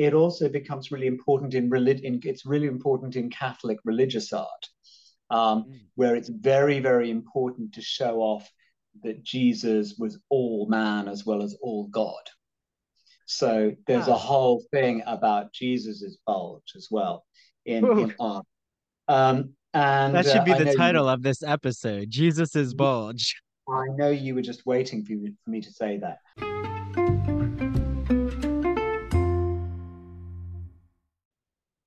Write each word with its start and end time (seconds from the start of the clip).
it 0.00 0.14
also 0.14 0.48
becomes 0.48 0.90
really 0.90 1.06
important 1.06 1.52
in 1.52 1.68
religion. 1.68 2.20
It's 2.24 2.46
really 2.46 2.68
important 2.68 3.16
in 3.16 3.28
Catholic 3.28 3.78
religious 3.84 4.32
art, 4.32 4.66
um, 5.28 5.64
mm. 5.64 5.78
where 5.94 6.16
it's 6.16 6.30
very, 6.30 6.80
very 6.80 7.10
important 7.10 7.74
to 7.74 7.82
show 7.82 8.20
off 8.20 8.50
that 9.02 9.22
Jesus 9.22 9.96
was 9.98 10.18
all 10.30 10.66
man 10.70 11.06
as 11.06 11.26
well 11.26 11.42
as 11.42 11.54
all 11.60 11.86
God. 11.88 12.22
So 13.26 13.72
there's 13.86 14.08
a 14.08 14.16
whole 14.16 14.64
thing 14.72 15.02
about 15.06 15.52
Jesus's 15.52 16.16
bulge 16.26 16.72
as 16.74 16.88
well 16.90 17.26
in, 17.66 17.84
in 17.84 18.14
art. 18.18 18.46
Um, 19.06 19.52
and 19.74 20.14
that 20.14 20.24
should 20.24 20.46
be 20.46 20.52
uh, 20.52 20.64
the 20.64 20.74
title 20.76 21.04
you, 21.04 21.10
of 21.10 21.22
this 21.22 21.42
episode: 21.42 22.08
Jesus's 22.08 22.72
bulge. 22.82 23.36
I 23.68 23.84
know 23.96 24.08
you 24.08 24.34
were 24.34 24.42
just 24.42 24.64
waiting 24.64 25.04
for, 25.04 25.12
you, 25.12 25.34
for 25.44 25.50
me 25.50 25.60
to 25.60 25.70
say 25.70 25.98
that. 25.98 26.69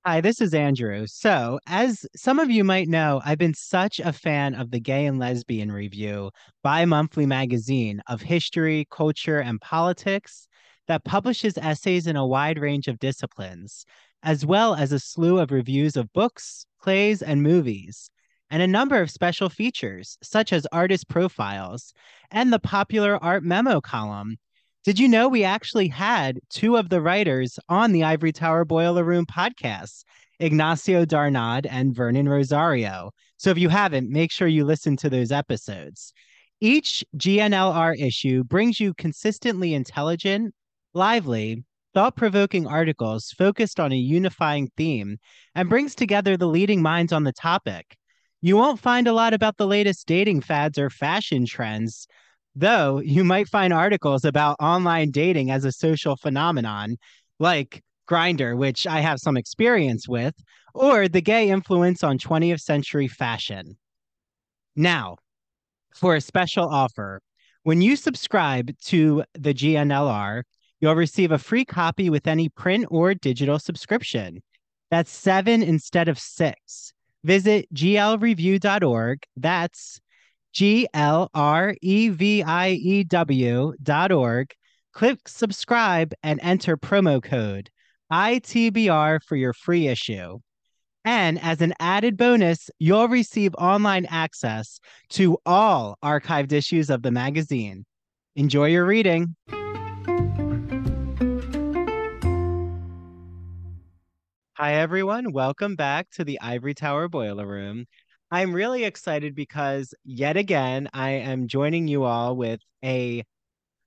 Hi, 0.06 0.20
this 0.20 0.42
is 0.42 0.54
Andrew. 0.54 1.08
So, 1.08 1.62
as 1.66 2.06
some 2.14 2.38
of 2.38 2.50
you 2.50 2.66
might 2.66 2.90
know, 2.90 3.22
I've 3.24 3.38
been 3.38 3.54
such 3.54 4.02
a 4.02 4.12
fan 4.12 4.54
of 4.54 4.70
the 4.70 4.82
Gay 4.82 5.06
and 5.06 5.18
Lesbian 5.18 5.72
Review, 5.72 6.32
bi 6.62 6.84
monthly 6.84 7.26
magazine 7.26 8.02
of 8.08 8.22
history, 8.22 8.86
culture, 8.92 9.40
and 9.40 9.62
politics 9.62 10.46
that 10.90 11.06
publishes 11.06 11.58
essays 11.58 12.06
in 12.06 12.18
a 12.18 12.28
wide 12.28 12.60
range 12.60 12.90
of 12.90 13.00
disciplines, 13.00 13.86
as 14.24 14.46
well 14.46 14.76
as 14.76 14.92
a 14.92 15.00
slew 15.00 15.40
of 15.40 15.52
reviews 15.52 15.96
of 15.96 16.12
books, 16.12 16.66
plays, 16.82 17.22
and 17.22 17.42
movies, 17.42 18.10
and 18.50 18.62
a 18.62 18.68
number 18.68 19.00
of 19.00 19.10
special 19.10 19.48
features, 19.48 20.18
such 20.22 20.52
as 20.52 20.68
artist 20.74 21.08
profiles 21.08 21.94
and 22.30 22.52
the 22.52 22.60
popular 22.60 23.24
Art 23.24 23.46
Memo 23.46 23.80
column 23.80 24.36
did 24.84 25.00
you 25.00 25.08
know 25.08 25.30
we 25.30 25.46
actually 25.46 25.88
had 25.88 26.40
two 26.50 26.76
of 26.76 26.90
the 26.90 27.00
writers 27.00 27.58
on 27.70 27.94
the 27.94 28.04
Ivory 28.04 28.34
Tower 28.34 28.66
Boiler 28.66 29.06
Room 29.06 29.26
podcast, 29.26 30.04
Ignacio 30.40 31.06
Darnaude 31.06 31.68
and 31.70 31.96
Vernon 31.96 32.28
Rosario? 32.28 33.12
So 33.38 33.50
if 33.50 33.58
you 33.58 33.70
haven't, 33.70 34.10
make 34.10 34.30
sure 34.30 34.48
you 34.48 34.66
listen 34.66 34.98
to 34.98 35.10
those 35.10 35.32
episodes. 35.32 36.12
Each 36.60 37.02
GNLR 37.16 37.98
issue 37.98 38.44
brings 38.44 38.78
you 38.82 38.94
consistently 38.94 39.74
intelligent, 39.74 40.54
lively, 40.94 41.64
thought 41.94 42.18
provoking 42.18 42.68
articles 42.68 43.34
focused 43.38 43.80
on 43.80 43.94
a 43.94 43.98
unifying 43.98 44.70
theme 44.76 45.18
and 45.56 45.70
brings 45.70 45.96
together 45.96 46.36
the 46.36 46.48
leading 46.48 46.82
minds 46.82 47.14
on 47.14 47.24
the 47.24 47.32
topic. 47.32 47.96
You 48.42 48.58
won't 48.58 48.82
find 48.82 49.08
a 49.08 49.14
lot 49.14 49.34
about 49.34 49.56
the 49.56 49.68
latest 49.68 50.08
dating 50.08 50.42
fads 50.42 50.78
or 50.78 50.90
fashion 50.90 51.46
trends, 51.46 52.06
Though 52.56 53.00
you 53.00 53.24
might 53.24 53.50
find 53.50 53.74
articles 53.74 54.26
about 54.26 54.58
online 54.60 55.12
dating 55.12 55.50
as 55.50 55.66
a 55.66 55.72
social 55.72 56.16
phenomenon, 56.16 56.98
like 57.40 57.84
Grindr, 58.08 58.56
which 58.56 58.86
I 58.86 59.00
have 59.00 59.20
some 59.20 59.38
experience 59.38 60.08
with, 60.08 60.36
or 60.74 61.08
the 61.08 61.22
gay 61.22 61.50
influence 61.50 62.04
on 62.04 62.18
20th 62.18 62.62
century 62.62 63.08
fashion. 63.08 63.78
Now, 64.76 65.18
for 65.96 66.16
a 66.16 66.22
special 66.22 66.68
offer, 66.68 67.22
when 67.64 67.82
you 67.82 67.96
subscribe 67.96 68.78
to 68.86 69.24
the 69.34 69.54
GNLR, 69.54 70.44
you'll 70.80 70.96
receive 70.96 71.32
a 71.32 71.38
free 71.38 71.66
copy 71.66 72.10
with 72.10 72.28
any 72.28 72.50
print 72.50 72.86
or 72.90 73.14
digital 73.14 73.58
subscription. 73.58 74.44
That's 74.92 75.12
seven 75.12 75.64
instead 75.64 76.08
of 76.08 76.20
six. 76.20 76.94
Visit 77.24 77.74
glreview.org. 77.74 79.20
That's 79.38 80.02
G 80.54 80.88
L 80.94 81.32
R 81.34 81.76
E 81.82 82.10
V 82.10 82.44
I 82.44 82.70
E 82.70 83.04
W 83.04 83.74
dot 83.82 84.12
org. 84.12 84.54
Click 84.94 85.28
subscribe 85.28 86.14
and 86.22 86.40
enter 86.44 86.78
promo 86.78 87.22
code 87.22 87.72
ITBR 88.12 89.24
for 89.24 89.36
your 89.36 89.54
free 89.54 89.88
issue. 89.88 90.38
And 91.04 91.42
as 91.42 91.62
an 91.62 91.74
added 91.80 92.16
bonus, 92.16 92.70
you'll 92.78 93.08
receive 93.08 93.56
online 93.56 94.06
access 94.06 94.80
to 95.10 95.38
all 95.46 95.98
archived 96.04 96.52
issues 96.52 96.92
of 96.92 97.02
the 97.02 97.12
magazine. 97.12 97.86
Enjoy 98.36 98.68
your 98.68 98.86
reading. 98.86 99.36
Hi, 104.56 104.76
everyone. 104.76 105.34
Welcome 105.34 105.76
back 105.76 106.12
to 106.12 106.24
the 106.24 106.40
Ivory 106.40 106.76
Tower 106.76 107.10
Boiler 107.10 107.46
Room. 107.46 107.86
I'm 108.34 108.52
really 108.52 108.84
excited 108.84 109.36
because 109.36 109.94
yet 110.04 110.38
again, 110.38 110.90
I 110.92 111.12
am 111.12 111.48
joining 111.48 111.88
you 111.88 112.04
all 112.04 112.36
with 112.36 112.62
a 112.84 113.24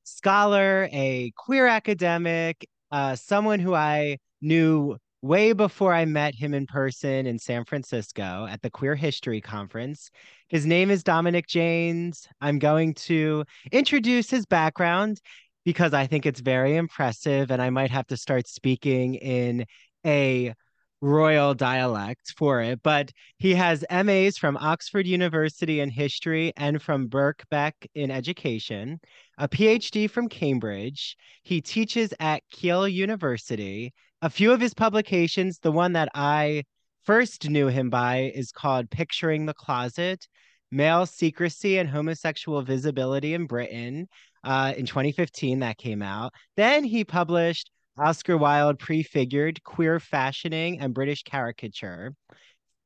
scholar, 0.05 0.89
a 0.93 1.33
queer 1.37 1.67
academic, 1.67 2.65
uh, 2.93 3.17
someone 3.17 3.59
who 3.59 3.75
I 3.75 4.19
knew 4.41 4.99
way 5.21 5.53
before 5.53 5.93
I 5.93 6.05
met 6.05 6.37
him 6.37 6.55
in 6.55 6.67
person 6.67 7.27
in 7.27 7.41
San 7.41 7.65
Francisco 7.65 8.47
at 8.49 8.63
the 8.63 8.71
Queer 8.71 8.95
History 8.95 9.41
Conference. 9.41 10.11
His 10.47 10.65
name 10.65 10.93
is 10.93 11.03
Dominic 11.03 11.49
Janes. 11.49 12.29
I'm 12.41 12.61
going 12.61 12.95
to 12.95 13.45
introduce 13.73 14.31
his 14.31 14.47
background 14.47 15.21
because 15.65 15.93
I 15.93 16.07
think 16.07 16.25
it's 16.25 16.39
very 16.39 16.77
impressive, 16.77 17.51
and 17.51 17.61
I 17.61 17.71
might 17.71 17.91
have 17.91 18.07
to 18.07 18.17
start 18.17 18.47
speaking 18.47 19.17
in 19.17 19.67
a 20.07 20.55
royal 21.01 21.55
dialect 21.55 22.33
for 22.37 22.61
it, 22.61 22.83
but 22.83 23.11
he 23.39 23.55
has 23.55 23.85
MAs 23.91 24.39
from 24.39 24.57
Oxford 24.57 25.07
University 25.07 25.81
in 25.81 25.91
history 25.91 26.53
and 26.57 26.83
from 26.83 27.09
Birkbeck 27.09 27.73
in 27.95 28.11
education, 28.11 29.01
a 29.39 29.49
PhD 29.49 30.09
from 30.11 30.29
Cambridge. 30.29 31.17
He 31.43 31.61
teaches 31.61 32.13
at 32.21 32.43
Keele 32.51 32.89
University. 32.89 33.93
A 34.23 34.31
few 34.31 34.53
of 34.53 34.61
his 34.61 34.75
publications, 34.75 35.59
the 35.59 35.73
one 35.73 35.93
that 35.93 36.09
I 36.15 36.65
first 37.05 37.49
knew 37.49 37.69
him 37.69 37.91
by 37.91 38.33
is 38.35 38.51
called 38.51 38.91
Picturing 38.91 39.47
the 39.47 39.55
Closet 39.55 40.27
Male 40.71 41.07
Secrecy 41.07 41.79
and 41.79 41.89
Homosexual 41.89 42.63
Visibility 42.63 43.35
in 43.35 43.47
Britain. 43.47 44.09
Uh, 44.43 44.73
in 44.77 44.87
2015, 44.87 45.61
that 45.61 45.79
came 45.79 46.03
out. 46.03 46.33
Then 46.57 46.85
he 46.85 47.05
published 47.05 47.71
Oscar 47.99 48.37
Wilde 48.37 48.79
prefigured 48.79 49.63
queer 49.65 49.99
fashioning 50.01 50.81
and 50.81 50.95
British 50.95 51.23
caricature. 51.23 52.15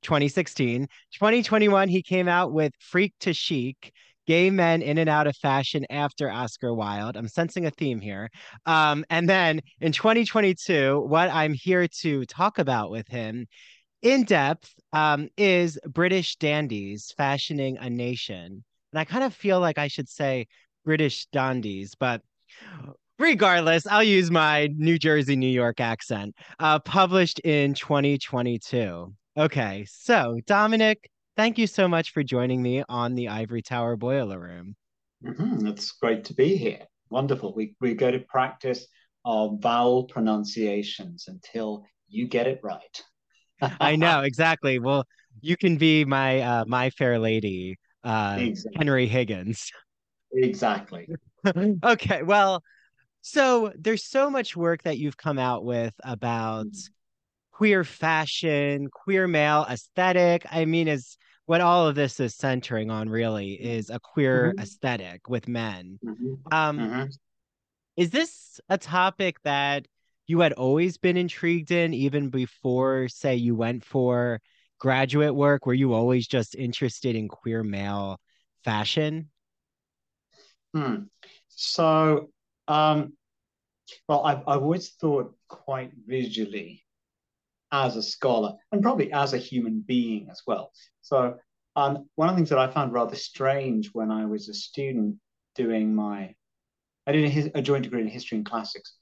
2016. 0.03 0.87
2021, 1.13 1.89
he 1.89 2.03
came 2.03 2.29
out 2.29 2.53
with 2.53 2.73
Freak 2.79 3.13
to 3.21 3.35
Chic, 3.35 3.93
gay 4.27 4.51
men 4.51 4.83
in 4.83 4.99
and 4.99 5.11
out 5.11 5.27
of 5.27 5.37
fashion 5.37 5.85
after 5.91 6.31
Oscar 6.31 6.73
Wilde. 6.73 7.17
I'm 7.17 7.29
sensing 7.29 7.67
a 7.67 7.71
theme 7.71 8.01
here. 8.01 8.31
Um, 8.67 9.05
and 9.11 9.29
then 9.29 9.61
in 9.81 9.93
2022, 9.93 11.01
what 11.01 11.31
I'm 11.31 11.53
here 11.53 11.87
to 12.01 12.25
talk 12.27 12.59
about 12.59 12.91
with 12.91 13.09
him 13.09 13.47
in 14.03 14.25
depth 14.25 14.73
um, 14.93 15.29
is 15.37 15.79
British 15.87 16.37
dandies 16.37 17.13
fashioning 17.17 17.77
a 17.79 17.91
nation. 17.91 18.65
And 18.93 19.01
I 19.01 19.05
kind 19.05 19.25
of 19.25 19.35
feel 19.35 19.61
like 19.61 19.79
I 19.79 19.89
should 19.89 20.09
say 20.09 20.47
British 20.85 21.27
dandies, 21.27 21.95
but 21.95 22.23
regardless, 23.21 23.87
I'll 23.87 24.03
use 24.03 24.31
my 24.31 24.69
New 24.77 24.99
Jersey, 24.99 25.37
New 25.37 25.47
York 25.47 25.79
accent. 25.79 26.35
Uh, 26.59 26.79
published 26.81 27.39
in 27.41 27.75
2022. 27.75 29.15
Okay, 29.37 29.87
so 29.89 30.41
Dominic, 30.47 31.09
thank 31.37 31.59
you 31.59 31.67
so 31.67 31.87
much 31.87 32.13
for 32.13 32.23
joining 32.23 32.61
me 32.61 32.83
on 32.89 33.15
the 33.15 33.29
Ivory 33.29 33.63
Tower 33.63 33.97
Boiler 33.97 34.41
Room. 34.41 34.75
Mm-hmm. 35.25 35.67
It's 35.67 35.93
great 35.93 36.25
to 36.25 36.35
be 36.35 36.57
here. 36.57 36.81
Wonderful. 37.11 37.55
We 37.55 37.77
we 37.81 37.95
go 37.95 38.11
to 38.11 38.21
practice 38.21 38.87
our 39.25 39.51
vowel 39.61 40.05
pronunciations 40.05 41.27
until 41.29 41.85
you 42.09 42.27
get 42.27 42.47
it 42.47 42.61
right. 42.63 43.03
I 43.81 43.97
know 43.97 44.21
exactly. 44.23 44.79
Well, 44.79 45.05
you 45.41 45.57
can 45.57 45.77
be 45.77 46.05
my 46.05 46.41
uh, 46.41 46.65
my 46.67 46.91
fair 46.91 47.19
lady, 47.19 47.79
uh, 48.03 48.37
exactly. 48.41 48.79
Henry 48.79 49.07
Higgins. 49.07 49.71
Exactly. 50.33 51.09
okay. 51.85 52.23
Well, 52.23 52.63
so 53.23 53.73
there's 53.79 54.05
so 54.05 54.31
much 54.31 54.57
work 54.57 54.83
that 54.85 54.99
you've 54.99 55.17
come 55.17 55.39
out 55.39 55.65
with 55.65 55.95
about 56.03 56.67
mm-hmm. 56.67 56.93
queer 57.53 57.85
fashion, 57.85 58.89
queer 58.91 59.27
male 59.27 59.67
aesthetic. 59.69 60.47
I 60.51 60.65
mean, 60.65 60.89
is 60.89 61.17
what 61.47 61.61
all 61.61 61.89
of 61.89 61.95
this 61.97 62.21
is 62.21 62.37
centering 62.37 62.91
on 62.91 63.09
really 63.09 63.53
is 63.53 63.91
a 63.91 63.99
queer 63.99 64.51
mm-hmm. 64.51 64.63
aesthetic 64.63 65.29
with 65.29 65.49
men. 65.49 65.99
Mm-hmm. 66.05 66.35
Um, 66.53 66.79
mm-hmm. 66.79 67.05
Is 67.97 68.11
this 68.11 68.61
a 68.69 68.79
topic 68.79 69.37
that 69.43 69.87
you 70.27 70.41
had 70.41 70.53
always 70.53 70.97
been 70.97 71.17
intrigued 71.17 71.73
in, 71.73 71.93
even 71.93 72.31
before, 72.31 73.09
say, 73.09 73.35
you 73.35 73.57
went 73.57 73.85
for 73.85 74.41
graduate 74.79 75.35
work? 75.35 75.67
Were 75.67 75.75
you 75.75 75.93
always 75.93 76.27
just 76.27 76.55
interested 76.55 77.17
in 77.17 77.29
queer 77.29 77.65
male 77.65 78.21
fashion? 78.65 79.29
Hmm. 80.73 81.03
So 81.49 82.31
um, 82.69 83.15
well, 84.09 84.25
I've, 84.25 84.43
I've 84.47 84.63
always 84.63 84.91
thought 84.91 85.35
quite 85.49 85.93
visually 86.07 86.85
as 87.73 87.97
a 87.97 88.03
scholar 88.03 88.55
and 88.73 88.83
probably 88.83 89.13
as 89.13 89.33
a 89.33 89.39
human 89.39 89.85
being 89.87 90.29
as 90.31 90.43
well. 90.47 90.73
So, 91.03 91.37
um, 91.77 92.09
one 92.17 92.29
of 92.29 92.35
the 92.35 92.39
things 92.39 92.51
that 92.51 92.59
I 92.59 92.69
found 92.69 92.93
rather 92.93 93.15
strange 93.15 93.91
when 93.93 94.11
I 94.11 94.27
was 94.27 94.49
a 94.49 94.55
student 94.55 95.17
doing 95.55 95.95
my, 95.95 96.35
I 97.07 97.13
did 97.13 97.55
a, 97.55 97.59
a 97.59 97.63
joint 97.63 97.85
degree 97.85 98.01
in 98.01 98.09
history 98.09 98.39
and 98.39 98.45
classics, 98.45 98.95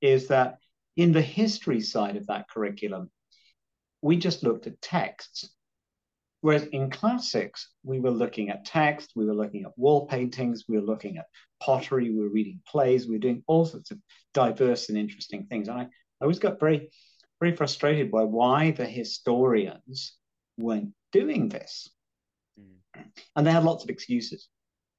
is 0.00 0.28
that 0.28 0.58
in 0.96 1.12
the 1.12 1.22
history 1.22 1.80
side 1.80 2.16
of 2.16 2.26
that 2.26 2.48
curriculum, 2.50 3.10
we 4.02 4.16
just 4.16 4.42
looked 4.42 4.66
at 4.66 4.80
texts. 4.82 5.48
Whereas 6.40 6.64
in 6.66 6.90
classics, 6.90 7.68
we 7.82 7.98
were 7.98 8.12
looking 8.12 8.50
at 8.50 8.64
text, 8.64 9.12
we 9.16 9.24
were 9.26 9.34
looking 9.34 9.64
at 9.64 9.76
wall 9.76 10.06
paintings, 10.06 10.64
we 10.68 10.76
were 10.76 10.86
looking 10.86 11.18
at 11.18 11.26
pottery, 11.60 12.10
we 12.10 12.20
were 12.20 12.28
reading 12.28 12.60
plays, 12.66 13.06
we 13.06 13.16
were 13.16 13.20
doing 13.20 13.42
all 13.48 13.64
sorts 13.64 13.90
of 13.90 13.98
diverse 14.34 14.88
and 14.88 14.96
interesting 14.96 15.46
things. 15.46 15.68
And 15.68 15.78
I, 15.78 15.82
I 15.82 15.88
always 16.22 16.38
got 16.38 16.60
very, 16.60 16.90
very 17.40 17.56
frustrated 17.56 18.12
by 18.12 18.22
why 18.22 18.70
the 18.70 18.86
historians 18.86 20.16
weren't 20.56 20.92
doing 21.10 21.48
this. 21.48 21.88
Mm. 22.58 23.04
And 23.34 23.46
they 23.46 23.50
had 23.50 23.64
lots 23.64 23.82
of 23.82 23.90
excuses. 23.90 24.48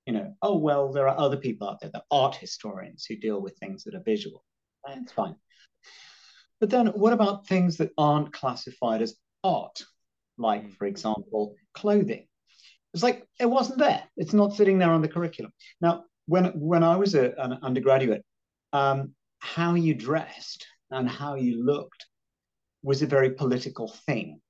You 0.06 0.14
know, 0.14 0.34
oh, 0.42 0.58
well, 0.58 0.92
there 0.92 1.08
are 1.08 1.18
other 1.18 1.38
people 1.38 1.70
out 1.70 1.80
there, 1.80 1.92
the 1.94 2.04
art 2.12 2.36
historians 2.36 3.06
who 3.06 3.16
deal 3.16 3.42
with 3.42 3.58
things 3.58 3.84
that 3.84 3.96
are 3.96 4.04
visual. 4.04 4.44
That's 4.86 5.12
fine. 5.12 5.36
But 6.60 6.70
then 6.70 6.88
what 6.88 7.14
about 7.14 7.48
things 7.48 7.78
that 7.78 7.92
aren't 7.98 8.34
classified 8.34 9.02
as 9.02 9.16
art? 9.44 9.84
Like, 10.40 10.66
mm. 10.66 10.78
for 10.78 10.88
example, 10.88 11.56
clothing. 11.74 12.26
It's 12.94 13.04
like 13.04 13.28
it 13.40 13.46
wasn't 13.46 13.80
there. 13.80 14.04
It's 14.18 14.34
not 14.34 14.54
sitting 14.54 14.80
there 14.80 14.92
on 14.92 15.02
the 15.02 15.08
curriculum. 15.08 15.52
Now, 15.80 16.06
when 16.26 16.46
when 16.60 16.84
I 16.84 16.96
was 16.96 17.14
a, 17.14 17.34
an 17.38 17.60
undergraduate, 17.62 18.24
um, 18.74 19.14
how 19.40 19.76
you 19.76 19.94
dressed 19.94 20.66
and 20.90 21.08
how 21.08 21.36
you 21.36 21.64
looked 21.64 22.06
was 22.82 23.02
a 23.02 23.08
very 23.08 23.32
political 23.32 23.90
thing. 24.08 24.42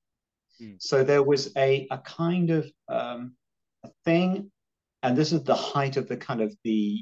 Mm. 0.61 0.77
So 0.79 1.03
there 1.03 1.23
was 1.23 1.51
a 1.57 1.87
a 1.91 1.97
kind 1.97 2.49
of 2.51 2.71
um, 2.87 3.35
a 3.83 3.89
thing, 4.05 4.51
and 5.03 5.17
this 5.17 5.33
is 5.33 5.43
the 5.43 5.55
height 5.55 5.97
of 5.97 6.07
the 6.07 6.17
kind 6.17 6.41
of 6.41 6.55
the 6.63 6.97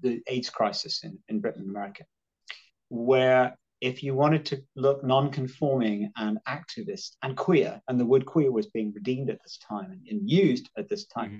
the 0.00 0.22
AIDS 0.26 0.50
crisis 0.50 1.04
in, 1.04 1.18
in 1.28 1.40
Britain 1.40 1.62
and 1.62 1.70
America, 1.70 2.04
where 2.88 3.56
if 3.80 4.02
you 4.02 4.14
wanted 4.14 4.44
to 4.46 4.62
look 4.74 5.04
non-conforming 5.04 6.10
and 6.16 6.38
activist 6.48 7.16
and 7.22 7.36
queer, 7.36 7.80
and 7.88 7.98
the 7.98 8.04
word 8.04 8.26
queer 8.26 8.50
was 8.50 8.66
being 8.66 8.92
redeemed 8.92 9.30
at 9.30 9.42
this 9.42 9.58
time 9.58 9.92
and, 9.92 10.06
and 10.08 10.28
used 10.28 10.68
at 10.76 10.88
this 10.88 11.06
time, 11.06 11.30
mm-hmm. 11.30 11.38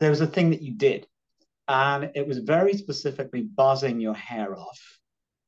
there 0.00 0.10
was 0.10 0.20
a 0.20 0.26
thing 0.26 0.50
that 0.50 0.62
you 0.62 0.74
did, 0.74 1.06
and 1.68 2.10
it 2.14 2.26
was 2.26 2.38
very 2.38 2.74
specifically 2.74 3.42
buzzing 3.42 4.00
your 4.00 4.14
hair 4.14 4.56
off. 4.56 4.80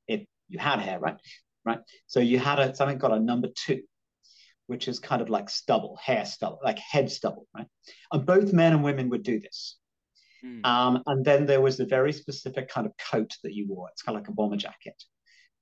If 0.06 0.25
you 0.49 0.58
had 0.58 0.78
hair, 0.78 1.00
right, 1.00 1.16
right. 1.64 1.81
So 2.06 2.20
you 2.20 2.38
had 2.38 2.58
a, 2.60 2.75
something 2.75 2.99
called 2.99 3.14
a 3.14 3.20
number 3.20 3.49
two, 3.55 3.82
which 4.67 4.87
is 4.87 5.00
kind 5.00 5.20
of 5.20 5.31
like 5.31 5.50
stubble, 5.50 5.99
hair 6.02 6.25
stubble, 6.25 6.60
like 6.62 6.78
head 6.78 7.10
stubble, 7.10 7.46
right? 7.55 7.67
And 8.12 8.25
both 8.25 8.52
men 8.52 8.72
and 8.72 8.84
women 8.84 9.10
would 9.10 9.25
do 9.25 9.40
this. 9.40 9.78
Mm. 10.44 10.64
Um, 10.64 11.02
and 11.06 11.25
then 11.25 11.46
there 11.46 11.60
was 11.60 11.81
a 11.81 11.87
very 11.87 12.12
specific 12.12 12.69
kind 12.69 12.87
of 12.87 12.93
coat 12.96 13.32
that 13.43 13.55
you 13.55 13.67
wore. 13.67 13.88
It's 13.90 14.02
kind 14.02 14.17
of 14.17 14.22
like 14.22 14.28
a 14.28 14.32
bomber 14.32 14.56
jacket 14.56 15.02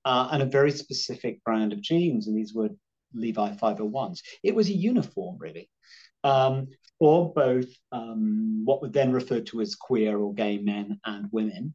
uh, 0.04 0.28
and 0.32 0.42
a 0.42 0.46
very 0.46 0.70
specific 0.70 1.42
brand 1.44 1.72
of 1.72 1.80
jeans, 1.80 2.26
and 2.26 2.36
these 2.36 2.54
were 2.54 2.70
Levi 3.14 3.54
501s. 3.54 4.20
It 4.42 4.54
was 4.54 4.68
a 4.68 4.72
uniform, 4.72 5.36
really, 5.38 5.68
um, 6.24 6.68
for 6.98 7.32
both 7.32 7.68
um, 7.90 8.62
what 8.64 8.82
were 8.82 8.88
then 8.88 9.12
referred 9.12 9.46
to 9.46 9.60
as 9.60 9.74
queer 9.74 10.18
or 10.18 10.34
gay 10.34 10.58
men 10.58 11.00
and 11.04 11.28
women. 11.30 11.74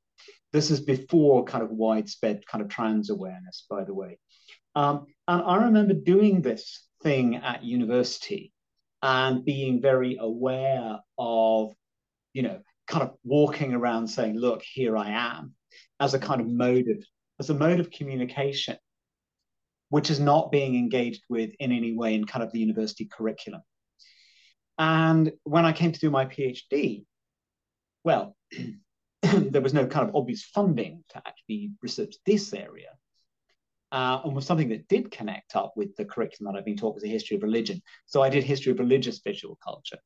This 0.53 0.71
is 0.71 0.79
before 0.79 1.43
kind 1.43 1.63
of 1.63 1.69
widespread 1.69 2.45
kind 2.47 2.61
of 2.61 2.69
trans 2.69 3.09
awareness, 3.09 3.65
by 3.69 3.83
the 3.83 3.93
way. 3.93 4.17
Um, 4.75 5.07
and 5.27 5.41
I 5.41 5.65
remember 5.65 5.93
doing 5.93 6.41
this 6.41 6.87
thing 7.03 7.35
at 7.35 7.63
university 7.63 8.53
and 9.01 9.43
being 9.43 9.81
very 9.81 10.17
aware 10.19 10.99
of, 11.17 11.73
you 12.33 12.43
know, 12.43 12.61
kind 12.87 13.03
of 13.03 13.15
walking 13.23 13.73
around 13.73 14.07
saying, 14.07 14.37
look, 14.37 14.63
here 14.63 14.97
I 14.97 15.09
am, 15.09 15.53
as 15.99 16.13
a 16.13 16.19
kind 16.19 16.41
of 16.41 16.47
mode 16.47 16.87
of 16.87 17.03
as 17.39 17.49
a 17.49 17.53
mode 17.53 17.79
of 17.79 17.91
communication, 17.91 18.77
which 19.89 20.09
is 20.09 20.19
not 20.19 20.51
being 20.51 20.75
engaged 20.75 21.23
with 21.29 21.51
in 21.59 21.71
any 21.71 21.93
way 21.93 22.15
in 22.15 22.25
kind 22.25 22.43
of 22.43 22.51
the 22.51 22.59
university 22.59 23.05
curriculum. 23.05 23.61
And 24.77 25.31
when 25.43 25.65
I 25.65 25.73
came 25.73 25.91
to 25.91 25.99
do 25.99 26.09
my 26.09 26.25
PhD, 26.25 27.05
well, 28.03 28.35
there 29.21 29.61
was 29.61 29.73
no 29.73 29.87
kind 29.87 30.07
of 30.07 30.15
obvious 30.15 30.43
funding 30.43 31.03
to 31.09 31.17
actually 31.25 31.71
research 31.81 32.15
this 32.25 32.53
area. 32.53 32.89
Uh, 33.91 34.19
and 34.25 34.35
was 34.35 34.45
something 34.45 34.69
that 34.69 34.87
did 34.89 35.09
connect 35.11 35.55
up 35.55 35.73
with 35.77 35.95
the 35.95 36.03
curriculum 36.03 36.51
that 36.51 36.59
I've 36.59 36.65
been 36.65 36.75
taught 36.75 36.95
was 36.95 37.05
a 37.05 37.07
history 37.07 37.37
of 37.37 37.43
religion. 37.43 37.81
So 38.05 38.21
I 38.21 38.29
did 38.29 38.43
history 38.43 38.73
of 38.73 38.79
religious 38.79 39.19
visual 39.19 39.57
culture. 39.63 39.99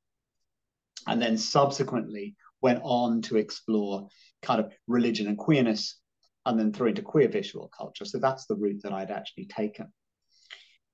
And 1.08 1.20
then 1.20 1.36
subsequently 1.36 2.36
went 2.62 2.82
on 2.84 3.24
to 3.24 3.38
explore 3.38 4.08
kind 4.44 4.60
of 4.60 4.72
religion 4.88 5.28
and 5.28 5.38
queerness 5.38 6.00
and 6.46 6.60
then 6.60 6.74
through 6.74 6.90
into 6.90 7.02
queer 7.02 7.28
visual 7.28 7.70
culture. 7.76 8.06
So 8.06 8.18
that's 8.20 8.46
the 8.46 8.56
route 8.56 8.82
that 8.84 8.94
I'd 8.94 9.12
actually 9.12 9.46
taken. 9.46 9.92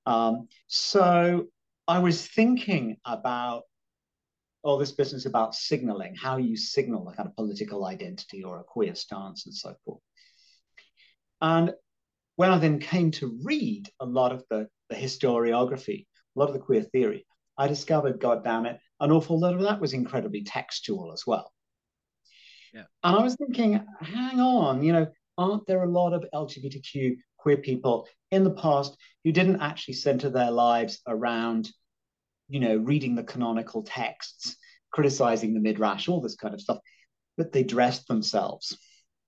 Um, 0.06 0.48
so 0.66 1.46
I 1.86 1.98
was 1.98 2.26
thinking 2.26 2.96
about 3.04 3.62
all 4.62 4.78
this 4.78 4.92
business 4.92 5.26
about 5.26 5.54
signaling, 5.54 6.14
how 6.14 6.36
you 6.36 6.56
signal 6.56 7.08
a 7.08 7.14
kind 7.14 7.28
of 7.28 7.36
political 7.36 7.86
identity 7.86 8.42
or 8.42 8.58
a 8.58 8.64
queer 8.64 8.94
stance 8.94 9.46
and 9.46 9.54
so 9.54 9.74
forth. 9.84 10.00
And 11.40 11.72
when 12.36 12.50
I 12.50 12.58
then 12.58 12.78
came 12.78 13.10
to 13.12 13.38
read 13.42 13.88
a 14.00 14.06
lot 14.06 14.32
of 14.32 14.44
the, 14.50 14.68
the 14.90 14.96
historiography, 14.96 16.06
a 16.36 16.38
lot 16.38 16.48
of 16.48 16.54
the 16.54 16.60
queer 16.60 16.82
theory, 16.82 17.26
I 17.56 17.68
discovered, 17.68 18.20
God 18.20 18.44
damn 18.44 18.66
it, 18.66 18.78
an 19.00 19.10
awful 19.10 19.40
lot 19.40 19.54
of 19.54 19.62
that 19.62 19.80
was 19.80 19.92
incredibly 19.92 20.42
textual 20.42 21.12
as 21.12 21.26
well. 21.26 21.52
Yeah. 22.72 22.84
And 23.02 23.16
I 23.16 23.22
was 23.22 23.36
thinking, 23.36 23.80
hang 24.00 24.40
on, 24.40 24.82
you 24.82 24.92
know, 24.92 25.06
aren't 25.38 25.66
there 25.66 25.82
a 25.82 25.90
lot 25.90 26.12
of 26.12 26.26
LGBTQ 26.34 27.16
queer 27.38 27.56
people 27.56 28.06
in 28.30 28.44
the 28.44 28.50
past 28.50 28.96
who 29.24 29.32
didn't 29.32 29.62
actually 29.62 29.94
center 29.94 30.28
their 30.28 30.50
lives 30.50 31.00
around, 31.06 31.70
you 32.48 32.60
know, 32.60 32.76
reading 32.76 33.14
the 33.14 33.22
canonical 33.22 33.82
texts, 33.82 34.56
criticizing 34.90 35.54
the 35.54 35.60
midrash, 35.60 36.08
all 36.08 36.20
this 36.20 36.34
kind 36.34 36.52
of 36.52 36.60
stuff, 36.60 36.78
but 37.36 37.52
they 37.52 37.62
dressed 37.62 38.08
themselves, 38.08 38.76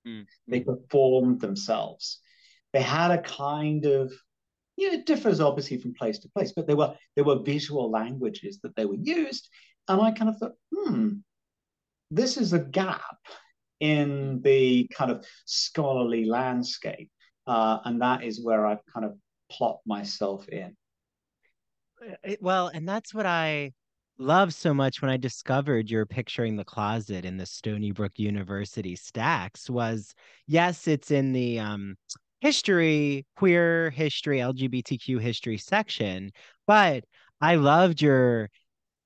mm. 0.07 0.27
they 0.49 0.61
performed 0.61 1.41
themselves, 1.41 2.21
they 2.73 2.83
had 2.83 3.11
a 3.11 3.23
kind 3.23 3.87
of 3.87 4.13
you 4.77 4.89
know, 4.89 4.95
it 4.95 5.05
differs 5.05 5.41
obviously 5.41 5.77
from 5.77 5.93
place 5.93 6.19
to 6.21 6.29
place, 6.31 6.53
but 6.53 6.67
there 6.67 6.77
were 6.77 6.95
there 7.15 7.25
were 7.25 7.43
visual 7.43 7.91
languages 7.91 8.61
that 8.63 8.75
they 8.77 8.87
were 8.87 8.97
used, 8.97 9.49
and 9.89 10.01
I 10.01 10.11
kind 10.11 10.31
of 10.31 10.39
thought, 10.39 10.55
hmm, 10.75 11.11
this 12.11 12.39
is 12.39 12.55
a 12.55 12.59
gap 12.59 13.19
in 13.81 14.41
the 14.43 14.89
kind 14.93 15.11
of 15.11 15.25
scholarly 15.47 16.25
landscape. 16.27 17.11
Uh, 17.47 17.79
and 17.85 18.01
that 18.01 18.23
is 18.23 18.43
where 18.43 18.67
I've 18.67 18.85
kind 18.93 19.07
of 19.07 19.17
plopped 19.51 19.87
myself 19.87 20.49
in. 20.49 20.77
Well, 22.41 22.69
and 22.69 22.89
that's 22.89 23.13
what 23.13 23.27
I 23.27 23.73
love 24.19 24.55
so 24.55 24.73
much 24.73 25.01
when 25.01 25.11
I 25.11 25.17
discovered 25.17 25.91
you're 25.91 26.07
picturing 26.07 26.57
the 26.57 26.65
closet 26.65 27.25
in 27.25 27.37
the 27.37 27.47
Stony 27.47 27.91
Brook 27.91 28.13
University 28.17 28.95
stacks 28.97 29.69
was 29.69 30.15
yes, 30.47 30.87
it's 30.87 31.11
in 31.11 31.33
the 31.33 31.59
um, 31.59 31.97
history, 32.41 33.27
queer 33.37 33.91
history, 33.91 34.39
LGBTQ 34.39 35.21
history 35.21 35.59
section, 35.59 36.31
but 36.67 37.05
I 37.41 37.57
loved 37.57 38.03
your 38.03 38.51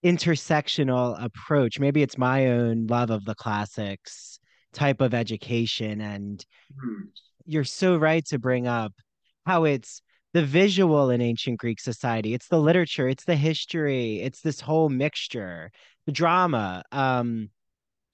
intersectional 0.04 1.22
approach. 1.22 1.80
Maybe 1.80 2.02
it's 2.02 2.18
my 2.18 2.48
own 2.48 2.86
love 2.86 3.10
of 3.10 3.24
the 3.24 3.34
classics 3.34 4.38
type 4.74 5.00
of 5.00 5.14
education 5.14 6.00
and 6.00 6.44
mm. 6.72 7.02
you're 7.46 7.64
so 7.64 7.96
right 7.96 8.24
to 8.26 8.38
bring 8.38 8.66
up 8.66 8.92
how 9.46 9.64
it's 9.64 10.02
the 10.32 10.44
visual 10.44 11.10
in 11.10 11.20
ancient 11.20 11.58
greek 11.58 11.80
society 11.80 12.34
it's 12.34 12.48
the 12.48 12.58
literature 12.58 13.08
it's 13.08 13.24
the 13.24 13.36
history 13.36 14.20
it's 14.20 14.40
this 14.40 14.60
whole 14.60 14.88
mixture 14.88 15.70
the 16.06 16.12
drama 16.12 16.82
um 16.92 17.48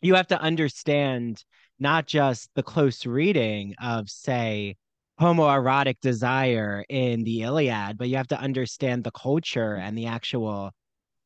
you 0.02 0.14
have 0.14 0.26
to 0.26 0.40
understand 0.40 1.42
not 1.78 2.06
just 2.06 2.50
the 2.54 2.62
close 2.62 3.06
reading 3.06 3.74
of 3.82 4.08
say 4.08 4.76
homoerotic 5.20 5.96
desire 6.00 6.84
in 6.88 7.24
the 7.24 7.42
iliad 7.42 7.96
but 7.96 8.08
you 8.08 8.16
have 8.16 8.28
to 8.28 8.40
understand 8.40 9.02
the 9.02 9.10
culture 9.10 9.74
and 9.74 9.96
the 9.96 10.06
actual 10.06 10.70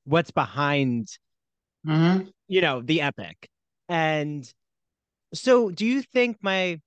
what's 0.04 0.30
behind 0.30 1.08
mm-hmm. 1.86 2.26
you 2.46 2.60
know 2.60 2.82
the 2.82 3.00
epic 3.00 3.48
and 3.88 4.52
so 5.34 5.70
do 5.70 5.84
you 5.84 6.02
think 6.02 6.38
my 6.42 6.80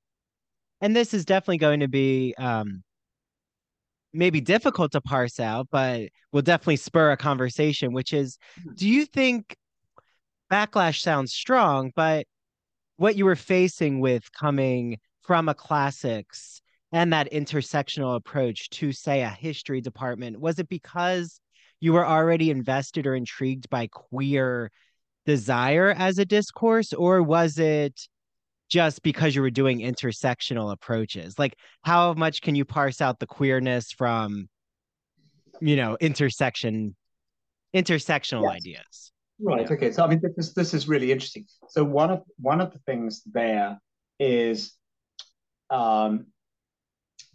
and 0.81 0.95
this 0.95 1.13
is 1.13 1.25
definitely 1.25 1.57
going 1.57 1.81
to 1.81 1.87
be 1.87 2.33
um 2.37 2.83
maybe 4.13 4.41
difficult 4.41 4.91
to 4.93 5.01
parse 5.01 5.39
out, 5.39 5.67
but 5.71 6.09
will 6.31 6.41
definitely 6.41 6.77
spur 6.77 7.11
a 7.11 7.17
conversation, 7.17 7.93
which 7.93 8.13
is 8.13 8.37
hmm. 8.61 8.73
do 8.75 8.87
you 8.87 9.05
think 9.05 9.55
backlash 10.51 11.01
sounds 11.01 11.33
strong, 11.33 11.91
but 11.95 12.25
what 12.97 13.15
you 13.15 13.25
were 13.25 13.35
facing 13.35 13.99
with 13.99 14.31
coming 14.31 14.97
from 15.21 15.49
a 15.49 15.53
classics 15.53 16.61
and 16.91 17.11
that 17.13 17.31
intersectional 17.31 18.15
approach 18.15 18.69
to 18.69 18.91
say 18.91 19.21
a 19.21 19.29
history 19.29 19.81
department 19.81 20.39
was 20.39 20.57
it 20.57 20.69
because 20.69 21.39
you 21.79 21.93
were 21.93 22.07
already 22.07 22.49
invested 22.49 23.05
or 23.05 23.13
intrigued 23.13 23.69
by 23.69 23.87
queer 23.87 24.71
desire 25.25 25.93
as 25.95 26.17
a 26.17 26.25
discourse 26.25 26.93
or 26.93 27.21
was 27.21 27.59
it 27.59 28.07
just 28.69 29.01
because 29.03 29.35
you 29.35 29.41
were 29.41 29.49
doing 29.49 29.79
intersectional 29.79 30.71
approaches? 30.71 31.37
Like, 31.39 31.55
how 31.83 32.13
much 32.13 32.41
can 32.41 32.55
you 32.55 32.65
parse 32.65 33.01
out 33.01 33.19
the 33.19 33.27
queerness 33.27 33.91
from, 33.91 34.49
you 35.61 35.75
know, 35.75 35.97
intersection, 35.99 36.95
intersectional 37.75 38.43
yes. 38.43 38.51
ideas? 38.55 39.11
Right. 39.39 39.69
Okay. 39.69 39.91
So 39.91 40.03
I 40.03 40.07
mean, 40.07 40.21
this 40.35 40.53
this 40.53 40.73
is 40.73 40.87
really 40.87 41.11
interesting. 41.11 41.45
So 41.69 41.83
one 41.83 42.09
of 42.09 42.23
one 42.39 42.59
of 42.59 42.71
the 42.73 42.79
things 42.79 43.21
there 43.25 43.79
is 44.19 44.73
um, 45.69 46.27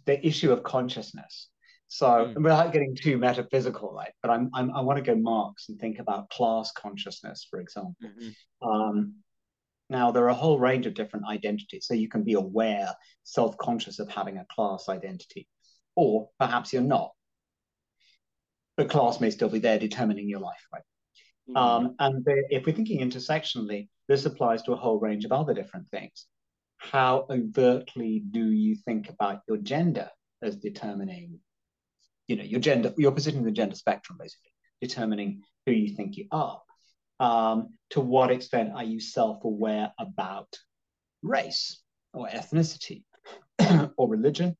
the 0.05 0.25
issue 0.25 0.51
of 0.51 0.63
consciousness. 0.63 1.49
So 1.87 2.07
mm. 2.07 2.35
without 2.35 2.73
getting 2.73 2.95
too 2.95 3.17
metaphysical, 3.17 3.93
right? 3.93 4.11
But 4.21 4.31
I'm, 4.31 4.49
I'm 4.53 4.75
i 4.75 4.81
want 4.81 4.97
to 4.97 5.03
go 5.03 5.15
Marx 5.15 5.69
and 5.69 5.79
think 5.79 5.99
about 5.99 6.29
class 6.29 6.71
consciousness, 6.71 7.45
for 7.49 7.59
example. 7.59 7.95
Mm-hmm. 8.03 8.67
Um, 8.67 9.13
now 9.93 10.11
there 10.11 10.25
are 10.25 10.29
a 10.29 10.33
whole 10.33 10.59
range 10.59 10.85
of 10.85 10.93
different 10.93 11.25
identities. 11.27 11.85
So 11.87 11.93
you 11.93 12.09
can 12.09 12.23
be 12.23 12.33
aware, 12.33 12.89
self-conscious 13.23 13.99
of 13.99 14.09
having 14.09 14.37
a 14.37 14.45
class 14.53 14.89
identity, 14.89 15.47
or 15.95 16.29
perhaps 16.39 16.73
you're 16.73 16.81
not. 16.81 17.11
But 18.75 18.89
class 18.89 19.21
may 19.21 19.29
still 19.29 19.49
be 19.49 19.59
there 19.59 19.79
determining 19.79 20.27
your 20.27 20.39
life, 20.39 20.67
right? 20.73 20.83
Mm-hmm. 21.49 21.57
Um, 21.57 21.95
and 21.99 22.25
the, 22.25 22.43
if 22.49 22.65
we're 22.65 22.75
thinking 22.75 22.99
intersectionally, 22.99 23.87
this 24.07 24.25
applies 24.25 24.63
to 24.63 24.73
a 24.73 24.77
whole 24.77 24.99
range 24.99 25.23
of 25.25 25.31
other 25.31 25.53
different 25.53 25.89
things. 25.89 26.25
How 26.77 27.25
overtly 27.29 28.23
do 28.29 28.51
you 28.51 28.75
think 28.75 29.09
about 29.09 29.41
your 29.47 29.57
gender 29.57 30.09
as 30.41 30.57
determining 30.57 31.39
you 32.27 32.35
know 32.35 32.43
your 32.43 32.59
gender 32.59 32.93
your 32.97 33.11
position 33.11 33.39
in 33.39 33.45
the 33.45 33.51
gender 33.51 33.75
spectrum 33.75 34.17
basically 34.19 34.51
determining 34.81 35.41
who 35.65 35.71
you 35.71 35.95
think 35.95 36.17
you 36.17 36.27
are 36.31 36.61
um, 37.23 37.69
to 37.91 38.01
what 38.01 38.31
extent 38.31 38.73
are 38.75 38.83
you 38.83 38.99
self-aware 38.99 39.93
about 39.97 40.49
race 41.21 41.81
or 42.13 42.27
ethnicity 42.27 43.03
or 43.97 44.09
religion 44.09 44.57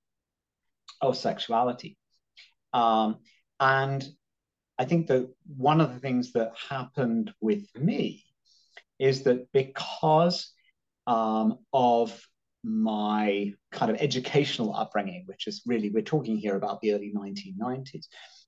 or 1.02 1.14
sexuality 1.14 1.98
um, 2.72 3.18
and 3.60 4.08
i 4.80 4.86
think 4.86 5.08
that 5.08 5.30
one 5.58 5.82
of 5.82 5.94
the 5.94 6.00
things 6.00 6.32
that 6.32 6.54
happened 6.70 7.34
with 7.42 7.66
me 7.76 8.24
is 8.98 9.24
that 9.24 9.52
because 9.52 10.54
um, 11.06 11.60
of 11.74 12.18
my 12.64 13.54
kind 13.72 13.92
of 13.92 13.98
educational 14.00 14.74
upbringing, 14.74 15.24
which 15.26 15.48
is 15.48 15.62
really, 15.66 15.90
we're 15.90 16.02
talking 16.02 16.38
here 16.38 16.56
about 16.56 16.80
the 16.80 16.94
early 16.94 17.14
1990s. 17.14 18.06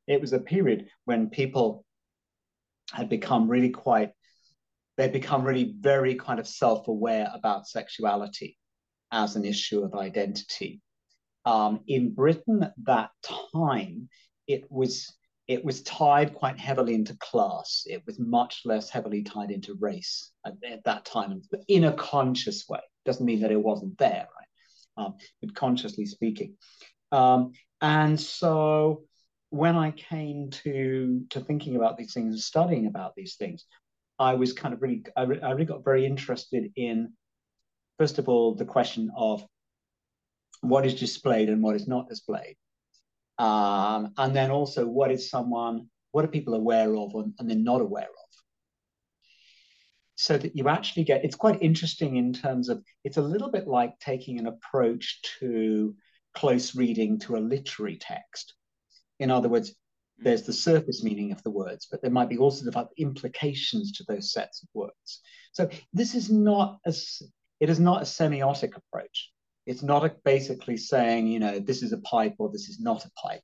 It 0.07 0.21
was 0.21 0.31
a 0.31 0.39
period 0.39 0.87
when 1.03 1.29
people 1.29 1.83
had 2.91 3.09
become 3.09 3.47
really 3.47 3.69
quite, 3.69 4.11
they'd 4.97 5.11
become 5.13 5.43
really 5.43 5.75
very 5.79 6.15
kind 6.15 6.39
of 6.39 6.47
self 6.47 6.87
aware 6.87 7.29
about 7.33 7.67
sexuality 7.67 8.57
as 9.11 9.35
an 9.35 9.45
issue 9.45 9.83
of 9.83 9.95
identity. 9.95 10.81
Um, 11.45 11.81
in 11.87 12.13
Britain 12.13 12.63
at 12.63 12.73
that 12.83 13.11
time, 13.53 14.09
it 14.47 14.65
was 14.69 15.15
it 15.47 15.63
was 15.63 15.83
tied 15.83 16.33
quite 16.33 16.59
heavily 16.59 16.95
into 16.95 17.15
class. 17.17 17.83
It 17.85 18.03
was 18.07 18.19
much 18.19 18.61
less 18.65 18.89
heavily 18.89 19.21
tied 19.21 19.51
into 19.51 19.75
race 19.79 20.31
at, 20.43 20.53
at 20.67 20.83
that 20.85 21.05
time, 21.05 21.41
in 21.67 21.83
a 21.83 21.93
conscious 21.93 22.67
way. 22.67 22.79
Doesn't 23.05 23.25
mean 23.25 23.41
that 23.41 23.51
it 23.51 23.61
wasn't 23.61 23.97
there, 23.99 24.27
right? 24.35 25.05
Um, 25.05 25.15
but 25.41 25.53
consciously 25.53 26.07
speaking. 26.07 26.55
Um, 27.11 27.51
and 27.79 28.19
so 28.19 29.03
when 29.49 29.75
I 29.75 29.91
came 29.91 30.49
to 30.63 31.25
to 31.29 31.39
thinking 31.39 31.75
about 31.75 31.97
these 31.97 32.13
things 32.13 32.33
and 32.33 32.41
studying 32.41 32.87
about 32.87 33.15
these 33.15 33.35
things, 33.35 33.65
I 34.19 34.35
was 34.35 34.53
kind 34.53 34.73
of 34.73 34.81
really, 34.81 35.03
I, 35.15 35.23
re- 35.23 35.41
I 35.41 35.51
really 35.51 35.65
got 35.65 35.83
very 35.83 36.05
interested 36.05 36.71
in, 36.75 37.13
first 37.99 38.19
of 38.19 38.29
all, 38.29 38.55
the 38.55 38.65
question 38.65 39.11
of 39.15 39.45
what 40.61 40.85
is 40.85 40.95
displayed 40.95 41.49
and 41.49 41.61
what 41.61 41.75
is 41.75 41.87
not 41.87 42.09
displayed 42.09 42.55
um, 43.37 44.13
and 44.17 44.35
then 44.35 44.51
also, 44.51 44.85
what 44.85 45.11
is 45.11 45.29
someone, 45.29 45.89
what 46.11 46.23
are 46.23 46.29
people 46.29 46.53
aware 46.53 46.95
of 46.95 47.13
and, 47.15 47.33
and 47.39 47.49
they're 47.49 47.57
not 47.57 47.81
aware 47.81 48.03
of? 48.03 48.09
So 50.15 50.37
that 50.37 50.55
you 50.55 50.69
actually 50.69 51.03
get, 51.03 51.25
it's 51.25 51.35
quite 51.35 51.61
interesting 51.61 52.15
in 52.15 52.31
terms 52.31 52.69
of, 52.69 52.81
it's 53.03 53.17
a 53.17 53.21
little 53.21 53.51
bit 53.51 53.67
like 53.67 53.99
taking 53.99 54.39
an 54.39 54.47
approach 54.47 55.21
to 55.39 55.93
close 56.33 56.75
reading 56.75 57.19
to 57.19 57.35
a 57.35 57.39
literary 57.39 57.97
text. 57.97 58.53
In 59.19 59.31
other 59.31 59.49
words, 59.49 59.73
there's 60.17 60.43
the 60.43 60.53
surface 60.53 61.03
meaning 61.03 61.31
of 61.31 61.43
the 61.43 61.51
words, 61.51 61.87
but 61.89 62.01
there 62.01 62.11
might 62.11 62.29
be 62.29 62.37
also 62.37 62.65
the 62.65 62.87
implications 62.97 63.91
to 63.93 64.05
those 64.07 64.31
sets 64.31 64.63
of 64.63 64.69
words. 64.73 65.21
So 65.51 65.69
this 65.93 66.15
is 66.15 66.29
not 66.29 66.79
as 66.85 67.21
it 67.59 67.69
is 67.69 67.79
not 67.79 68.01
a 68.01 68.05
semiotic 68.05 68.75
approach. 68.75 69.31
It's 69.65 69.83
not 69.83 70.05
a, 70.05 70.13
basically 70.23 70.77
saying, 70.77 71.27
you 71.27 71.39
know, 71.39 71.59
this 71.59 71.81
is 71.81 71.91
a 71.91 71.97
pipe 71.99 72.35
or 72.37 72.49
this 72.51 72.69
is 72.69 72.79
not 72.79 73.05
a 73.05 73.11
pipe 73.11 73.41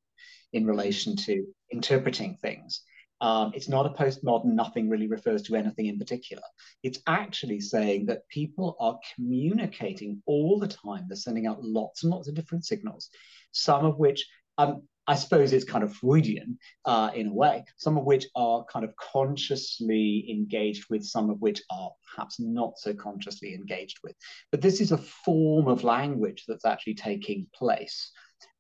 in 0.54 0.66
relation 0.66 1.16
to 1.16 1.46
interpreting 1.72 2.38
things. 2.42 2.82
Um, 3.22 3.51
it's 3.54 3.70
not 3.70 3.86
a 3.86 3.90
postmodern, 3.90 4.54
nothing 4.54 4.90
really 4.90 5.08
refers 5.08 5.44
to 5.44 5.56
anything 5.56 5.86
in 5.86 6.00
particular. 6.00 6.42
It's 6.82 7.00
actually 7.06 7.62
saying 7.62 8.08
that 8.08 8.28
people 8.30 8.75
are 8.80 9.00
communicating 9.16 10.24
all 10.25 10.60
the 10.60 10.68
time. 10.68 11.06
They're 11.08 11.16
sending 11.16 11.46
out 11.46 11.63
lots 11.63 12.04
and 12.04 12.12
lots 12.12 12.28
of 12.28 12.34
different 12.34 12.66
signals, 12.66 13.10
some 13.51 13.86
of 13.86 13.98
which 13.98 14.25
um, 14.58 14.84
I 15.12 15.15
suppose 15.15 15.51
it's 15.51 15.65
kind 15.65 15.84
of 15.84 15.94
Freudian 15.94 16.58
uh, 16.86 17.12
in 17.13 17.27
a 17.27 17.34
way, 17.34 17.65
some 17.75 17.98
of 17.98 18.06
which 18.06 18.27
are 18.34 18.63
kind 18.72 18.86
of 18.86 18.96
consciously 18.96 20.25
engaged 20.32 20.86
with, 20.89 21.03
some 21.03 21.30
of 21.30 21.41
which 21.41 21.62
are 21.70 21.91
perhaps 22.10 22.39
not 22.39 22.77
so 22.77 22.94
consciously 22.94 23.53
engaged 23.53 23.98
with. 24.06 24.15
But 24.51 24.62
this 24.62 24.80
is 24.80 24.94
a 24.94 24.98
form 24.98 25.68
of 25.68 25.84
language 25.84 26.46
that's 26.48 26.63
actually 26.63 26.96
taking 26.96 27.48
place. 27.53 28.10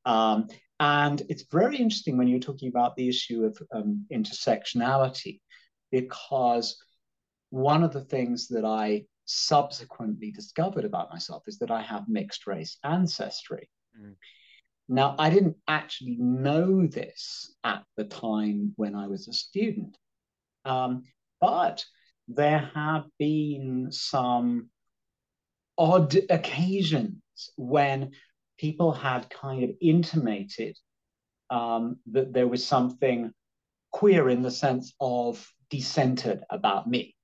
Um, 0.03 0.49
and 0.81 1.21
it's 1.29 1.45
very 1.49 1.77
interesting 1.77 2.17
when 2.17 2.27
you're 2.27 2.39
talking 2.39 2.67
about 2.67 2.97
the 2.97 3.07
issue 3.07 3.45
of 3.45 3.57
um, 3.73 4.05
intersectionality, 4.11 5.39
because 5.89 6.75
one 7.49 7.81
of 7.81 7.93
the 7.93 8.03
things 8.03 8.49
that 8.49 8.65
I 8.65 9.05
subsequently 9.23 10.31
discovered 10.31 10.83
about 10.83 11.13
myself 11.13 11.43
is 11.47 11.59
that 11.59 11.71
I 11.71 11.81
have 11.81 12.09
mixed 12.09 12.45
race 12.45 12.77
ancestry. 12.83 13.69
Mm. 13.97 14.15
Now, 14.91 15.15
I 15.17 15.29
didn't 15.29 15.55
actually 15.69 16.17
know 16.19 16.85
this 16.85 17.55
at 17.63 17.85
the 17.95 18.03
time 18.03 18.73
when 18.75 18.93
I 18.93 19.07
was 19.07 19.29
a 19.29 19.33
student, 19.33 19.97
um, 20.65 21.03
but 21.39 21.85
there 22.27 22.69
have 22.75 23.05
been 23.17 23.87
some 23.91 24.69
odd 25.77 26.13
occasions 26.29 27.21
when 27.55 28.11
people 28.59 28.91
had 28.91 29.29
kind 29.29 29.63
of 29.63 29.69
intimated 29.79 30.77
um, 31.49 31.95
that 32.11 32.33
there 32.33 32.49
was 32.49 32.65
something 32.65 33.31
queer 33.93 34.27
in 34.27 34.41
the 34.41 34.51
sense 34.51 34.93
of 34.99 35.49
decentered 35.69 36.41
about 36.49 36.89
me, 36.89 37.15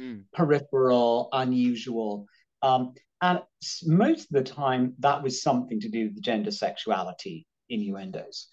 mm. 0.00 0.22
peripheral, 0.32 1.30
unusual. 1.32 2.26
Um, 2.62 2.94
and 3.22 3.40
most 3.86 4.24
of 4.24 4.32
the 4.32 4.42
time, 4.42 4.94
that 4.98 5.22
was 5.22 5.42
something 5.42 5.80
to 5.80 5.88
do 5.88 6.10
with 6.12 6.22
gender 6.22 6.50
sexuality 6.50 7.46
innuendos, 7.70 8.48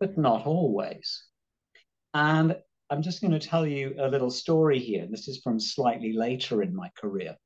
but 0.00 0.18
not 0.18 0.44
always. 0.44 1.24
And 2.12 2.56
I'm 2.90 3.02
just 3.02 3.20
going 3.20 3.38
to 3.38 3.38
tell 3.38 3.66
you 3.66 3.94
a 3.98 4.08
little 4.08 4.30
story 4.30 4.80
here. 4.80 5.06
This 5.08 5.28
is 5.28 5.40
from 5.40 5.60
slightly 5.60 6.12
later 6.14 6.62
in 6.62 6.74
my 6.74 6.90
career. 7.00 7.36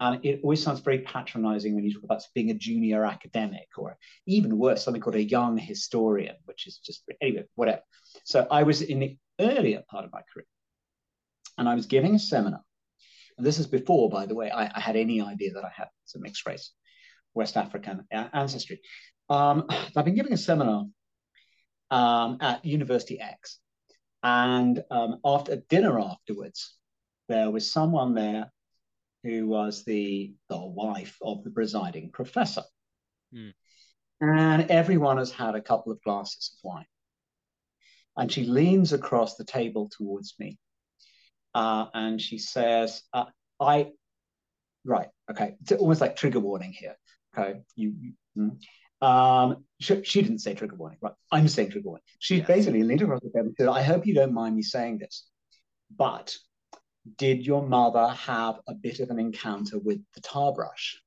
And 0.00 0.24
it 0.24 0.40
always 0.42 0.60
sounds 0.60 0.80
very 0.80 0.98
patronizing 0.98 1.76
when 1.76 1.84
you 1.84 1.94
talk 1.94 2.02
about 2.02 2.22
being 2.34 2.50
a 2.50 2.54
junior 2.54 3.04
academic, 3.04 3.68
or 3.76 3.96
even 4.26 4.58
worse, 4.58 4.82
something 4.82 5.00
called 5.00 5.14
a 5.14 5.22
young 5.22 5.56
historian, 5.56 6.34
which 6.46 6.66
is 6.66 6.78
just, 6.78 7.04
anyway, 7.20 7.44
whatever. 7.54 7.82
So 8.24 8.44
I 8.50 8.64
was 8.64 8.82
in 8.82 8.98
the 8.98 9.16
earlier 9.38 9.84
part 9.88 10.04
of 10.04 10.12
my 10.12 10.22
career, 10.34 10.46
and 11.58 11.68
I 11.68 11.76
was 11.76 11.86
giving 11.86 12.16
a 12.16 12.18
seminar 12.18 12.62
and 13.36 13.46
this 13.46 13.58
is 13.58 13.66
before, 13.66 14.10
by 14.10 14.26
the 14.26 14.34
way, 14.34 14.50
I, 14.50 14.70
I 14.74 14.80
had 14.80 14.96
any 14.96 15.20
idea 15.20 15.52
that 15.54 15.64
I 15.64 15.70
had 15.74 15.88
some 16.04 16.22
mixed 16.22 16.46
race, 16.46 16.72
West 17.34 17.56
African 17.56 18.06
ancestry. 18.10 18.80
Um, 19.28 19.66
I've 19.96 20.04
been 20.04 20.14
giving 20.14 20.32
a 20.32 20.38
seminar 20.38 20.86
um, 21.90 22.38
at 22.40 22.64
University 22.64 23.20
X. 23.20 23.58
And 24.22 24.82
um, 24.90 25.18
after 25.24 25.56
dinner 25.68 25.98
afterwards, 25.98 26.76
there 27.28 27.50
was 27.50 27.72
someone 27.72 28.14
there 28.14 28.52
who 29.24 29.48
was 29.48 29.84
the, 29.84 30.34
the 30.48 30.58
wife 30.58 31.16
of 31.22 31.44
the 31.44 31.50
presiding 31.50 32.10
professor. 32.12 32.62
Mm. 33.34 33.52
And 34.20 34.70
everyone 34.70 35.18
has 35.18 35.32
had 35.32 35.54
a 35.54 35.60
couple 35.60 35.92
of 35.92 36.02
glasses 36.02 36.56
of 36.56 36.70
wine. 36.70 36.86
And 38.16 38.30
she 38.30 38.44
leans 38.44 38.92
across 38.92 39.36
the 39.36 39.44
table 39.44 39.90
towards 39.96 40.34
me 40.38 40.58
uh, 41.54 41.86
and 41.94 42.20
she 42.20 42.38
says, 42.38 43.02
uh, 43.12 43.26
"I." 43.60 43.92
Right. 44.84 45.08
Okay. 45.30 45.56
It's 45.60 45.72
almost 45.72 46.00
like 46.00 46.16
trigger 46.16 46.40
warning 46.40 46.72
here. 46.72 46.96
Okay. 47.36 47.60
You. 47.76 47.94
you 48.00 48.12
mm. 48.36 49.06
um, 49.06 49.64
she, 49.80 50.02
she, 50.02 50.22
didn't 50.22 50.40
say 50.40 50.54
trigger 50.54 50.74
warning, 50.74 50.98
right? 51.00 51.12
I'm 51.30 51.46
saying 51.48 51.70
trigger 51.70 51.88
warning. 51.88 52.02
She 52.18 52.38
yes. 52.38 52.46
basically 52.46 52.82
leaned 52.82 53.02
across 53.02 53.20
the 53.20 53.30
table 53.30 53.46
and 53.46 53.56
said, 53.56 53.68
"I 53.68 53.82
hope 53.82 54.06
you 54.06 54.14
don't 54.14 54.34
mind 54.34 54.56
me 54.56 54.62
saying 54.62 54.98
this, 54.98 55.26
but 55.96 56.34
did 57.16 57.44
your 57.46 57.66
mother 57.66 58.08
have 58.08 58.60
a 58.66 58.74
bit 58.74 59.00
of 59.00 59.10
an 59.10 59.18
encounter 59.18 59.78
with 59.78 60.00
the 60.14 60.20
tar 60.20 60.52
brush? 60.52 61.00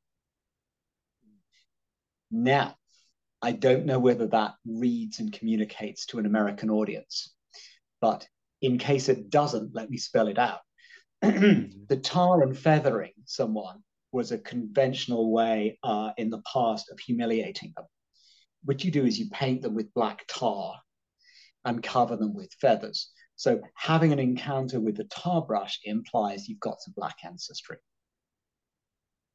Now, 2.31 2.75
I 3.41 3.51
don't 3.51 3.85
know 3.85 3.99
whether 3.99 4.27
that 4.27 4.55
reads 4.65 5.19
and 5.19 5.31
communicates 5.31 6.05
to 6.07 6.19
an 6.19 6.25
American 6.25 6.69
audience, 6.69 7.33
but 8.01 8.27
in 8.65 8.77
case 8.79 9.09
it 9.09 9.29
doesn't, 9.29 9.75
let 9.75 9.89
me 9.89 9.97
spell 9.97 10.27
it 10.27 10.39
out. 10.39 10.59
the 11.21 11.99
tar 12.03 12.41
and 12.41 12.57
feathering 12.57 13.13
someone 13.25 13.83
was 14.11 14.31
a 14.31 14.39
conventional 14.39 15.31
way 15.31 15.77
uh, 15.83 16.11
in 16.17 16.29
the 16.29 16.41
past 16.51 16.89
of 16.91 16.99
humiliating 16.99 17.73
them. 17.75 17.85
What 18.63 18.83
you 18.83 18.91
do 18.91 19.05
is 19.05 19.19
you 19.19 19.29
paint 19.29 19.61
them 19.61 19.75
with 19.75 19.93
black 19.93 20.25
tar 20.27 20.73
and 21.63 21.83
cover 21.83 22.15
them 22.15 22.33
with 22.33 22.51
feathers. 22.59 23.11
So 23.35 23.59
having 23.75 24.13
an 24.13 24.19
encounter 24.19 24.79
with 24.79 24.97
the 24.97 25.03
tar 25.05 25.41
brush 25.45 25.79
implies 25.83 26.47
you've 26.47 26.59
got 26.59 26.81
some 26.81 26.93
black 26.97 27.17
ancestry. 27.23 27.77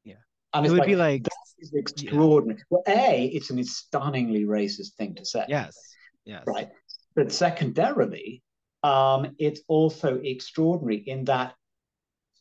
Yeah. 0.03 0.15
And 0.53 0.65
it 0.65 0.71
would 0.71 0.79
like, 0.79 0.87
be 0.87 0.95
like 0.95 1.23
that 1.23 1.31
is 1.59 1.73
extraordinary. 1.73 2.59
Yeah. 2.59 2.63
Well, 2.69 2.83
A, 2.87 3.25
it's 3.27 3.49
an 3.49 3.63
stunningly 3.63 4.43
racist 4.43 4.95
thing 4.95 5.15
to 5.15 5.25
say. 5.25 5.45
Yes. 5.47 5.77
Yes. 6.25 6.43
Right. 6.45 6.69
But 7.15 7.31
secondarily, 7.31 8.41
um, 8.83 9.35
it's 9.37 9.61
also 9.67 10.19
extraordinary 10.23 10.97
in 10.97 11.25
that 11.25 11.55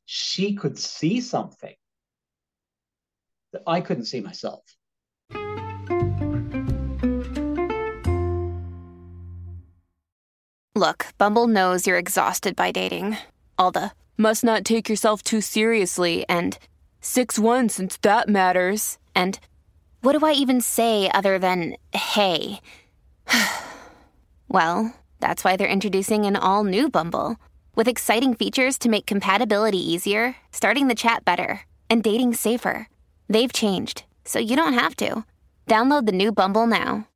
she 0.06 0.54
could 0.54 0.78
see 0.78 1.20
something 1.20 1.75
that 3.52 3.62
I 3.66 3.80
couldn't 3.80 4.04
see 4.04 4.20
myself. 4.20 4.62
Look, 10.75 11.09
Bumble 11.18 11.47
knows 11.47 11.87
you're 11.87 11.99
exhausted 11.99 12.56
by 12.56 12.73
dating. 12.73 13.18
All 13.59 13.70
the 13.70 13.92
must 14.16 14.42
not 14.42 14.64
take 14.64 14.88
yourself 14.88 15.23
too 15.23 15.40
seriously 15.40 16.25
and 16.28 16.59
6 17.00 17.38
1 17.38 17.68
since 17.68 17.97
that 17.99 18.28
matters. 18.28 18.99
And 19.14 19.38
what 20.00 20.18
do 20.18 20.25
I 20.25 20.32
even 20.32 20.61
say 20.61 21.11
other 21.12 21.38
than 21.38 21.76
hey? 21.92 22.61
well, 24.49 24.94
that's 25.21 25.45
why 25.45 25.57
they're 25.57 25.69
introducing 25.69 26.27
an 26.27 26.37
all 26.37 26.65
new 26.65 26.89
Bumble 26.89 27.37
with 27.75 27.89
exciting 27.89 28.35
features 28.35 28.79
to 28.79 28.89
make 28.89 29.07
compatibility 29.07 29.79
easier, 29.79 30.37
starting 30.53 30.89
the 30.89 30.95
chat 30.95 31.25
better, 31.25 31.62
and 31.89 32.03
dating 32.03 32.35
safer. 32.35 32.89
They've 33.29 33.53
changed, 33.53 34.05
so 34.25 34.39
you 34.39 34.57
don't 34.57 34.75
have 34.75 34.97
to. 34.97 35.25
Download 35.67 36.07
the 36.07 36.12
new 36.12 36.33
Bumble 36.33 36.67
now. 36.67 37.07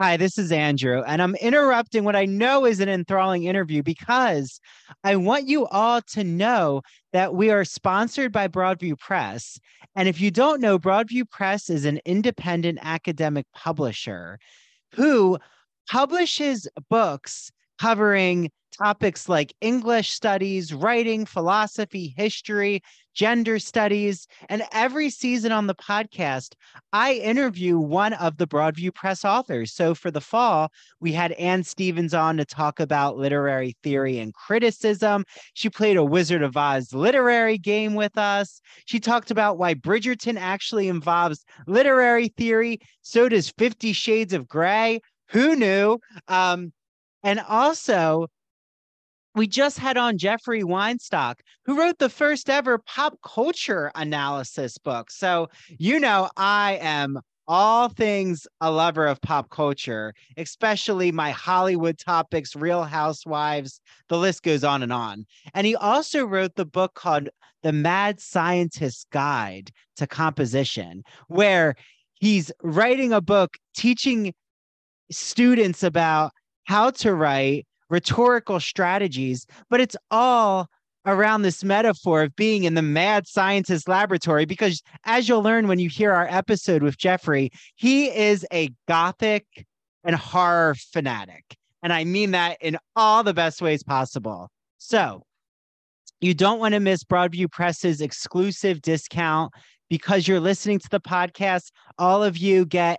Hi, 0.00 0.16
this 0.16 0.38
is 0.38 0.52
Andrew, 0.52 1.02
and 1.04 1.20
I'm 1.20 1.34
interrupting 1.34 2.04
what 2.04 2.14
I 2.14 2.24
know 2.24 2.64
is 2.64 2.78
an 2.78 2.88
enthralling 2.88 3.44
interview 3.44 3.82
because 3.82 4.60
I 5.02 5.16
want 5.16 5.48
you 5.48 5.66
all 5.66 6.00
to 6.12 6.22
know 6.22 6.82
that 7.12 7.34
we 7.34 7.50
are 7.50 7.64
sponsored 7.64 8.30
by 8.30 8.46
Broadview 8.46 8.96
Press. 8.96 9.58
And 9.96 10.08
if 10.08 10.20
you 10.20 10.30
don't 10.30 10.60
know, 10.60 10.78
Broadview 10.78 11.28
Press 11.28 11.68
is 11.68 11.84
an 11.84 12.00
independent 12.04 12.78
academic 12.80 13.46
publisher 13.52 14.38
who 14.94 15.36
publishes 15.88 16.68
books 16.88 17.50
covering 17.78 18.50
topics 18.76 19.28
like 19.28 19.54
English 19.60 20.10
studies, 20.10 20.72
writing, 20.72 21.26
philosophy, 21.26 22.14
history, 22.16 22.80
gender 23.14 23.58
studies. 23.58 24.28
And 24.48 24.62
every 24.72 25.10
season 25.10 25.50
on 25.50 25.66
the 25.66 25.74
podcast, 25.74 26.54
I 26.92 27.14
interview 27.14 27.78
one 27.78 28.12
of 28.12 28.36
the 28.36 28.46
Broadview 28.46 28.94
Press 28.94 29.24
authors. 29.24 29.72
So 29.72 29.94
for 29.94 30.10
the 30.10 30.20
fall, 30.20 30.70
we 31.00 31.12
had 31.12 31.32
Anne 31.32 31.64
Stevens 31.64 32.14
on 32.14 32.36
to 32.36 32.44
talk 32.44 32.78
about 32.78 33.16
literary 33.16 33.76
theory 33.82 34.18
and 34.18 34.32
criticism. 34.34 35.24
She 35.54 35.68
played 35.68 35.96
a 35.96 36.04
Wizard 36.04 36.42
of 36.42 36.56
Oz 36.56 36.92
literary 36.92 37.58
game 37.58 37.94
with 37.94 38.16
us. 38.16 38.60
She 38.84 39.00
talked 39.00 39.32
about 39.32 39.58
why 39.58 39.74
Bridgerton 39.74 40.38
actually 40.38 40.88
involves 40.88 41.44
literary 41.66 42.28
theory. 42.28 42.78
So 43.02 43.28
does 43.28 43.52
Fifty 43.58 43.92
Shades 43.92 44.34
of 44.34 44.46
Grey. 44.46 45.00
Who 45.30 45.56
knew? 45.56 45.98
Um, 46.28 46.72
and 47.22 47.40
also, 47.40 48.28
we 49.34 49.46
just 49.46 49.78
had 49.78 49.96
on 49.96 50.18
Jeffrey 50.18 50.62
Weinstock, 50.62 51.36
who 51.64 51.78
wrote 51.78 51.98
the 51.98 52.08
first 52.08 52.50
ever 52.50 52.78
pop 52.78 53.18
culture 53.24 53.90
analysis 53.94 54.78
book. 54.78 55.10
So, 55.10 55.48
you 55.78 56.00
know, 56.00 56.28
I 56.36 56.78
am 56.80 57.20
all 57.46 57.88
things 57.88 58.46
a 58.60 58.70
lover 58.70 59.06
of 59.06 59.20
pop 59.22 59.48
culture, 59.50 60.12
especially 60.36 61.10
my 61.10 61.30
Hollywood 61.30 61.98
topics, 61.98 62.54
Real 62.54 62.84
Housewives, 62.84 63.80
the 64.08 64.18
list 64.18 64.42
goes 64.42 64.64
on 64.64 64.82
and 64.82 64.92
on. 64.92 65.24
And 65.54 65.66
he 65.66 65.74
also 65.74 66.24
wrote 66.26 66.56
the 66.56 66.66
book 66.66 66.94
called 66.94 67.30
The 67.62 67.72
Mad 67.72 68.20
Scientist's 68.20 69.06
Guide 69.12 69.70
to 69.96 70.06
Composition, 70.06 71.02
where 71.28 71.74
he's 72.14 72.52
writing 72.62 73.12
a 73.12 73.20
book 73.22 73.56
teaching 73.74 74.34
students 75.10 75.82
about 75.82 76.32
how 76.64 76.90
to 76.90 77.14
write 77.14 77.66
rhetorical 77.90 78.60
strategies, 78.60 79.46
but 79.70 79.80
it's 79.80 79.96
all 80.10 80.66
around 81.06 81.42
this 81.42 81.64
metaphor 81.64 82.22
of 82.22 82.36
being 82.36 82.64
in 82.64 82.74
the 82.74 82.82
mad 82.82 83.26
scientist 83.26 83.88
laboratory 83.88 84.44
because 84.44 84.82
as 85.04 85.28
you'll 85.28 85.42
learn 85.42 85.66
when 85.66 85.78
you 85.78 85.88
hear 85.88 86.12
our 86.12 86.26
episode 86.28 86.82
with 86.82 86.98
Jeffrey, 86.98 87.50
he 87.76 88.14
is 88.14 88.46
a 88.52 88.70
gothic 88.86 89.46
and 90.04 90.14
horror 90.14 90.74
fanatic. 90.92 91.56
And 91.82 91.92
I 91.92 92.04
mean 92.04 92.32
that 92.32 92.58
in 92.60 92.76
all 92.94 93.22
the 93.22 93.34
best 93.34 93.62
ways 93.62 93.82
possible. 93.82 94.50
So, 94.78 95.22
you 96.20 96.34
don't 96.34 96.58
want 96.58 96.74
to 96.74 96.80
miss 96.80 97.04
Broadview 97.04 97.50
Press's 97.50 98.00
exclusive 98.00 98.82
discount 98.82 99.52
because 99.88 100.26
you're 100.26 100.40
listening 100.40 100.80
to 100.80 100.88
the 100.90 101.00
podcast. 101.00 101.70
All 101.96 102.24
of 102.24 102.36
you 102.36 102.66
get 102.66 102.98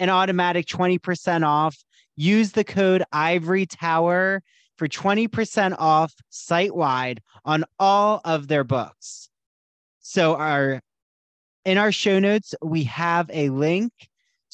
an 0.00 0.10
automatic 0.10 0.66
20% 0.66 1.46
off 1.46 1.76
Use 2.16 2.52
the 2.52 2.64
code 2.64 3.02
Ivory 3.12 3.66
Tower 3.66 4.42
for 4.76 4.88
20% 4.88 5.74
off 5.78 6.12
site 6.30 6.74
wide 6.74 7.20
on 7.44 7.64
all 7.78 8.20
of 8.24 8.48
their 8.48 8.64
books. 8.64 9.28
So 10.00 10.36
our 10.36 10.80
in 11.64 11.78
our 11.78 11.92
show 11.92 12.18
notes, 12.18 12.54
we 12.62 12.84
have 12.84 13.30
a 13.32 13.48
link 13.48 13.92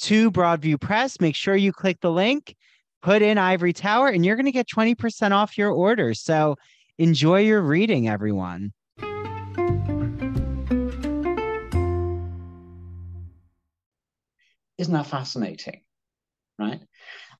to 0.03 0.31
Broadview 0.31 0.81
Press. 0.81 1.20
Make 1.20 1.35
sure 1.35 1.57
you 1.57 1.72
click 1.72 1.98
the 2.00 2.12
link, 2.12 2.55
put 3.03 3.20
in 3.20 3.37
Ivory 3.37 3.72
Tower, 3.72 4.09
and 4.09 4.24
you're 4.24 4.37
going 4.37 4.46
to 4.46 4.53
get 4.53 4.68
20% 4.68 5.33
off 5.33 5.59
your 5.59 5.72
order. 5.72 6.14
So 6.14 6.57
enjoy 6.98 7.40
your 7.40 7.61
reading, 7.61 8.09
everyone. 8.09 8.72
Isn't 14.81 14.95
that 14.95 15.07
fascinating? 15.07 15.83
Right? 16.59 16.81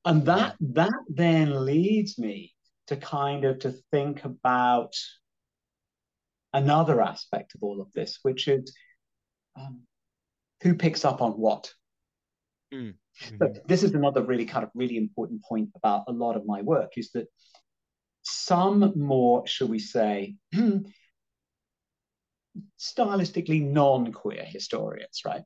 and 0.05 0.25
that 0.27 0.57
that 0.61 0.93
then 1.09 1.65
leads 1.65 2.19
me 2.19 2.55
to 2.87 2.97
kind 2.97 3.45
of 3.45 3.59
to 3.61 3.75
think 3.91 4.25
about 4.25 4.95
another 6.53 7.01
aspect 7.01 7.55
of 7.55 7.63
all 7.63 7.81
of 7.81 7.89
this 7.95 8.19
which 8.23 8.49
is 8.49 8.75
um, 9.59 9.81
who 10.63 10.75
picks 10.75 11.05
up 11.05 11.23
on 11.23 11.33
what 11.33 11.73
mm. 12.73 12.93
hmm 12.93 13.37
but 13.39 13.67
this 13.69 13.83
is 13.83 13.93
another 13.93 14.23
really 14.23 14.47
kind 14.47 14.65
of 14.65 14.71
really 14.75 14.97
important 14.97 15.43
point 15.43 15.69
about 15.77 16.05
a 16.09 16.13
lot 16.13 16.37
of 16.37 16.47
my 16.47 16.63
work 16.63 16.93
is 16.97 17.11
that 17.13 17.27
some 18.23 18.93
more 18.97 19.47
shall 19.47 19.69
we 19.69 19.79
say 19.79 20.37
stylistically 22.81 23.63
non-queer 23.63 24.45
historians 24.45 25.21
right 25.27 25.43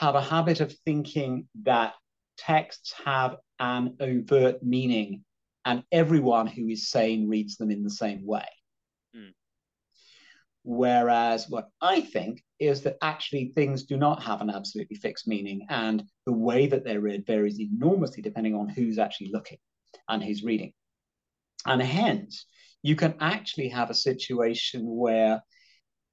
have 0.00 0.14
a 0.14 0.22
habit 0.22 0.60
of 0.60 0.72
thinking 0.86 1.46
that 1.62 1.92
texts 2.38 2.94
have 3.04 3.36
an 3.58 3.96
overt 4.00 4.62
meaning, 4.62 5.22
and 5.66 5.82
everyone 5.92 6.46
who 6.46 6.68
is 6.68 6.88
sane 6.88 7.28
reads 7.28 7.58
them 7.58 7.70
in 7.70 7.82
the 7.82 7.90
same 7.90 8.26
way. 8.26 8.48
Mm. 9.14 9.34
Whereas 10.62 11.50
what 11.50 11.68
I 11.82 12.00
think 12.00 12.42
is 12.58 12.80
that 12.82 12.96
actually 13.02 13.52
things 13.54 13.82
do 13.82 13.98
not 13.98 14.22
have 14.22 14.40
an 14.40 14.48
absolutely 14.48 14.96
fixed 14.96 15.28
meaning, 15.28 15.66
and 15.68 16.02
the 16.24 16.32
way 16.32 16.66
that 16.66 16.82
they're 16.82 17.02
read 17.02 17.26
varies 17.26 17.60
enormously 17.60 18.22
depending 18.22 18.54
on 18.54 18.70
who's 18.70 18.98
actually 18.98 19.30
looking 19.34 19.58
and 20.08 20.24
who's 20.24 20.42
reading. 20.42 20.72
And 21.66 21.82
hence, 21.82 22.46
you 22.82 22.96
can 22.96 23.16
actually 23.20 23.68
have 23.68 23.90
a 23.90 23.94
situation 23.94 24.80
where 24.86 25.42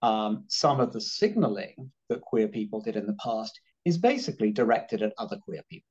um, 0.01 0.43
some 0.49 0.81
of 0.81 0.91
the 0.91 0.99
signaling 0.99 1.93
that 2.09 2.19
queer 2.19 2.49
people 2.49 2.81
did 2.81 2.97
in 2.97 3.07
the 3.07 3.17
past 3.23 3.57
is 3.87 3.97
basically 3.97 4.51
directed 4.51 5.01
at 5.01 5.13
other 5.17 5.37
queer 5.37 5.61
people. 5.69 5.87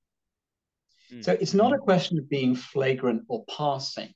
Mm. 1.11 1.25
So 1.25 1.33
it's 1.33 1.55
not 1.55 1.73
a 1.73 1.79
question 1.79 2.19
of 2.19 2.29
being 2.29 2.55
flagrant 2.55 3.23
or 3.29 3.45
passing. 3.47 4.13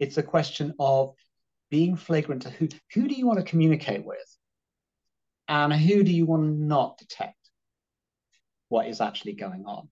It's 0.00 0.18
a 0.18 0.24
question 0.24 0.74
of 0.80 1.14
being 1.70 1.94
flagrant 1.94 2.42
to 2.42 2.50
who 2.50 2.68
who 2.92 3.06
do 3.06 3.14
you 3.14 3.26
want 3.26 3.38
to 3.38 3.44
communicate 3.44 4.04
with? 4.04 4.18
And 5.46 5.72
who 5.72 6.02
do 6.02 6.12
you 6.12 6.26
want 6.26 6.42
to 6.42 6.64
not 6.64 6.98
detect 6.98 7.36
what 8.68 8.88
is 8.88 9.00
actually 9.00 9.34
going 9.34 9.66
on? 9.66 9.88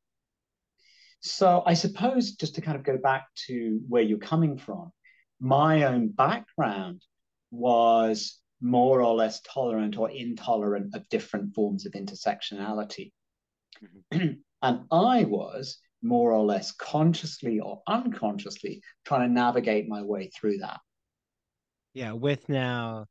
So 1.21 1.63
I 1.65 1.75
suppose 1.75 2.33
just 2.33 2.57
to 2.57 2.63
kind 2.63 2.77
of 2.77 2.83
go 2.83 2.97
back 2.97 3.27
to 3.47 3.81
where 3.89 4.03
you're 4.03 4.19
coming 4.19 4.59
from, 4.59 4.91
my 5.39 5.85
own 5.85 6.09
background 6.09 7.03
was 7.53 8.41
more 8.61 9.03
or 9.03 9.15
less 9.15 9.41
tolerant 9.43 9.97
or 9.99 10.11
intolerant 10.11 10.95
of 10.95 11.09
different 11.09 11.55
forms 11.55 11.87
of 11.87 11.93
intersectionality. 11.93 13.13
Mm-hmm. 14.13 14.27
and 14.63 14.85
I 14.91 15.25
was 15.25 15.79
more 16.03 16.33
or 16.33 16.45
less 16.45 16.73
consciously 16.73 17.61
or 17.61 17.83
unconsciously 17.87 18.83
trying 19.05 19.29
to 19.29 19.33
navigate 19.33 19.89
my 19.89 20.03
way 20.03 20.29
through 20.29 20.59
that. 20.59 20.81
Yeah, 21.93 22.13
with 22.13 22.49
now, 22.49 23.07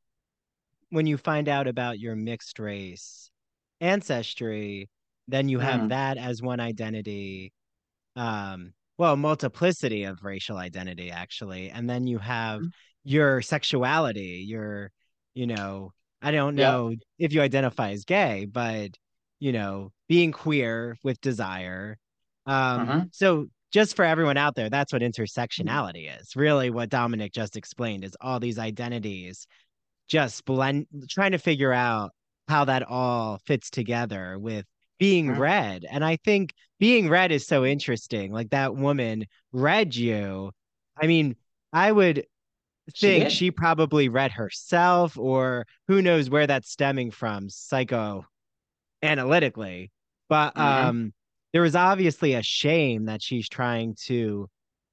when 0.90 1.06
you 1.06 1.16
find 1.16 1.48
out 1.48 1.66
about 1.66 1.98
your 1.98 2.16
mixed 2.16 2.58
race 2.58 3.30
ancestry, 3.80 4.88
then 5.28 5.48
you 5.48 5.58
have 5.58 5.80
mm. 5.80 5.88
that 5.90 6.18
as 6.18 6.42
one 6.42 6.60
identity. 6.60 7.52
Um, 8.16 8.72
well, 8.98 9.16
multiplicity 9.16 10.04
of 10.04 10.24
racial 10.24 10.56
identity, 10.56 11.10
actually. 11.10 11.70
And 11.70 11.88
then 11.88 12.06
you 12.06 12.18
have 12.18 12.60
mm. 12.60 12.70
your 13.04 13.40
sexuality, 13.40 14.44
your, 14.46 14.90
you 15.34 15.46
know, 15.46 15.92
I 16.20 16.32
don't 16.32 16.54
know 16.54 16.90
yep. 16.90 16.98
if 17.18 17.32
you 17.32 17.40
identify 17.40 17.92
as 17.92 18.04
gay, 18.04 18.46
but, 18.50 18.90
you 19.40 19.52
know, 19.52 19.90
being 20.08 20.30
queer 20.30 20.96
with 21.02 21.20
desire, 21.20 21.98
um, 22.46 22.80
uh-huh. 22.80 23.04
So 23.12 23.46
just 23.72 23.94
for 23.94 24.04
everyone 24.04 24.36
out 24.36 24.54
there, 24.56 24.70
that's 24.70 24.92
what 24.92 25.02
intersectionality 25.02 26.10
is. 26.20 26.34
Really, 26.34 26.70
what 26.70 26.88
Dominic 26.88 27.32
just 27.32 27.56
explained 27.56 28.04
is 28.04 28.16
all 28.20 28.40
these 28.40 28.58
identities 28.58 29.46
just 30.08 30.44
blend, 30.44 30.86
trying 31.08 31.32
to 31.32 31.38
figure 31.38 31.72
out 31.72 32.10
how 32.48 32.64
that 32.64 32.82
all 32.82 33.38
fits 33.46 33.70
together 33.70 34.38
with 34.38 34.64
being 34.98 35.30
uh-huh. 35.30 35.40
read. 35.40 35.86
And 35.88 36.04
I 36.04 36.16
think 36.16 36.52
being 36.80 37.08
read 37.08 37.30
is 37.30 37.46
so 37.46 37.64
interesting. 37.64 38.32
Like 38.32 38.50
that 38.50 38.74
woman 38.74 39.26
read 39.52 39.94
you. 39.94 40.50
I 41.00 41.06
mean, 41.06 41.36
I 41.72 41.92
would 41.92 42.26
think 42.98 43.30
she, 43.30 43.36
she 43.36 43.50
probably 43.52 44.08
read 44.08 44.32
herself, 44.32 45.16
or 45.16 45.66
who 45.86 46.02
knows 46.02 46.28
where 46.28 46.48
that's 46.48 46.72
stemming 46.72 47.12
from 47.12 47.48
psycho 47.48 48.24
analytically. 49.02 49.90
But 50.28 50.54
mm-hmm. 50.54 50.88
um 50.88 51.12
there 51.52 51.62
was 51.62 51.74
obviously 51.74 52.34
a 52.34 52.42
shame 52.42 53.06
that 53.06 53.22
she's 53.22 53.48
trying 53.48 53.96
to 54.06 54.48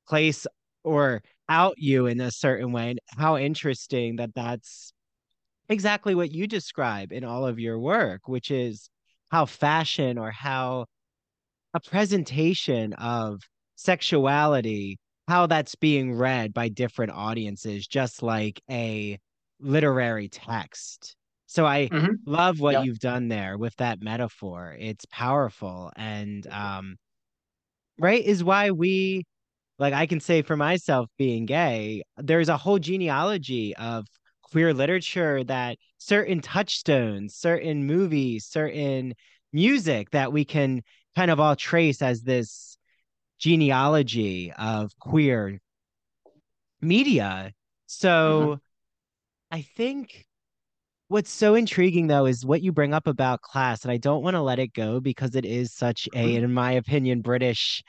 place 0.07 0.47
or 0.83 1.21
out 1.49 1.75
you 1.77 2.07
in 2.07 2.19
a 2.19 2.31
certain 2.31 2.71
way 2.71 2.91
and 2.91 2.99
how 3.15 3.37
interesting 3.37 4.17
that 4.17 4.33
that's 4.35 4.93
exactly 5.69 6.15
what 6.15 6.31
you 6.31 6.47
describe 6.47 7.11
in 7.11 7.23
all 7.23 7.45
of 7.45 7.59
your 7.59 7.79
work 7.79 8.27
which 8.27 8.51
is 8.51 8.89
how 9.29 9.45
fashion 9.45 10.17
or 10.17 10.31
how 10.31 10.85
a 11.73 11.79
presentation 11.79 12.93
of 12.93 13.41
sexuality 13.75 14.97
how 15.27 15.45
that's 15.45 15.75
being 15.75 16.13
read 16.13 16.53
by 16.53 16.69
different 16.69 17.11
audiences 17.11 17.85
just 17.85 18.23
like 18.23 18.61
a 18.69 19.17
literary 19.59 20.29
text 20.29 21.15
so 21.47 21.65
I 21.65 21.87
mm-hmm. 21.87 22.13
love 22.25 22.59
what 22.59 22.85
you've 22.85 22.99
done 22.99 23.29
there 23.29 23.57
with 23.57 23.75
that 23.77 24.01
metaphor. 24.01 24.75
It's 24.77 25.05
powerful 25.05 25.91
and 25.95 26.45
um 26.47 26.97
right 27.97 28.23
is 28.23 28.43
why 28.43 28.71
we 28.71 29.23
like 29.79 29.93
I 29.93 30.05
can 30.05 30.19
say 30.19 30.41
for 30.41 30.57
myself 30.57 31.09
being 31.17 31.45
gay, 31.45 32.03
there's 32.17 32.49
a 32.49 32.57
whole 32.57 32.79
genealogy 32.79 33.75
of 33.75 34.05
queer 34.41 34.73
literature 34.73 35.43
that 35.43 35.77
certain 35.97 36.41
touchstones, 36.41 37.35
certain 37.35 37.85
movies, 37.85 38.45
certain 38.45 39.13
music 39.53 40.11
that 40.11 40.31
we 40.31 40.45
can 40.45 40.81
kind 41.15 41.31
of 41.31 41.39
all 41.39 41.55
trace 41.55 42.01
as 42.01 42.21
this 42.21 42.77
genealogy 43.39 44.51
of 44.57 44.91
queer 44.99 45.59
media. 46.81 47.51
So 47.85 48.41
mm-hmm. 48.41 48.53
I 49.51 49.61
think 49.61 50.26
What's 51.09 51.31
so 51.31 51.55
intriguing 51.55 52.07
though 52.07 52.25
is 52.25 52.45
what 52.45 52.61
you 52.61 52.71
bring 52.71 52.93
up 52.93 53.07
about 53.07 53.41
class, 53.41 53.83
and 53.83 53.91
I 53.91 53.97
don't 53.97 54.23
want 54.23 54.35
to 54.35 54.41
let 54.41 54.59
it 54.59 54.73
go 54.73 54.99
because 54.99 55.35
it 55.35 55.45
is 55.45 55.73
such 55.73 56.07
a, 56.13 56.17
mm-hmm. 56.17 56.43
in 56.43 56.53
my 56.53 56.73
opinion, 56.73 57.21
British. 57.21 57.83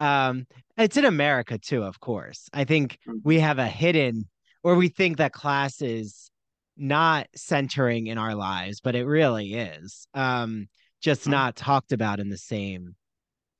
Um, 0.00 0.46
it's 0.76 0.96
in 0.96 1.04
America 1.04 1.58
too, 1.58 1.84
of 1.84 2.00
course. 2.00 2.48
I 2.52 2.64
think 2.64 2.98
mm-hmm. 3.08 3.18
we 3.22 3.40
have 3.40 3.58
a 3.58 3.66
hidden, 3.66 4.28
or 4.62 4.74
we 4.74 4.88
think 4.88 5.18
that 5.18 5.32
class 5.32 5.80
is 5.82 6.30
not 6.76 7.28
centering 7.34 8.06
in 8.06 8.18
our 8.18 8.34
lives, 8.34 8.80
but 8.80 8.94
it 8.94 9.04
really 9.04 9.54
is. 9.54 10.06
Um, 10.14 10.68
just 11.00 11.22
mm-hmm. 11.22 11.32
not 11.32 11.56
talked 11.56 11.92
about 11.92 12.20
in 12.20 12.28
the 12.28 12.38
same 12.38 12.96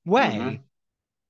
way. 0.05 0.31
Mm-hmm. 0.35 0.55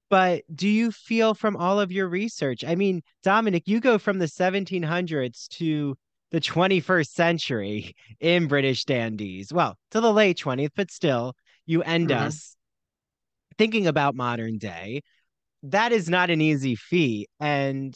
But 0.10 0.44
do 0.54 0.68
you 0.68 0.92
feel 0.92 1.36
from 1.36 1.56
all 1.56 1.80
of 1.80 1.92
your 1.92 2.08
research? 2.08 2.64
I 2.66 2.74
mean, 2.74 3.04
Dominic, 3.22 3.68
you 3.68 3.80
go 3.80 4.00
from 4.00 4.18
the 4.18 4.26
1700s 4.26 5.48
to 5.50 5.96
the 6.32 6.42
21st 6.42 7.08
century 7.08 7.96
in 8.20 8.48
British 8.48 8.86
dandies. 8.86 9.52
Well, 9.52 9.76
to 9.92 10.02
the 10.02 10.14
late 10.14 10.38
20th, 10.38 10.72
but 10.76 10.92
still, 10.92 11.34
you 11.66 11.82
end 11.84 12.10
mm-hmm. 12.10 12.28
us 12.28 12.56
thinking 13.58 13.88
about 13.88 14.16
modern 14.16 14.58
day. 14.58 15.02
That 15.64 15.92
is 15.92 16.10
not 16.10 16.30
an 16.30 16.42
easy 16.42 16.76
feat. 16.76 17.30
And 17.40 17.94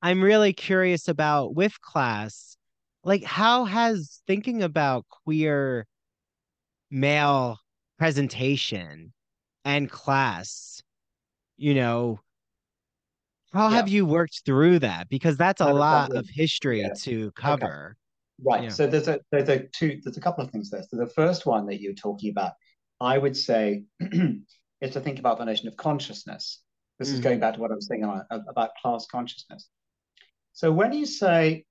I'm 0.00 0.22
really 0.22 0.52
curious 0.52 1.08
about 1.08 1.54
with 1.54 1.80
class, 1.80 2.56
like, 3.04 3.24
how 3.24 3.64
has 3.64 4.22
thinking 4.26 4.62
about 4.62 5.04
queer 5.24 5.86
male 6.90 7.58
presentation 7.98 9.12
and 9.64 9.90
class, 9.90 10.82
you 11.56 11.74
know, 11.74 12.20
how 13.52 13.68
yeah. 13.68 13.76
have 13.76 13.88
you 13.88 14.06
worked 14.06 14.42
through 14.44 14.78
that? 14.80 15.08
Because 15.08 15.36
that's 15.36 15.60
a 15.60 15.72
lot 15.72 16.14
of 16.14 16.28
history 16.28 16.80
yeah. 16.80 16.94
to 17.02 17.30
cover. 17.32 17.96
Okay. 18.44 18.50
Right. 18.50 18.64
Yeah. 18.64 18.68
So 18.70 18.86
there's 18.86 19.08
a 19.08 19.20
there's 19.30 19.48
a 19.48 19.66
two 19.68 20.00
there's 20.02 20.16
a 20.16 20.20
couple 20.20 20.44
of 20.44 20.50
things 20.50 20.70
there. 20.70 20.82
So 20.88 20.96
the 20.96 21.08
first 21.08 21.46
one 21.46 21.66
that 21.66 21.80
you're 21.80 21.94
talking 21.94 22.30
about, 22.30 22.52
I 23.00 23.18
would 23.18 23.36
say, 23.36 23.84
is 24.00 24.92
to 24.92 25.00
think 25.00 25.18
about 25.18 25.38
the 25.38 25.44
notion 25.44 25.68
of 25.68 25.76
consciousness. 25.76 26.60
This 26.98 27.10
mm. 27.10 27.14
is 27.14 27.20
going 27.20 27.40
back 27.40 27.54
to 27.54 27.60
what 27.60 27.70
I 27.70 27.74
was 27.74 27.86
saying 27.86 28.04
about 28.30 28.70
class 28.80 29.06
consciousness. 29.06 29.68
So 30.52 30.70
when 30.70 30.92
you 30.92 31.06
say, 31.06 31.64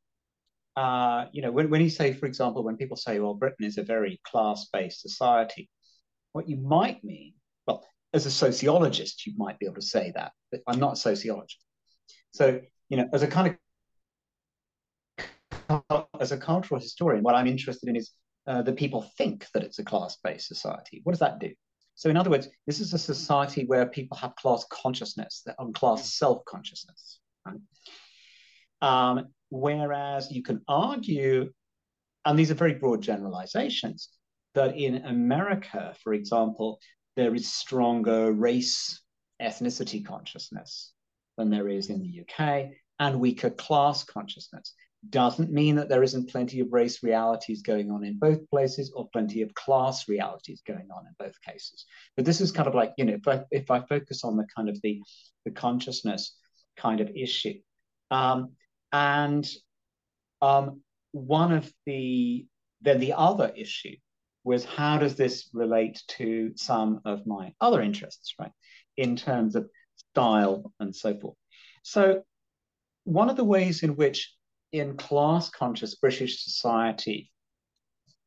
uh, 0.76 1.26
you 1.32 1.42
know, 1.42 1.52
when, 1.52 1.70
when 1.70 1.82
you 1.82 1.90
say, 1.90 2.14
for 2.14 2.26
example, 2.26 2.64
when 2.64 2.78
people 2.78 2.98
say, 2.98 3.20
well, 3.20 3.34
Britain 3.34 3.66
is 3.66 3.78
a 3.78 3.84
very 3.84 4.20
class-based 4.26 5.02
society, 5.02 5.70
what 6.34 6.50
you 6.50 6.58
might 6.58 7.04
mean, 7.04 7.34
well, 7.68 7.86
as 8.14 8.26
a 8.26 8.32
sociologist, 8.32 9.26
you 9.28 9.34
might 9.38 9.60
be 9.60 9.66
able 9.66 9.76
to 9.76 9.82
say 9.82 10.12
that, 10.16 10.32
but 10.52 10.62
I'm 10.68 10.80
not 10.80 10.94
a 10.94 10.96
sociologist. 10.96 11.60
So, 12.32 12.62
you 12.90 12.98
know, 12.98 13.10
as 13.14 13.24
a 13.24 13.28
kind 13.28 13.48
of 13.48 13.58
as 16.20 16.32
a 16.32 16.38
cultural 16.38 16.80
historian, 16.80 17.24
what 17.24 17.36
I'm 17.36 17.48
interested 17.48 17.90
in 17.90 17.96
is 17.96 18.12
uh, 18.48 18.62
that 18.64 18.76
people 18.76 19.04
think 19.18 19.48
that 19.54 19.64
it's 19.64 19.80
a 19.80 19.84
class-based 19.84 20.48
society. 20.48 21.02
What 21.04 21.14
does 21.14 21.20
that 21.20 21.40
do? 21.40 21.52
So, 21.96 22.10
in 22.10 22.18
other 22.18 22.30
words, 22.30 22.50
this 22.66 22.80
is 22.80 22.94
a 22.94 22.98
society 22.98 23.66
where 23.66 23.86
people 23.86 24.18
have 24.18 24.36
class 24.36 24.66
consciousness, 24.70 25.46
on 25.60 25.74
class 25.74 26.14
self-consciousness. 26.16 27.20
Right? 27.46 27.60
Um, 28.82 29.28
whereas 29.50 30.32
you 30.32 30.42
can 30.42 30.62
argue, 30.68 31.52
and 32.26 32.40
these 32.40 32.52
are 32.52 32.56
very 32.56 32.74
broad 32.74 33.02
generalizations, 33.02 34.10
that 34.56 34.78
in 34.78 35.06
America, 35.06 35.96
for 36.04 36.14
example, 36.14 36.80
there 37.16 37.36
is 37.36 37.54
stronger 37.54 38.32
race 38.32 39.02
ethnicity 39.42 40.06
consciousness 40.06 40.94
than 41.38 41.50
there 41.50 41.70
is 41.70 41.90
in 41.90 42.02
the 42.02 42.22
UK, 42.22 42.72
and 43.00 43.20
weaker 43.20 43.50
class 43.50 44.04
consciousness. 44.04 44.74
Doesn't 45.10 45.52
mean 45.52 45.76
that 45.78 45.90
there 45.90 46.04
isn't 46.04 46.30
plenty 46.30 46.60
of 46.60 46.72
race 46.72 47.02
realities 47.02 47.64
going 47.64 47.90
on 47.90 48.04
in 48.04 48.20
both 48.20 48.48
places 48.52 48.92
or 48.96 49.10
plenty 49.12 49.42
of 49.42 49.54
class 49.56 50.08
realities 50.08 50.62
going 50.68 50.88
on 50.96 51.08
in 51.08 51.16
both 51.18 51.34
cases. 51.42 51.86
But 52.16 52.26
this 52.26 52.40
is 52.40 52.52
kind 52.52 52.68
of 52.68 52.76
like, 52.76 52.94
you 52.98 53.06
know, 53.06 53.14
if 53.14 53.28
I, 53.28 53.42
if 53.50 53.72
I 53.72 53.80
focus 53.80 54.24
on 54.24 54.38
the 54.38 54.46
kind 54.56 54.70
of 54.70 54.80
the, 54.84 55.02
the 55.46 55.52
consciousness 55.52 56.38
kind 56.78 57.02
of 57.02 57.10
issue. 57.16 57.56
Um, 58.12 58.52
and 58.92 59.50
um, 60.42 60.82
one 61.14 61.52
of 61.52 61.72
the, 61.88 62.46
then 62.82 63.00
the 63.00 63.14
other 63.14 63.52
issue 63.56 63.96
was 64.44 64.66
how 64.66 64.98
does 64.98 65.16
this 65.16 65.50
relate 65.54 66.02
to 66.08 66.52
some 66.56 67.02
of 67.06 67.26
my 67.26 67.54
other 67.62 67.82
interests, 67.82 68.36
right? 68.40 68.52
In 68.98 69.16
terms 69.16 69.56
of 69.56 69.70
style 70.14 70.72
and 70.80 70.96
so 70.96 71.18
forth. 71.18 71.36
So, 71.84 72.24
one 73.04 73.30
of 73.30 73.38
the 73.38 73.44
ways 73.44 73.84
in 73.84 73.96
which, 73.96 74.34
in 74.72 74.96
class 74.96 75.50
conscious 75.50 75.96
British 75.96 76.44
society, 76.44 77.32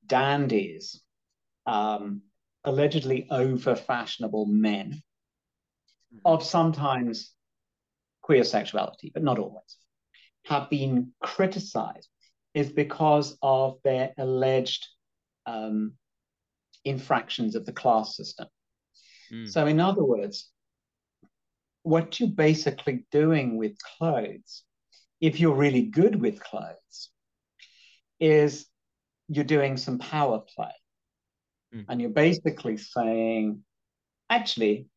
dandies, 0.07 1.01
um, 1.67 2.23
allegedly 2.65 3.27
over 3.31 3.77
fashionable 3.77 4.47
men 4.47 5.03
mm-hmm. 6.13 6.19
of 6.25 6.43
sometimes 6.43 7.33
queer 8.23 8.45
sexuality, 8.45 9.11
but 9.13 9.23
not 9.23 9.39
always, 9.39 9.77
have 10.47 10.69
been 10.71 11.13
criticized 11.23 12.09
is 12.55 12.71
because 12.71 13.37
of 13.43 13.79
their 13.85 14.13
alleged 14.19 14.87
um, 15.47 15.93
infractions 16.85 17.55
of 17.55 17.67
the 17.67 17.73
class 17.73 18.17
system. 18.17 18.47
Mm. 19.33 19.49
So, 19.49 19.67
in 19.67 19.81
other 19.81 20.05
words, 20.05 20.51
what 21.85 22.19
you're 22.19 22.31
basically 22.31 23.07
doing 23.13 23.57
with 23.57 23.77
clothes, 23.99 24.65
if 25.21 25.39
you're 25.39 25.55
really 25.55 25.83
good 25.83 26.21
with 26.21 26.43
clothes, 26.43 27.11
is 28.19 28.67
you're 29.29 29.45
doing 29.45 29.77
some 29.77 29.99
power 29.99 30.43
play. 30.57 30.73
Mm. 31.75 31.85
And 31.89 32.01
you're 32.01 32.11
basically 32.11 32.79
saying, 32.79 33.63
actually, 34.31 34.89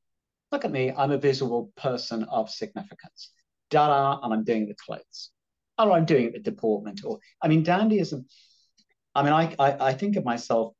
look 0.52 0.64
at 0.64 0.72
me, 0.72 0.94
I'm 0.98 1.12
a 1.12 1.18
visual 1.18 1.72
person 1.76 2.24
of 2.24 2.50
significance. 2.50 3.32
Da-da, 3.70 4.22
and 4.24 4.34
I'm 4.34 4.46
doing 4.46 4.68
the 4.68 4.76
clothes. 4.76 5.32
Or 5.78 5.92
I'm 5.92 6.06
doing 6.06 6.32
the 6.32 6.40
deportment. 6.40 7.02
Or 7.04 7.20
I 7.42 7.50
mean, 7.50 7.66
dandyism. 7.66 8.26
I 9.14 9.24
mean, 9.24 9.34
I, 9.34 9.56
I, 9.60 9.88
I 9.90 9.94
think 9.94 10.16
of 10.16 10.24
myself, 10.24 10.74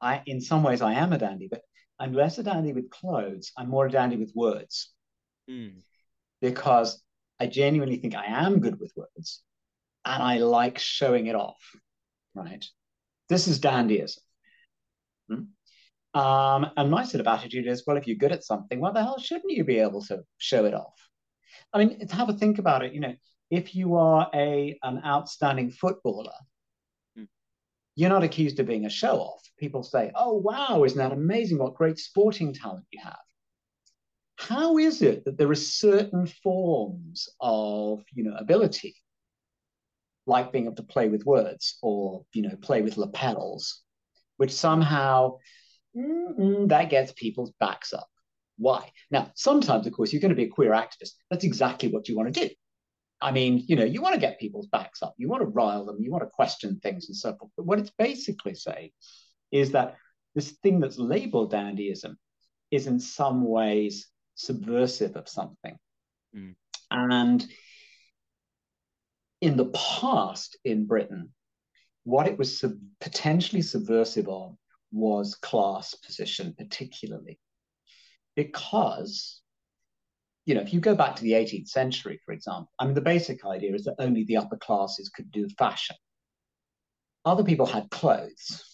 I 0.00 0.22
in 0.26 0.40
some 0.40 0.62
ways 0.62 0.80
I 0.80 0.94
am 0.94 1.12
a 1.12 1.18
dandy, 1.18 1.48
but 1.50 1.62
I'm 1.98 2.14
less 2.14 2.38
a 2.38 2.44
dandy 2.44 2.72
with 2.72 2.88
clothes. 2.88 3.50
I'm 3.58 3.68
more 3.68 3.86
a 3.86 3.90
dandy 3.90 4.16
with 4.16 4.32
words. 4.34 4.92
Mm. 5.50 5.82
Because 6.40 7.02
I 7.38 7.46
genuinely 7.46 7.96
think 7.96 8.14
I 8.14 8.26
am 8.26 8.60
good 8.60 8.78
with 8.78 8.92
words 8.96 9.42
and 10.04 10.22
I 10.22 10.38
like 10.38 10.78
showing 10.78 11.26
it 11.26 11.34
off, 11.34 11.60
right? 12.34 12.64
This 13.28 13.48
is 13.48 13.60
dandyism. 13.60 14.18
Hmm? 15.28 16.18
Um, 16.18 16.70
and 16.76 16.90
my 16.90 17.04
sort 17.04 17.20
of 17.20 17.26
attitude 17.26 17.66
is, 17.66 17.84
well, 17.86 17.96
if 17.96 18.06
you're 18.06 18.16
good 18.16 18.32
at 18.32 18.44
something, 18.44 18.80
why 18.80 18.92
the 18.92 19.02
hell 19.02 19.18
shouldn't 19.18 19.52
you 19.52 19.64
be 19.64 19.78
able 19.78 20.02
to 20.06 20.22
show 20.38 20.64
it 20.64 20.74
off? 20.74 20.94
I 21.72 21.78
mean, 21.78 22.08
have 22.08 22.28
a 22.28 22.32
think 22.32 22.58
about 22.58 22.84
it. 22.84 22.94
You 22.94 23.00
know, 23.00 23.14
if 23.50 23.74
you 23.74 23.96
are 23.96 24.28
a 24.34 24.78
an 24.82 25.02
outstanding 25.04 25.70
footballer, 25.70 26.32
hmm. 27.16 27.24
you're 27.94 28.10
not 28.10 28.24
accused 28.24 28.58
of 28.58 28.66
being 28.66 28.86
a 28.86 28.90
show 28.90 29.18
off. 29.18 29.42
People 29.58 29.82
say, 29.82 30.10
"Oh, 30.14 30.34
wow, 30.34 30.82
isn't 30.84 30.98
that 30.98 31.12
amazing? 31.12 31.58
What 31.58 31.74
great 31.74 31.98
sporting 31.98 32.54
talent 32.54 32.86
you 32.90 33.00
have." 33.02 33.18
How 34.40 34.78
is 34.78 35.02
it 35.02 35.26
that 35.26 35.36
there 35.36 35.50
are 35.50 35.54
certain 35.54 36.26
forms 36.26 37.28
of, 37.40 38.02
you 38.14 38.24
know, 38.24 38.34
ability 38.36 38.96
like 40.26 40.50
being 40.50 40.64
able 40.64 40.76
to 40.76 40.82
play 40.82 41.08
with 41.08 41.26
words 41.26 41.76
or 41.82 42.24
you 42.32 42.42
know 42.42 42.56
play 42.62 42.82
with 42.82 42.96
lapels 42.96 43.82
which 44.36 44.52
somehow 44.52 45.36
that 45.94 46.88
gets 46.88 47.12
people's 47.12 47.52
backs 47.60 47.92
up? 47.92 48.08
Why? 48.56 48.90
Now 49.10 49.30
sometimes 49.34 49.86
of 49.86 49.92
course 49.92 50.10
you're 50.12 50.22
going 50.22 50.30
to 50.30 50.42
be 50.42 50.44
a 50.44 50.48
queer 50.48 50.70
activist. 50.70 51.12
That's 51.30 51.44
exactly 51.44 51.90
what 51.90 52.08
you 52.08 52.16
want 52.16 52.32
to 52.32 52.48
do. 52.48 52.54
I 53.20 53.32
mean 53.32 53.64
you 53.66 53.76
know 53.76 53.84
you 53.84 54.00
want 54.00 54.14
to 54.14 54.20
get 54.20 54.40
people's 54.40 54.68
backs 54.68 55.02
up. 55.02 55.14
You 55.18 55.28
want 55.28 55.42
to 55.42 55.48
rile 55.48 55.84
them. 55.84 55.98
You 56.00 56.10
want 56.12 56.24
to 56.24 56.30
question 56.30 56.80
things 56.82 57.08
and 57.08 57.16
so 57.16 57.34
forth. 57.36 57.52
But 57.58 57.66
what 57.66 57.78
it's 57.78 57.92
basically 57.98 58.54
saying 58.54 58.90
is 59.52 59.72
that 59.72 59.96
this 60.34 60.52
thing 60.62 60.80
that's 60.80 60.98
labeled 60.98 61.52
dandyism 61.52 62.14
is 62.70 62.86
in 62.86 63.00
some 63.00 63.44
ways 63.44 64.06
subversive 64.40 65.16
of 65.16 65.28
something 65.28 65.76
mm. 66.36 66.54
and 66.90 67.46
in 69.40 69.56
the 69.56 69.66
past 69.66 70.58
in 70.64 70.86
Britain, 70.86 71.32
what 72.04 72.26
it 72.26 72.38
was 72.38 72.58
sub- 72.58 72.78
potentially 73.00 73.62
subversive 73.62 74.28
of 74.28 74.56
was 74.92 75.34
class 75.34 75.94
position, 75.94 76.54
particularly 76.58 77.38
because, 78.36 79.40
you 80.46 80.54
know, 80.54 80.60
if 80.60 80.72
you 80.72 80.80
go 80.80 80.94
back 80.94 81.16
to 81.16 81.22
the 81.22 81.32
18th 81.32 81.68
century, 81.68 82.20
for 82.24 82.32
example, 82.32 82.70
I 82.78 82.84
mean, 82.84 82.94
the 82.94 83.00
basic 83.00 83.44
idea 83.44 83.74
is 83.74 83.84
that 83.84 83.96
only 83.98 84.24
the 84.24 84.36
upper 84.38 84.56
classes 84.56 85.08
could 85.08 85.30
do 85.30 85.48
fashion. 85.58 85.96
Other 87.24 87.44
people 87.44 87.66
had 87.66 87.90
clothes, 87.90 88.64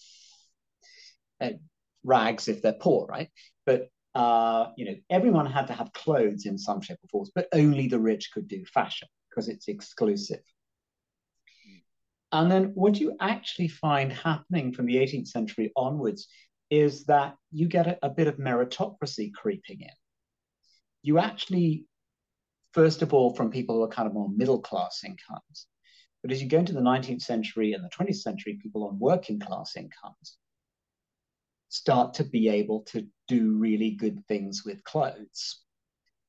uh, 1.41 1.51
rags 2.03 2.47
if 2.47 2.61
they're 2.61 2.73
poor, 2.73 3.05
right? 3.07 3.29
But 3.65 3.89
uh, 4.17 4.71
you 4.75 4.83
know, 4.83 4.95
everyone 5.11 5.45
had 5.45 5.67
to 5.67 5.73
have 5.73 5.93
clothes 5.93 6.47
in 6.47 6.57
some 6.57 6.81
shape 6.81 6.97
or 7.03 7.07
form, 7.07 7.27
but 7.35 7.47
only 7.53 7.87
the 7.87 7.99
rich 7.99 8.31
could 8.33 8.47
do 8.47 8.65
fashion 8.65 9.07
because 9.29 9.47
it's 9.47 9.67
exclusive. 9.67 10.41
And 12.31 12.51
then 12.51 12.71
what 12.73 12.99
you 12.99 13.15
actually 13.19 13.67
find 13.67 14.11
happening 14.11 14.73
from 14.73 14.87
the 14.87 14.95
18th 14.95 15.27
century 15.27 15.71
onwards 15.75 16.29
is 16.71 17.05
that 17.05 17.35
you 17.51 17.67
get 17.67 17.85
a, 17.85 17.99
a 18.01 18.09
bit 18.09 18.25
of 18.25 18.37
meritocracy 18.37 19.31
creeping 19.31 19.81
in. 19.81 19.95
You 21.03 21.19
actually, 21.19 21.85
first 22.73 23.03
of 23.03 23.13
all, 23.13 23.35
from 23.35 23.51
people 23.51 23.75
who 23.75 23.83
are 23.83 23.87
kind 23.87 24.07
of 24.07 24.15
more 24.15 24.31
middle 24.35 24.59
class 24.59 25.03
incomes, 25.05 25.67
but 26.23 26.31
as 26.31 26.41
you 26.41 26.49
go 26.49 26.57
into 26.57 26.73
the 26.73 26.81
19th 26.81 27.21
century 27.21 27.73
and 27.73 27.83
the 27.83 27.95
20th 27.95 28.23
century, 28.23 28.57
people 28.59 28.87
on 28.87 28.97
working 28.97 29.39
class 29.39 29.75
incomes 29.75 30.37
start 31.69 32.15
to 32.15 32.23
be 32.23 32.49
able 32.49 32.81
to 32.81 33.07
do 33.27 33.57
really 33.57 33.91
good 33.91 34.25
things 34.27 34.63
with 34.65 34.83
clothes 34.83 35.61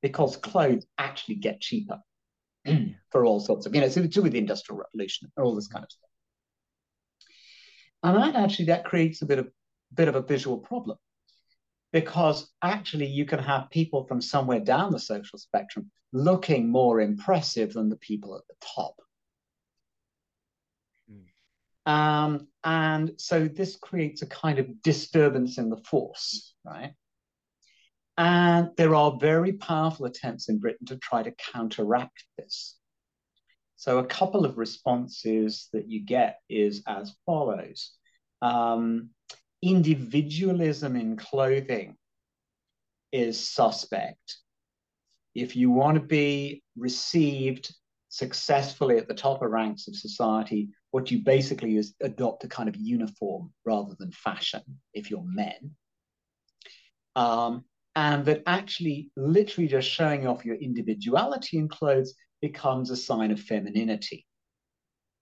because 0.02 0.36
clothes 0.36 0.86
actually 0.98 1.36
get 1.36 1.60
cheaper. 1.60 2.00
for 3.10 3.24
all 3.24 3.40
sorts 3.40 3.66
of, 3.66 3.74
you 3.74 3.80
know, 3.80 3.88
so 3.88 4.06
to 4.06 4.22
with 4.22 4.32
the 4.32 4.38
Industrial 4.38 4.78
Revolution 4.78 5.30
and 5.36 5.44
all 5.44 5.54
this 5.54 5.68
kind 5.68 5.84
of 5.84 5.90
stuff. 5.90 6.10
And 8.02 8.16
that 8.16 8.36
actually 8.36 8.66
that 8.66 8.84
creates 8.84 9.22
a 9.22 9.26
bit 9.26 9.38
of 9.38 9.48
bit 9.94 10.08
of 10.08 10.14
a 10.14 10.22
visual 10.22 10.58
problem 10.58 10.98
because 11.92 12.50
actually 12.62 13.06
you 13.06 13.24
can 13.24 13.38
have 13.38 13.70
people 13.70 14.04
from 14.04 14.20
somewhere 14.20 14.60
down 14.60 14.92
the 14.92 14.98
social 14.98 15.38
spectrum 15.38 15.90
looking 16.12 16.70
more 16.70 17.00
impressive 17.00 17.72
than 17.72 17.88
the 17.88 17.96
people 17.96 18.36
at 18.36 18.42
the 18.48 18.54
top. 18.60 18.94
Um, 21.88 22.48
and 22.64 23.12
so 23.16 23.48
this 23.48 23.76
creates 23.76 24.20
a 24.20 24.26
kind 24.26 24.58
of 24.58 24.82
disturbance 24.82 25.56
in 25.56 25.70
the 25.70 25.78
force, 25.78 26.54
right? 26.62 26.92
And 28.18 28.68
there 28.76 28.94
are 28.94 29.16
very 29.18 29.54
powerful 29.54 30.04
attempts 30.04 30.50
in 30.50 30.58
Britain 30.58 30.86
to 30.88 30.98
try 30.98 31.22
to 31.22 31.32
counteract 31.52 32.24
this. 32.36 32.76
So, 33.76 33.98
a 33.98 34.06
couple 34.06 34.44
of 34.44 34.58
responses 34.58 35.68
that 35.72 35.88
you 35.88 36.04
get 36.04 36.40
is 36.50 36.82
as 36.86 37.14
follows 37.24 37.92
um, 38.42 39.10
Individualism 39.62 40.94
in 40.94 41.16
clothing 41.16 41.96
is 43.12 43.48
suspect. 43.48 44.36
If 45.34 45.56
you 45.56 45.70
want 45.70 45.94
to 45.94 46.00
be 46.00 46.62
received 46.76 47.74
successfully 48.08 48.96
at 48.96 49.08
the 49.08 49.14
top 49.14 49.42
of 49.42 49.50
ranks 49.50 49.88
of 49.88 49.96
society, 49.96 50.68
what 50.90 51.10
you 51.10 51.22
basically 51.22 51.76
is 51.76 51.94
adopt 52.02 52.44
a 52.44 52.48
kind 52.48 52.68
of 52.68 52.76
uniform 52.76 53.52
rather 53.64 53.94
than 53.98 54.10
fashion 54.12 54.62
if 54.94 55.10
you're 55.10 55.24
men. 55.24 55.72
Um, 57.16 57.64
and 57.94 58.24
that 58.26 58.42
actually 58.46 59.10
literally 59.16 59.68
just 59.68 59.88
showing 59.88 60.26
off 60.26 60.44
your 60.44 60.54
individuality 60.56 61.58
in 61.58 61.68
clothes 61.68 62.14
becomes 62.40 62.90
a 62.90 62.96
sign 62.96 63.30
of 63.30 63.40
femininity. 63.40 64.24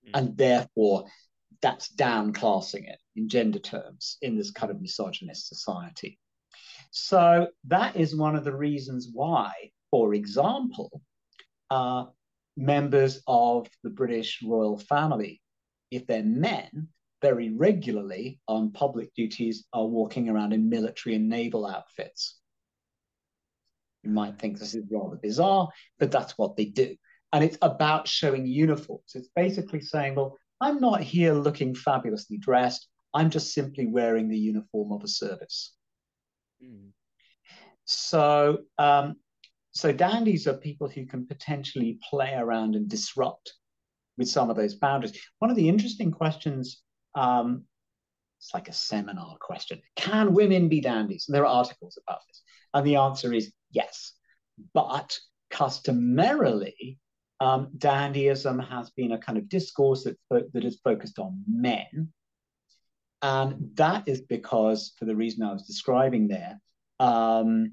Mm. 0.06 0.10
And 0.14 0.36
therefore, 0.36 1.06
that's 1.62 1.92
downclassing 1.94 2.88
it 2.88 2.98
in 3.16 3.28
gender 3.28 3.58
terms 3.58 4.18
in 4.20 4.36
this 4.36 4.50
kind 4.50 4.70
of 4.70 4.80
misogynist 4.80 5.48
society. 5.48 6.18
So 6.90 7.48
that 7.64 7.96
is 7.96 8.14
one 8.14 8.36
of 8.36 8.44
the 8.44 8.54
reasons 8.54 9.08
why, 9.12 9.52
for 9.90 10.14
example, 10.14 11.00
uh, 11.70 12.04
members 12.56 13.22
of 13.26 13.68
the 13.82 13.90
British 13.90 14.42
royal 14.42 14.78
family, 14.78 15.40
if 15.90 16.06
they're 16.06 16.22
men, 16.22 16.88
very 17.22 17.50
regularly 17.50 18.40
on 18.46 18.72
public 18.72 19.14
duties 19.14 19.64
are 19.72 19.86
walking 19.86 20.28
around 20.28 20.52
in 20.52 20.68
military 20.68 21.14
and 21.14 21.28
naval 21.28 21.66
outfits. 21.66 22.38
You 24.02 24.10
might 24.10 24.38
think 24.38 24.58
this 24.58 24.74
is 24.74 24.84
rather 24.90 25.16
bizarre, 25.16 25.68
but 25.98 26.10
that's 26.10 26.36
what 26.38 26.56
they 26.56 26.66
do. 26.66 26.94
And 27.32 27.42
it's 27.42 27.58
about 27.62 28.06
showing 28.06 28.46
uniforms. 28.46 29.12
It's 29.14 29.30
basically 29.34 29.80
saying, 29.80 30.14
well, 30.14 30.36
I'm 30.60 30.78
not 30.78 31.02
here 31.02 31.32
looking 31.32 31.74
fabulously 31.74 32.38
dressed. 32.38 32.86
I'm 33.12 33.30
just 33.30 33.52
simply 33.52 33.86
wearing 33.86 34.28
the 34.28 34.38
uniform 34.38 34.92
of 34.92 35.02
a 35.02 35.08
service. 35.08 35.74
Mm. 36.62 36.90
So, 37.84 38.58
um, 38.78 39.16
so 39.76 39.92
dandies 39.92 40.46
are 40.46 40.54
people 40.54 40.88
who 40.88 41.06
can 41.06 41.26
potentially 41.26 41.98
play 42.08 42.34
around 42.34 42.74
and 42.74 42.88
disrupt 42.88 43.52
with 44.16 44.28
some 44.28 44.48
of 44.48 44.56
those 44.56 44.74
boundaries. 44.74 45.18
One 45.38 45.50
of 45.50 45.56
the 45.56 45.68
interesting 45.68 46.10
questions, 46.10 46.82
um, 47.14 47.64
it's 48.38 48.54
like 48.54 48.68
a 48.68 48.72
seminar 48.72 49.36
question: 49.40 49.82
Can 49.94 50.32
women 50.32 50.68
be 50.68 50.80
dandies? 50.80 51.26
And 51.28 51.34
there 51.34 51.44
are 51.44 51.58
articles 51.58 51.98
about 52.06 52.20
this, 52.26 52.42
and 52.72 52.86
the 52.86 52.96
answer 52.96 53.32
is 53.32 53.52
yes. 53.70 54.12
But 54.72 55.18
customarily, 55.50 56.98
um, 57.40 57.68
dandyism 57.76 58.66
has 58.68 58.90
been 58.90 59.12
a 59.12 59.18
kind 59.18 59.36
of 59.36 59.48
discourse 59.48 60.04
that, 60.04 60.16
that 60.30 60.64
is 60.64 60.80
focused 60.82 61.18
on 61.18 61.42
men. 61.46 62.12
And 63.20 63.70
that 63.74 64.08
is 64.08 64.22
because, 64.22 64.92
for 64.98 65.04
the 65.04 65.16
reason 65.16 65.42
I 65.42 65.52
was 65.52 65.66
describing 65.66 66.28
there, 66.28 66.60
um, 66.98 67.72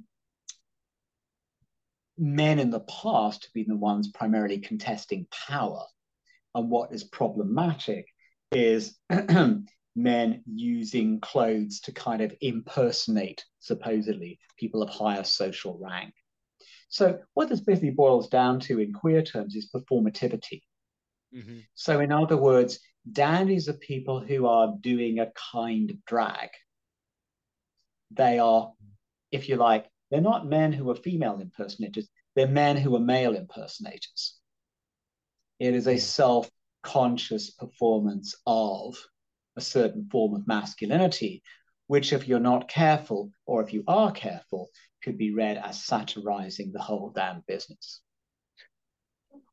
men 2.18 2.60
in 2.60 2.70
the 2.70 2.82
past 2.82 3.46
have 3.46 3.54
been 3.54 3.68
the 3.68 3.76
ones 3.76 4.10
primarily 4.10 4.60
contesting 4.60 5.28
power. 5.48 5.86
And 6.56 6.70
what 6.70 6.94
is 6.94 7.04
problematic 7.04 8.06
is 8.52 8.98
men 9.96 10.44
using 10.46 11.20
clothes 11.20 11.80
to 11.82 11.92
kind 11.92 12.22
of 12.22 12.34
impersonate, 12.42 13.44
supposedly, 13.60 14.40
people 14.58 14.84
of 14.84 14.90
higher 14.90 15.24
social 15.24 15.78
rank. 15.82 16.14
So, 16.90 17.20
what 17.34 17.50
this 17.50 17.62
basically 17.62 17.92
boils 17.92 18.30
down 18.30 18.60
to 18.62 18.80
in 18.80 18.94
queer 18.94 19.24
terms 19.24 19.56
is 19.56 19.72
performativity. 19.74 20.62
Mm-hmm. 21.36 21.60
So, 21.74 22.00
in 22.00 22.12
other 22.12 22.38
words, 22.38 22.80
dandies 23.12 23.68
are 23.68 23.74
people 23.74 24.20
who 24.20 24.46
are 24.46 24.76
doing 24.80 25.20
a 25.20 25.32
kind 25.52 25.90
of 25.90 26.06
drag. 26.06 26.50
They 28.12 28.38
are, 28.38 28.72
if 29.32 29.50
you 29.50 29.56
like, 29.56 29.88
they're 30.14 30.22
not 30.22 30.46
men 30.46 30.72
who 30.72 30.92
are 30.92 30.96
female 30.96 31.40
impersonators, 31.42 32.08
they're 32.36 32.46
men 32.46 32.78
who 32.78 32.96
are 32.96 33.00
male 33.00 33.36
impersonators. 33.36 34.38
It 35.60 35.74
is 35.74 35.88
a 35.88 35.94
hmm. 35.94 36.00
self 36.00 36.52
conscious 36.84 37.50
performance 37.50 38.36
of 38.46 38.96
a 39.58 39.62
certain 39.62 40.08
form 40.12 40.36
of 40.36 40.46
masculinity, 40.46 41.42
which, 41.88 42.14
if 42.14 42.28
you're 42.28 42.40
not 42.40 42.70
careful, 42.70 43.32
or 43.48 43.64
if 43.64 43.74
you 43.74 43.84
are 43.88 44.12
careful, 44.12 44.70
could 45.04 45.18
be 45.18 45.34
read 45.34 45.58
as 45.58 45.84
satirizing 45.84 46.72
the 46.72 46.82
whole 46.82 47.10
damn 47.10 47.42
business. 47.48 48.02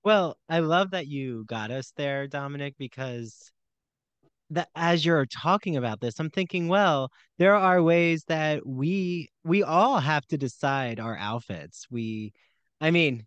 Well, 0.05 0.37
I 0.47 0.59
love 0.59 0.91
that 0.91 1.07
you 1.07 1.47
got 1.47 1.71
us 1.71 1.95
there, 1.97 2.27
Dominic, 2.27 2.75
because 2.79 3.51
that 4.51 4.69
as 4.75 5.05
you're 5.05 5.27
talking 5.27 5.77
about 5.77 6.01
this, 6.01 6.19
I'm 6.19 6.31
thinking, 6.31 6.69
well, 6.69 7.11
there 7.39 7.55
are 7.55 7.83
ways 7.83 8.25
that 8.29 8.67
we 8.67 9.29
we 9.45 9.63
all 9.63 10.01
have 10.01 10.27
to 10.29 10.39
decide 10.39 11.01
our 11.01 11.17
outfits. 11.17 11.87
We 11.91 12.33
I 12.81 12.91
mean, 12.91 13.27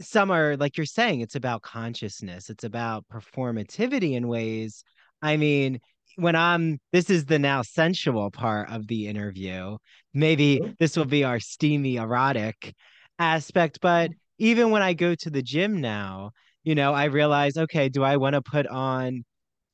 some 0.00 0.30
are 0.30 0.56
like 0.56 0.76
you're 0.76 0.86
saying, 0.86 1.20
it's 1.20 1.36
about 1.36 1.62
consciousness, 1.62 2.50
it's 2.50 2.64
about 2.64 3.04
performativity 3.12 4.14
in 4.14 4.28
ways. 4.28 4.84
I 5.22 5.36
mean, 5.36 5.80
when 6.16 6.36
I'm 6.36 6.78
this 6.92 7.10
is 7.10 7.24
the 7.26 7.38
now 7.38 7.62
sensual 7.62 8.30
part 8.30 8.70
of 8.70 8.86
the 8.88 9.06
interview. 9.08 9.78
Maybe 10.14 10.60
this 10.78 10.96
will 10.96 11.04
be 11.04 11.24
our 11.24 11.40
steamy 11.40 11.96
erotic 11.96 12.74
aspect, 13.18 13.80
but 13.80 14.10
even 14.38 14.70
when 14.70 14.82
I 14.82 14.94
go 14.94 15.14
to 15.16 15.30
the 15.30 15.42
gym 15.42 15.80
now, 15.80 16.30
you 16.64 16.74
know, 16.74 16.92
I 16.92 17.04
realize, 17.04 17.56
okay, 17.56 17.88
do 17.88 18.02
I 18.02 18.16
want 18.16 18.34
to 18.34 18.42
put 18.42 18.66
on 18.66 19.24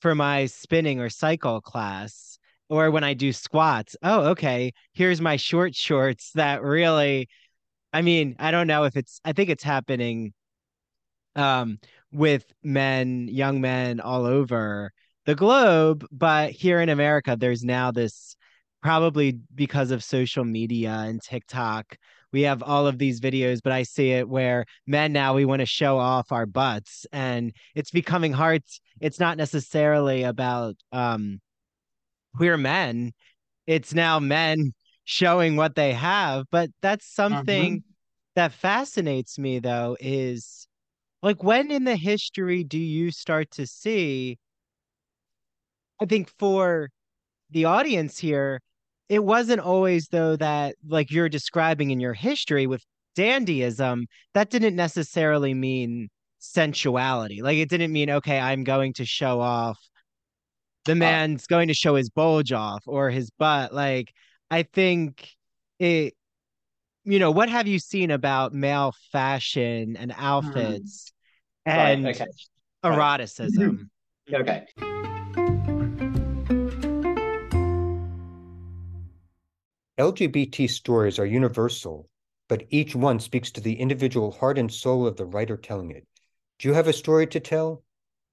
for 0.00 0.14
my 0.14 0.46
spinning 0.46 1.00
or 1.00 1.09
cycle 1.11 1.61
class? 1.61 2.38
Or 2.68 2.90
when 2.90 3.04
I 3.04 3.14
do 3.14 3.33
squats, 3.33 3.94
oh, 4.02 4.30
okay, 4.30 4.72
here's 4.94 5.20
my 5.20 5.37
short 5.37 5.74
shorts 5.74 6.33
that 6.35 6.62
really, 6.62 7.28
I 7.92 8.02
mean, 8.02 8.37
I 8.38 8.50
don't 8.50 8.66
know 8.66 8.85
if 8.85 8.96
it's, 8.96 9.20
I 9.24 9.33
think 9.33 9.50
it's 9.50 9.62
happening 9.62 10.33
um, 11.37 11.78
with 12.12 12.44
men, 12.62 13.28
young 13.28 13.61
men 13.61 14.00
all 14.00 14.24
over 14.24 14.92
the 15.26 15.35
globe. 15.35 16.07
But 16.11 16.52
here 16.52 16.80
in 16.80 16.88
America, 16.88 17.37
there's 17.38 17.64
now 17.64 17.90
this 17.90 18.37
probably 18.83 19.38
because 19.54 19.90
of 19.90 20.04
social 20.04 20.44
media 20.44 20.90
and 20.90 21.22
TikTok, 21.22 21.96
we 22.35 22.42
have 22.42 22.64
all 22.64 22.88
of 22.88 22.99
these 22.99 23.20
videos, 23.20 23.61
but 23.62 23.73
I 23.73 23.85
see 23.85 24.11
it 24.11 24.29
where 24.29 24.64
men 24.88 25.12
now 25.12 25.35
we 25.35 25.44
want 25.44 25.61
to 25.61 25.66
show 25.66 25.99
off 25.99 26.33
our 26.33 26.47
butts 26.47 27.07
and 27.12 27.53
it's 27.77 27.92
becoming 27.92 28.33
hard. 28.33 28.64
It's 29.01 29.20
not 29.20 29.38
necessarily 29.38 30.25
about 30.25 30.75
um 30.90 31.40
queer 32.37 32.57
men. 32.57 33.12
It's 33.68 33.94
now 33.94 34.18
men 34.18 34.75
showing 35.05 35.55
what 35.55 35.77
they 35.77 35.92
have, 35.92 36.47
but 36.51 36.70
that's 36.83 37.07
something 37.07 37.79
mm-hmm. 37.79 37.90
that 38.35 38.53
fascinates 38.53 39.38
me 39.38 39.61
though 39.61 39.97
is 40.01 40.66
like 41.23 41.44
when 41.44 41.70
in 41.70 41.85
the 41.85 41.94
history 41.94 42.64
do 42.64 42.81
you 42.81 43.12
start 43.12 43.49
to 43.53 43.64
see 43.64 44.38
I 46.01 46.07
think 46.07 46.33
for 46.37 46.90
the 47.51 47.66
audience 47.66 48.18
here 48.18 48.61
it 49.09 49.25
wasn't 49.25 49.61
always 49.61 50.09
though 50.09 50.37
that 50.37 50.77
like 50.87 51.11
you're 51.11 51.29
describing 51.29 51.90
in 51.90 52.01
your 52.01 52.14
history 52.14 52.67
with 52.67 52.83
dandyism 53.17 54.05
that 54.33 54.51
didn't 54.51 54.77
necessarily 54.77 55.55
mean 55.55 56.09
sensuality. 56.38 57.43
Like 57.43 57.59
it 57.59 57.69
didn't 57.69 57.93
mean 57.93 58.11
okay 58.11 58.38
i'm 58.38 58.64
going 58.64 58.93
to 58.95 59.05
show 59.05 59.40
off 59.40 59.79
the 60.85 60.93
uh 60.93 60.97
man's 60.97 61.45
uh, 61.45 61.47
going 61.49 61.69
to 61.69 61.75
show 61.75 61.95
his 61.95 62.11
bulge 62.11 62.53
off 62.53 62.83
or 62.87 63.11
his 63.11 63.31
butt. 63.31 63.75
Like 63.75 64.12
i 64.51 64.62
think 64.62 65.29
it 65.79 66.14
you 67.05 67.19
know 67.19 67.31
what 67.31 67.49
have 67.49 67.67
you 67.67 67.79
seen 67.79 68.11
about 68.11 68.53
male 68.53 68.95
fashion 69.12 69.97
and 69.97 70.12
hmm. 70.12 70.25
outfits 70.25 71.12
and 71.67 72.07
okay. 72.07 72.27
eroticism? 72.83 73.90
Okay 74.33 74.64
LGBT 79.96 80.68
stories 80.68 81.20
are 81.20 81.26
universal, 81.26 82.09
but 82.48 82.64
each 82.68 82.96
one 82.96 83.20
speaks 83.20 83.52
to 83.52 83.61
the 83.61 83.78
individual 83.78 84.33
heart 84.33 84.59
and 84.59 84.72
soul 84.72 85.07
of 85.07 85.16
the 85.16 85.24
writer 85.24 85.57
telling 85.57 85.92
it. 85.92 86.04
Do 86.59 86.66
you 86.66 86.74
have 86.74 86.88
a 86.88 86.92
story 86.92 87.28
to 87.28 87.38
tell? 87.38 87.85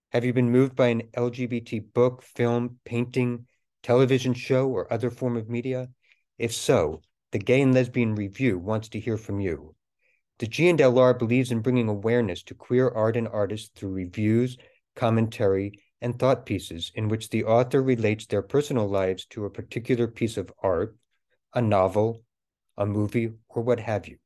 Have 0.10 0.26
you 0.26 0.34
been 0.34 0.50
moved 0.50 0.76
by 0.76 0.88
an 0.88 1.04
LGBT 1.16 1.94
book, 1.94 2.24
film, 2.24 2.80
painting, 2.84 3.46
television 3.84 4.34
show, 4.34 4.70
or 4.70 4.92
other 4.92 5.12
form 5.12 5.38
of 5.38 5.50
media? 5.50 5.90
If 6.40 6.52
so, 6.52 7.04
the 7.32 7.38
Gay 7.38 7.62
and 7.62 7.76
Lesbian 7.76 8.16
Review 8.16 8.58
wants 8.58 8.90
to 8.90 9.00
hear 9.00 9.18
from 9.18 9.40
you. 9.40 9.76
The 10.40 10.48
G&LR 10.48 11.14
believes 11.14 11.52
in 11.52 11.62
bringing 11.62 11.90
awareness 11.90 12.42
to 12.44 12.56
queer 12.56 12.90
art 12.90 13.16
and 13.16 13.28
artists 13.28 13.70
through 13.76 13.94
reviews, 13.94 14.58
commentary, 14.96 15.80
and 16.02 16.18
thought 16.18 16.48
pieces 16.48 16.92
in 16.96 17.08
which 17.08 17.30
the 17.30 17.44
author 17.44 17.84
relates 17.84 18.26
their 18.26 18.42
personal 18.42 18.88
lives 18.88 19.28
to 19.28 19.46
a 19.46 19.52
particular 19.52 20.08
piece 20.08 20.38
of 20.38 20.52
art, 20.64 20.98
a 21.54 21.62
novel, 21.62 22.24
a 22.78 22.86
movie, 22.86 23.34
or 23.50 23.62
what 23.62 23.80
have 23.80 24.08
you. 24.08 24.18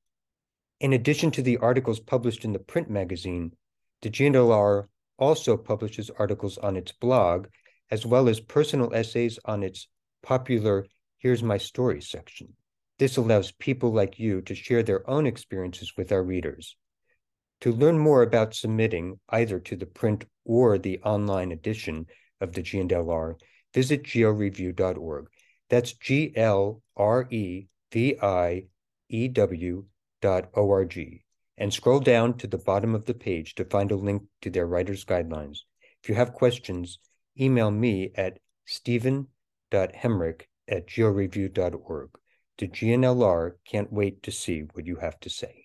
In 0.80 0.94
addition 0.94 1.32
to 1.32 1.42
the 1.42 1.58
articles 1.58 2.00
published 2.00 2.46
in 2.46 2.54
the 2.54 2.60
print 2.60 2.90
magazine, 2.90 3.54
the 4.02 4.10
G&LR 4.10 4.88
also 5.18 5.58
publishes 5.58 6.10
articles 6.10 6.58
on 6.58 6.76
its 6.76 6.92
blog, 6.92 7.48
as 7.90 8.06
well 8.06 8.28
as 8.28 8.40
personal 8.40 8.94
essays 8.94 9.40
on 9.46 9.64
its 9.64 9.88
popular 10.22 10.86
Here's 11.18 11.42
My 11.42 11.58
Story 11.58 12.02
section. 12.02 12.54
This 13.00 13.18
allows 13.18 13.52
people 13.52 13.92
like 13.92 14.20
you 14.20 14.42
to 14.44 14.56
share 14.56 14.84
their 14.84 15.10
own 15.10 15.26
experiences 15.26 15.94
with 15.98 16.12
our 16.12 16.24
readers. 16.24 16.76
To 17.62 17.72
learn 17.72 17.98
more 17.98 18.22
about 18.22 18.54
submitting 18.54 19.20
either 19.30 19.60
to 19.60 19.76
the 19.76 19.86
print 19.86 20.26
or 20.44 20.78
the 20.78 21.00
online 21.00 21.52
edition 21.52 22.06
of 22.42 22.54
the 22.54 22.62
G&LR, 22.62 23.36
visit 23.74 24.04
glreview.org. 24.04 25.28
That's 25.69 25.93
G 25.93 26.32
L 26.36 26.82
R 26.95 27.28
E 27.30 27.67
V 27.91 28.17
I 28.21 28.67
E 29.10 29.28
W 29.28 29.86
dot 30.21 30.49
O 30.56 30.69
R 30.69 30.86
G 30.86 31.23
and 31.58 31.73
scroll 31.73 31.99
down 31.99 32.38
to 32.38 32.47
the 32.47 32.58
bottom 32.58 32.93
of 32.93 33.06
the 33.06 33.13
page 33.13 33.56
to 33.56 33.65
find 33.65 33.91
a 33.91 33.95
link 33.95 34.23
to 34.41 34.49
their 34.49 34.67
writer's 34.67 35.06
guidelines. 35.06 35.60
If 36.04 36.10
you 36.10 36.15
have 36.15 36.34
questions, 36.34 36.99
email 37.39 37.71
me 37.71 38.12
at 38.15 38.39
stephen.hemrick 38.65 40.41
at 40.67 40.88
glreview.org. 40.88 42.10
The 42.58 42.67
G&LR 42.67 43.51
can't 43.65 43.91
wait 43.91 44.23
to 44.23 44.32
see 44.32 44.62
what 44.73 44.86
you 44.86 44.97
have 44.97 45.19
to 45.21 45.30
say. 45.30 45.64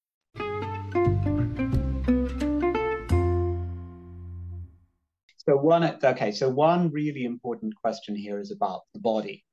So 5.47 5.57
one, 5.57 5.83
okay, 6.03 6.31
so 6.31 6.49
one 6.49 6.91
really 6.91 7.25
important 7.25 7.75
question 7.75 8.15
here 8.15 8.39
is 8.39 8.51
about 8.51 8.81
the 8.93 8.99
body, 8.99 9.43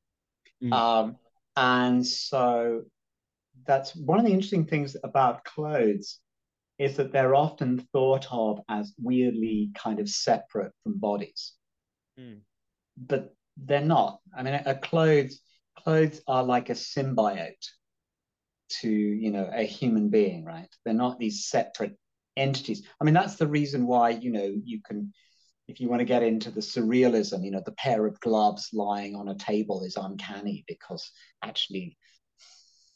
mm. 0.63 0.73
um, 0.73 1.17
and 1.57 2.07
so 2.07 2.83
that's 3.67 3.97
one 3.97 4.19
of 4.19 4.27
the 4.27 4.33
interesting 4.33 4.67
things 4.67 4.97
about 5.03 5.45
clothes 5.45 6.21
is 6.79 6.97
that 6.97 7.11
they're 7.13 7.35
often 7.35 7.87
thought 7.93 8.27
of 8.31 8.61
as 8.69 8.95
weirdly 9.03 9.71
kind 9.75 9.99
of 9.99 10.09
separate 10.09 10.73
from 10.83 10.99
bodies, 10.99 11.55
mm. 12.19 12.39
but 12.97 13.35
they're 13.57 13.81
not. 13.81 14.21
I 14.37 14.43
mean, 14.43 14.55
a, 14.55 14.63
a 14.67 14.75
clothes 14.75 15.41
clothes 15.79 16.21
are 16.27 16.43
like 16.43 16.71
a 16.71 16.75
symbiote 16.75 17.67
to 18.69 18.91
you 18.91 19.31
know 19.31 19.51
a 19.53 19.63
human 19.63 20.11
being, 20.11 20.45
right? 20.45 20.69
They're 20.85 20.95
not 20.95 21.19
these 21.19 21.47
separate 21.47 21.97
entities. 22.37 22.87
I 23.01 23.05
mean, 23.05 23.15
that's 23.15 23.37
the 23.37 23.47
reason 23.47 23.87
why 23.87 24.11
you 24.11 24.31
know 24.31 24.55
you 24.65 24.81
can 24.85 25.13
if 25.69 25.81
you 25.81 25.89
want 25.89 26.01
to 26.01 26.07
get 26.07 26.23
into 26.23 26.51
the 26.51 26.61
surrealism, 26.61 27.45
you 27.45 27.51
know, 27.51 27.63
the 27.65 27.73
pair 27.73 28.07
of 28.07 28.19
gloves 28.21 28.71
lying 28.73 29.15
on 29.15 29.29
a 29.29 29.35
table 29.37 29.85
is 29.85 29.97
uncanny 29.97 30.65
because 30.67 31.11
actually, 31.45 31.97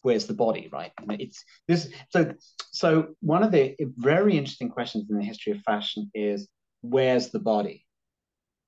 where's 0.00 0.26
the 0.26 0.34
body, 0.34 0.68
right? 0.72 0.92
It's 1.10 1.44
this. 1.68 1.90
So, 2.10 2.34
so 2.72 3.14
one 3.20 3.42
of 3.42 3.52
the 3.52 3.76
very 3.96 4.36
interesting 4.36 4.70
questions 4.70 5.10
in 5.10 5.18
the 5.18 5.24
history 5.24 5.52
of 5.52 5.60
fashion 5.60 6.10
is 6.14 6.48
where's 6.80 7.28
the 7.28 7.38
body? 7.38 7.86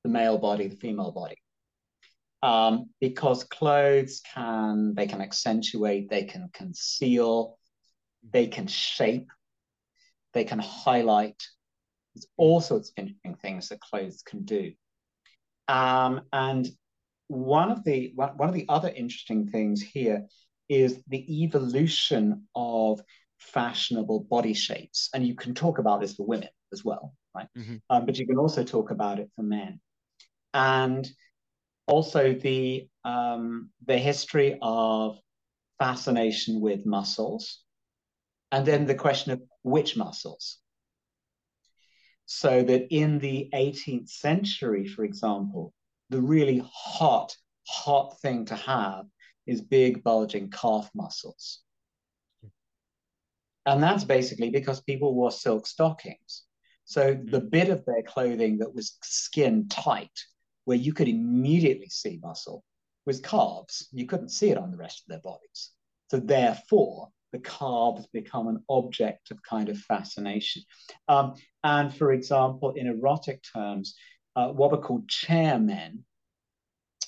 the 0.04 0.10
male 0.10 0.38
body, 0.38 0.68
the 0.68 0.76
female 0.76 1.10
body. 1.10 1.36
Um, 2.42 2.90
because 3.00 3.42
clothes 3.42 4.20
can 4.34 4.94
they 4.94 5.06
can 5.06 5.22
accentuate, 5.22 6.10
they 6.10 6.24
can 6.24 6.50
conceal, 6.52 7.58
they 8.30 8.46
can 8.46 8.66
shape, 8.66 9.30
they 10.34 10.44
can 10.44 10.58
highlight. 10.58 11.42
There's 12.14 12.26
all 12.36 12.60
sorts 12.60 12.90
of 12.90 12.94
interesting 12.96 13.34
things 13.36 13.68
that 13.68 13.80
clothes 13.80 14.22
can 14.22 14.44
do. 14.44 14.72
Um, 15.68 16.22
and 16.32 16.68
one 17.28 17.70
of 17.70 17.84
the 17.84 18.12
one 18.14 18.48
of 18.48 18.54
the 18.54 18.66
other 18.68 18.88
interesting 18.88 19.48
things 19.48 19.82
here 19.82 20.26
is 20.68 21.02
the 21.08 21.44
evolution 21.44 22.46
of 22.54 23.00
fashionable 23.38 24.20
body 24.20 24.54
shapes, 24.54 25.10
and 25.14 25.26
you 25.26 25.34
can 25.34 25.54
talk 25.54 25.78
about 25.78 26.00
this 26.00 26.14
for 26.14 26.26
women 26.26 26.48
as 26.72 26.84
well, 26.84 27.14
right? 27.34 27.48
Mm-hmm. 27.56 27.76
Um, 27.90 28.06
but 28.06 28.18
you 28.18 28.26
can 28.26 28.38
also 28.38 28.64
talk 28.64 28.90
about 28.90 29.18
it 29.18 29.30
for 29.36 29.42
men, 29.42 29.80
and 30.52 31.08
also 31.86 32.34
the 32.34 32.88
um, 33.04 33.70
the 33.86 33.98
history 33.98 34.58
of 34.62 35.18
fascination 35.78 36.60
with 36.60 36.86
muscles, 36.86 37.62
and 38.52 38.64
then 38.66 38.86
the 38.86 38.94
question 38.94 39.32
of 39.32 39.42
which 39.62 39.96
muscles. 39.96 40.58
So 42.26 42.62
that 42.62 42.86
in 42.90 43.18
the 43.18 43.50
18th 43.54 44.08
century, 44.08 44.86
for 44.86 45.04
example, 45.04 45.72
the 46.10 46.20
really 46.20 46.62
hot, 46.72 47.36
hot 47.66 48.18
thing 48.20 48.46
to 48.46 48.54
have 48.54 49.06
is 49.46 49.60
big, 49.60 50.02
bulging 50.02 50.50
calf 50.50 50.90
muscles. 50.94 51.60
And 53.66 53.82
that's 53.82 54.04
basically 54.04 54.50
because 54.50 54.80
people 54.82 55.14
wore 55.14 55.30
silk 55.30 55.66
stockings. 55.66 56.44
So 56.84 57.14
the 57.14 57.40
mm. 57.40 57.50
bit 57.50 57.68
of 57.70 57.84
their 57.84 58.02
clothing 58.02 58.58
that 58.58 58.74
was 58.74 58.98
skin 59.02 59.68
tight, 59.68 60.18
where 60.64 60.76
you 60.76 60.92
could 60.92 61.08
immediately 61.08 61.88
see 61.88 62.20
muscle, 62.22 62.62
was 63.06 63.20
calves. 63.20 63.88
You 63.92 64.06
couldn't 64.06 64.30
see 64.30 64.50
it 64.50 64.58
on 64.58 64.70
the 64.70 64.76
rest 64.76 65.02
of 65.02 65.08
their 65.08 65.20
bodies. 65.20 65.70
So 66.10 66.18
therefore, 66.18 67.08
the 67.32 67.38
calves 67.40 68.06
become 68.12 68.48
an 68.48 68.62
object 68.68 69.30
of 69.30 69.42
kind 69.42 69.68
of 69.68 69.78
fascination. 69.78 70.62
Um, 71.08 71.34
and 71.64 71.92
for 71.92 72.12
example, 72.12 72.72
in 72.72 72.86
erotic 72.86 73.42
terms, 73.52 73.96
uh, 74.36 74.48
what 74.48 74.70
were 74.70 74.78
called 74.78 75.08
chairmen, 75.08 76.04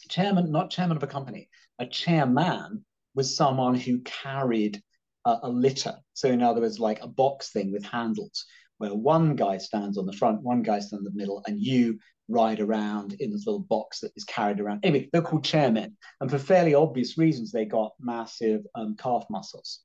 chairman, 0.09 0.51
not 0.51 0.71
chairman 0.71 0.97
of 0.97 1.03
a 1.03 1.07
company, 1.07 1.49
a 1.79 1.87
chairman 1.87 2.85
was 3.15 3.37
someone 3.37 3.75
who 3.75 4.01
carried 4.01 4.83
a, 5.27 5.37
a 5.43 5.49
litter. 5.49 5.97
So 6.15 6.29
in 6.29 6.43
other 6.43 6.63
words, 6.63 6.81
like 6.81 7.03
a 7.03 7.09
box 7.09 7.51
thing 7.51 7.71
with 7.71 7.85
handles, 7.85 8.47
where 8.79 8.95
one 8.95 9.37
guy 9.37 9.59
stands 9.59 9.99
on 9.99 10.07
the 10.07 10.13
front, 10.13 10.43
one 10.43 10.63
guy 10.63 10.81
stands 10.81 11.07
in 11.07 11.13
the 11.13 11.19
middle, 11.19 11.43
and 11.47 11.61
you 11.61 11.99
ride 12.29 12.61
around 12.61 13.15
in 13.21 13.31
this 13.31 13.47
little 13.47 13.61
box 13.61 14.01
that 14.01 14.13
is 14.17 14.25
carried 14.25 14.61
around. 14.61 14.81
Anyway, 14.85 15.09
they're 15.13 15.23
called 15.23 15.45
chairmen. 15.45 15.97
And 16.21 16.31
for 16.31 16.39
fairly 16.39 16.75
obvious 16.75 17.19
reasons, 17.19 17.53
they 17.53 17.65
got 17.67 17.93
massive 18.01 18.63
um, 18.75 18.97
calf 18.97 19.25
muscles. 19.31 19.81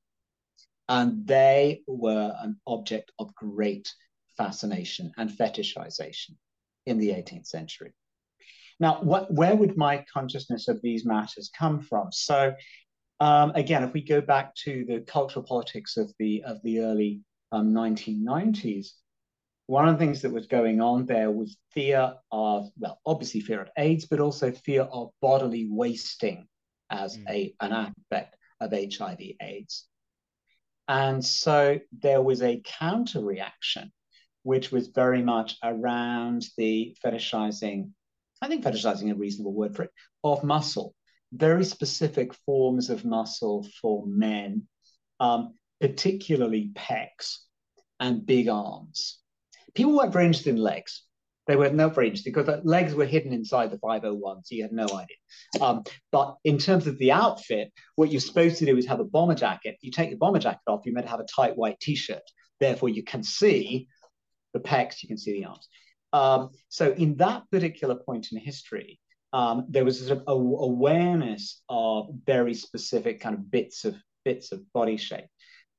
And 0.88 1.26
they 1.26 1.82
were 1.86 2.34
an 2.42 2.60
object 2.66 3.12
of 3.18 3.34
great 3.34 3.92
fascination 4.42 5.12
and 5.16 5.30
fetishization 5.30 6.30
in 6.86 6.98
the 6.98 7.10
18th 7.10 7.46
century. 7.46 7.92
Now, 8.80 9.00
what, 9.02 9.32
where 9.32 9.54
would 9.54 9.76
my 9.76 10.04
consciousness 10.12 10.68
of 10.68 10.80
these 10.82 11.04
matters 11.04 11.50
come 11.56 11.80
from? 11.80 12.08
So, 12.10 12.54
um, 13.20 13.52
again, 13.54 13.84
if 13.84 13.92
we 13.92 14.02
go 14.02 14.20
back 14.20 14.54
to 14.64 14.84
the 14.88 15.00
cultural 15.00 15.44
politics 15.44 15.96
of 15.96 16.12
the 16.18 16.42
of 16.44 16.60
the 16.64 16.80
early 16.80 17.20
um, 17.52 17.72
1990s, 17.72 18.88
one 19.66 19.88
of 19.88 19.94
the 19.94 20.04
things 20.04 20.22
that 20.22 20.32
was 20.32 20.46
going 20.46 20.80
on 20.80 21.06
there 21.06 21.30
was 21.30 21.56
fear 21.70 22.14
of, 22.32 22.68
well, 22.78 22.98
obviously 23.06 23.40
fear 23.40 23.62
of 23.62 23.68
AIDS, 23.78 24.06
but 24.06 24.18
also 24.18 24.50
fear 24.50 24.82
of 24.82 25.10
bodily 25.20 25.68
wasting 25.70 26.48
as 26.90 27.16
mm. 27.16 27.30
a 27.30 27.54
an 27.60 27.72
aspect 27.72 28.36
of 28.60 28.72
HIV/AIDS. 28.72 29.86
And 30.88 31.24
so 31.24 31.78
there 32.00 32.20
was 32.20 32.42
a 32.42 32.60
counter 32.64 33.20
reaction, 33.20 33.92
which 34.42 34.70
was 34.72 34.88
very 34.88 35.22
much 35.22 35.56
around 35.62 36.44
the 36.56 36.96
fetishizing 37.04 37.90
I 38.42 38.48
think 38.48 38.64
fetishizing 38.64 39.04
is 39.04 39.12
a 39.12 39.14
reasonable 39.14 39.54
word 39.54 39.76
for 39.76 39.84
it, 39.84 39.90
of 40.24 40.42
muscle, 40.42 40.94
very 41.32 41.64
specific 41.64 42.34
forms 42.44 42.90
of 42.90 43.04
muscle 43.04 43.64
for 43.80 44.04
men, 44.04 44.66
um, 45.20 45.54
particularly 45.80 46.72
pecs 46.74 47.36
and 48.00 48.26
big 48.26 48.48
arms. 48.48 49.20
People 49.74 49.96
weren't 49.96 50.12
very 50.12 50.26
interested 50.26 50.56
in 50.56 50.60
legs. 50.60 51.04
They 51.46 51.54
were 51.54 51.70
not 51.70 51.94
very 51.94 52.08
interested 52.08 52.34
because 52.34 52.46
the 52.46 52.68
legs 52.68 52.94
were 52.94 53.04
hidden 53.04 53.32
inside 53.32 53.70
the 53.70 53.78
501, 53.78 54.44
so 54.44 54.54
you 54.56 54.62
had 54.62 54.72
no 54.72 54.86
idea. 54.86 55.16
Um, 55.60 55.84
but 56.10 56.36
in 56.44 56.58
terms 56.58 56.88
of 56.88 56.98
the 56.98 57.12
outfit, 57.12 57.72
what 57.94 58.10
you're 58.10 58.20
supposed 58.20 58.58
to 58.58 58.66
do 58.66 58.76
is 58.76 58.86
have 58.86 59.00
a 59.00 59.04
bomber 59.04 59.34
jacket. 59.34 59.76
You 59.82 59.92
take 59.92 60.10
the 60.10 60.16
bomber 60.16 60.40
jacket 60.40 60.62
off, 60.66 60.82
you're 60.84 60.94
meant 60.94 61.06
to 61.06 61.10
have 61.10 61.20
a 61.20 61.26
tight 61.26 61.56
white 61.56 61.78
t-shirt. 61.80 62.22
Therefore, 62.58 62.88
you 62.88 63.04
can 63.04 63.22
see 63.22 63.88
the 64.52 64.60
pecs, 64.60 65.02
you 65.02 65.08
can 65.08 65.18
see 65.18 65.32
the 65.32 65.46
arms. 65.46 65.68
Um, 66.12 66.50
so 66.68 66.92
in 66.92 67.16
that 67.16 67.44
particular 67.50 67.94
point 67.94 68.28
in 68.32 68.38
history, 68.38 69.00
um, 69.32 69.66
there 69.68 69.84
was 69.84 70.06
sort 70.06 70.18
of 70.18 70.24
a, 70.26 70.32
awareness 70.32 71.62
of 71.68 72.10
very 72.26 72.54
specific 72.54 73.20
kind 73.20 73.34
of 73.34 73.50
bits 73.50 73.84
of 73.84 73.96
bits 74.24 74.52
of 74.52 74.60
body 74.72 74.96
shape. 74.96 75.26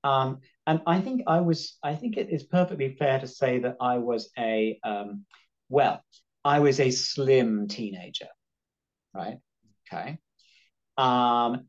Um, 0.03 0.39
and 0.67 0.81
I 0.85 0.99
think 0.99 1.21
I 1.27 1.41
was, 1.41 1.77
I 1.83 1.95
think 1.95 2.17
it 2.17 2.29
is 2.29 2.43
perfectly 2.43 2.95
fair 2.95 3.19
to 3.19 3.27
say 3.27 3.59
that 3.59 3.77
I 3.79 3.99
was 3.99 4.29
a, 4.37 4.79
um, 4.83 5.25
well, 5.69 6.01
I 6.43 6.59
was 6.59 6.79
a 6.79 6.91
slim 6.91 7.67
teenager, 7.67 8.27
right? 9.13 9.37
Okay. 9.87 10.17
Um, 10.97 11.67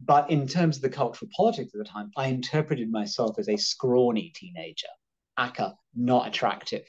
but 0.00 0.30
in 0.30 0.46
terms 0.46 0.76
of 0.76 0.82
the 0.82 0.88
cultural 0.88 1.30
politics 1.36 1.74
of 1.74 1.78
the 1.78 1.90
time, 1.90 2.10
I 2.16 2.26
interpreted 2.26 2.90
myself 2.90 3.38
as 3.38 3.48
a 3.48 3.56
scrawny 3.56 4.32
teenager, 4.34 4.88
aka 5.38 5.74
not 5.94 6.28
attractive. 6.28 6.84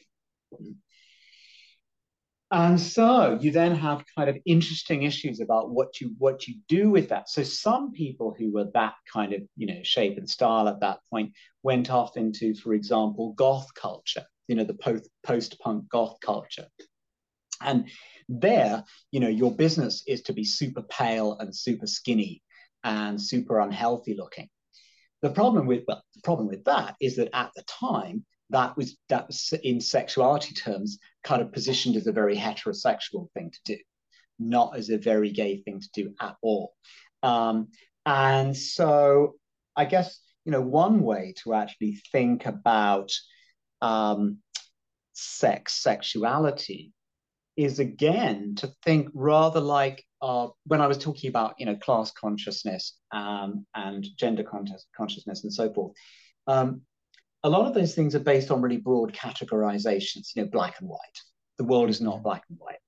And 2.49 2.79
so 2.79 3.37
you 3.41 3.51
then 3.51 3.75
have 3.75 4.05
kind 4.15 4.29
of 4.29 4.37
interesting 4.45 5.03
issues 5.03 5.41
about 5.41 5.69
what 5.69 5.99
you 5.99 6.15
what 6.17 6.47
you 6.47 6.55
do 6.69 6.89
with 6.89 7.09
that. 7.09 7.29
So 7.29 7.43
some 7.43 7.91
people 7.91 8.33
who 8.37 8.53
were 8.53 8.69
that 8.73 8.93
kind 9.11 9.33
of 9.33 9.41
you 9.57 9.67
know 9.67 9.81
shape 9.83 10.17
and 10.17 10.29
style 10.29 10.69
at 10.69 10.79
that 10.79 10.99
point 11.09 11.33
went 11.63 11.91
off 11.91 12.15
into, 12.15 12.55
for 12.55 12.73
example, 12.73 13.33
goth 13.33 13.67
culture. 13.73 14.23
You 14.47 14.55
know, 14.55 14.63
the 14.63 14.75
post 14.75 15.09
post 15.23 15.59
punk 15.59 15.89
goth 15.89 16.19
culture. 16.21 16.67
And 17.61 17.89
there, 18.29 18.83
you 19.11 19.19
know, 19.19 19.27
your 19.27 19.53
business 19.53 20.03
is 20.07 20.21
to 20.23 20.33
be 20.33 20.45
super 20.45 20.83
pale 20.83 21.37
and 21.39 21.53
super 21.53 21.87
skinny 21.87 22.43
and 22.83 23.21
super 23.21 23.59
unhealthy 23.59 24.15
looking. 24.17 24.47
The 25.21 25.31
problem 25.31 25.67
with 25.67 25.83
well, 25.85 26.01
the 26.15 26.21
problem 26.21 26.47
with 26.47 26.63
that 26.63 26.95
is 27.01 27.17
that 27.17 27.29
at 27.33 27.51
the 27.55 27.63
time 27.63 28.25
that 28.49 28.77
was 28.77 28.97
that 29.09 29.27
was 29.27 29.53
in 29.63 29.81
sexuality 29.81 30.53
terms 30.53 30.99
kind 31.23 31.41
of 31.41 31.51
positioned 31.51 31.95
as 31.95 32.07
a 32.07 32.11
very 32.11 32.35
heterosexual 32.35 33.31
thing 33.33 33.51
to 33.51 33.75
do, 33.75 33.77
not 34.39 34.77
as 34.77 34.89
a 34.89 34.97
very 34.97 35.31
gay 35.31 35.61
thing 35.61 35.81
to 35.81 35.89
do 35.93 36.13
at 36.19 36.35
all. 36.41 36.73
Um, 37.23 37.69
and 38.05 38.55
so 38.55 39.35
I 39.75 39.85
guess 39.85 40.19
you 40.45 40.51
know 40.51 40.61
one 40.61 41.01
way 41.01 41.33
to 41.43 41.53
actually 41.53 42.01
think 42.11 42.45
about 42.45 43.11
um, 43.81 44.37
sex 45.13 45.73
sexuality 45.73 46.93
is 47.57 47.79
again 47.79 48.53
to 48.55 48.71
think 48.85 49.09
rather 49.13 49.59
like 49.59 50.05
uh, 50.21 50.47
when 50.65 50.79
I 50.79 50.87
was 50.87 50.99
talking 50.99 51.29
about 51.29 51.55
you 51.57 51.65
know 51.65 51.75
class 51.75 52.11
consciousness 52.11 52.97
um, 53.11 53.65
and 53.75 54.07
gender 54.15 54.43
consciousness 54.43 55.43
and 55.43 55.53
so 55.53 55.73
forth. 55.73 55.93
Um, 56.47 56.81
a 57.47 57.49
lot 57.49 57.65
of 57.65 57.73
those 57.73 57.95
things 57.95 58.13
are 58.13 58.19
based 58.19 58.51
on 58.51 58.61
really 58.61 58.77
broad 58.77 59.13
categorizations, 59.13 60.35
you 60.35 60.43
know, 60.43 60.49
black 60.49 60.81
and 60.81 60.89
white. 60.89 61.21
The 61.57 61.63
world 61.63 61.89
is 61.89 62.01
not 62.01 62.21
black 62.21 62.43
and 62.49 62.59
white. 62.59 62.79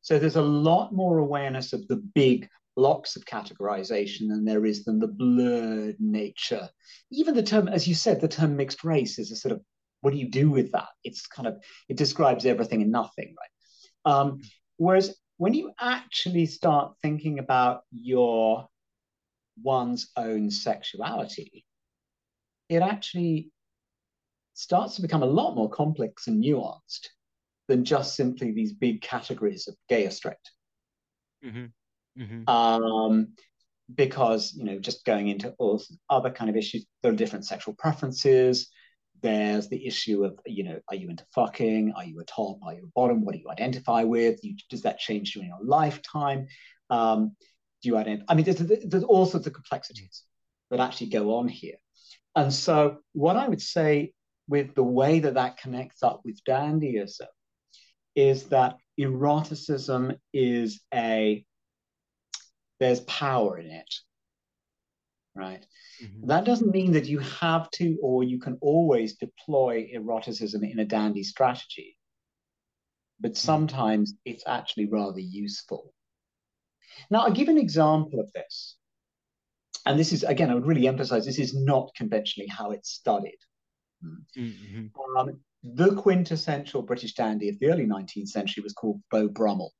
So 0.00 0.18
there's 0.18 0.34
a 0.34 0.42
lot 0.42 0.92
more 0.92 1.18
awareness 1.18 1.72
of 1.72 1.86
the 1.86 1.96
big 1.96 2.48
blocks 2.74 3.14
of 3.14 3.24
categorization 3.26 4.28
than 4.28 4.44
there 4.44 4.66
is 4.66 4.84
than 4.84 4.98
the 4.98 5.06
blurred 5.06 6.00
nature. 6.00 6.68
Even 7.12 7.36
the 7.36 7.44
term, 7.44 7.68
as 7.68 7.86
you 7.86 7.94
said, 7.94 8.20
the 8.20 8.26
term 8.26 8.56
mixed 8.56 8.82
race 8.82 9.20
is 9.20 9.30
a 9.30 9.36
sort 9.36 9.52
of 9.52 9.60
what 10.00 10.12
do 10.12 10.18
you 10.18 10.28
do 10.28 10.50
with 10.50 10.72
that? 10.72 10.88
It's 11.04 11.28
kind 11.28 11.46
of 11.46 11.62
it 11.88 11.96
describes 11.96 12.44
everything 12.44 12.82
and 12.82 12.90
nothing, 12.90 13.36
right? 13.38 14.12
Um, 14.12 14.40
whereas 14.78 15.14
when 15.36 15.54
you 15.54 15.70
actually 15.80 16.46
start 16.46 16.94
thinking 17.02 17.38
about 17.38 17.82
your 17.92 18.66
one's 19.62 20.10
own 20.16 20.50
sexuality, 20.50 21.64
it 22.68 22.82
actually 22.82 23.52
starts 24.54 24.96
to 24.96 25.02
become 25.02 25.22
a 25.22 25.26
lot 25.26 25.54
more 25.54 25.70
complex 25.70 26.26
and 26.26 26.42
nuanced 26.42 27.08
than 27.68 27.84
just 27.84 28.16
simply 28.16 28.52
these 28.52 28.72
big 28.72 29.00
categories 29.02 29.68
of 29.68 29.76
gay 29.88 30.06
or 30.06 30.10
straight. 30.10 30.36
Mm-hmm. 31.44 32.22
Mm-hmm. 32.22 32.48
Um, 32.48 33.28
because 33.94 34.54
you 34.54 34.64
know, 34.64 34.78
just 34.78 35.04
going 35.04 35.28
into 35.28 35.54
all 35.58 35.82
other 36.10 36.30
kind 36.30 36.50
of 36.50 36.56
issues, 36.56 36.84
there 37.02 37.12
are 37.12 37.16
different 37.16 37.46
sexual 37.46 37.74
preferences, 37.74 38.68
there's 39.22 39.68
the 39.68 39.86
issue 39.86 40.24
of 40.24 40.38
you 40.46 40.64
know 40.64 40.80
are 40.88 40.96
you 40.96 41.08
into 41.08 41.24
fucking? 41.34 41.92
Are 41.96 42.04
you 42.04 42.20
a 42.20 42.24
top? 42.24 42.58
Are 42.64 42.74
you 42.74 42.84
a 42.84 42.92
bottom? 42.94 43.24
What 43.24 43.34
do 43.34 43.40
you 43.40 43.50
identify 43.50 44.02
with? 44.02 44.40
You, 44.42 44.56
does 44.68 44.82
that 44.82 44.98
change 44.98 45.32
during 45.32 45.48
your 45.48 45.62
lifetime? 45.62 46.48
Um, 46.90 47.36
do 47.82 47.88
you 47.88 47.96
identify 47.96 48.24
i 48.28 48.34
mean 48.34 48.44
there's, 48.44 48.58
there's 48.84 49.04
all 49.04 49.26
sorts 49.26 49.46
of 49.46 49.52
complexities 49.52 50.22
that 50.70 50.80
actually 50.80 51.08
go 51.08 51.36
on 51.36 51.48
here. 51.48 51.76
And 52.34 52.52
so 52.52 52.98
what 53.12 53.36
i 53.36 53.46
would 53.48 53.60
say 53.60 54.12
with 54.48 54.74
the 54.74 54.82
way 54.82 55.20
that 55.20 55.34
that 55.34 55.58
connects 55.58 56.02
up 56.02 56.20
with 56.24 56.42
dandyism 56.44 57.26
is 58.14 58.44
that 58.44 58.76
eroticism 58.98 60.14
is 60.32 60.80
a 60.92 61.44
there's 62.78 63.00
power 63.00 63.58
in 63.58 63.70
it 63.70 63.94
right 65.34 65.64
mm-hmm. 66.02 66.26
that 66.26 66.44
doesn't 66.44 66.72
mean 66.72 66.92
that 66.92 67.06
you 67.06 67.18
have 67.20 67.70
to 67.70 67.96
or 68.02 68.22
you 68.22 68.38
can 68.38 68.58
always 68.60 69.16
deploy 69.16 69.88
eroticism 69.94 70.62
in 70.64 70.78
a 70.80 70.84
dandy 70.84 71.22
strategy 71.22 71.96
but 73.20 73.32
mm-hmm. 73.32 73.46
sometimes 73.46 74.14
it's 74.24 74.44
actually 74.46 74.86
rather 74.86 75.20
useful 75.20 75.94
now 77.10 77.20
i'll 77.20 77.32
give 77.32 77.48
an 77.48 77.58
example 77.58 78.20
of 78.20 78.30
this 78.32 78.76
and 79.86 79.98
this 79.98 80.12
is 80.12 80.22
again 80.24 80.50
i 80.50 80.54
would 80.54 80.66
really 80.66 80.86
emphasize 80.86 81.24
this 81.24 81.38
is 81.38 81.54
not 81.54 81.94
conventionally 81.96 82.48
how 82.48 82.72
it's 82.72 82.90
studied 82.90 83.38
mm-hmm. 84.36 85.18
um, 85.18 85.40
the 85.62 85.94
quintessential 85.94 86.82
British 86.82 87.14
dandy 87.14 87.48
of 87.48 87.58
the 87.58 87.66
early 87.66 87.86
19th 87.86 88.28
century 88.28 88.62
was 88.62 88.72
called 88.72 89.00
Beau 89.10 89.28
Brummell. 89.28 89.72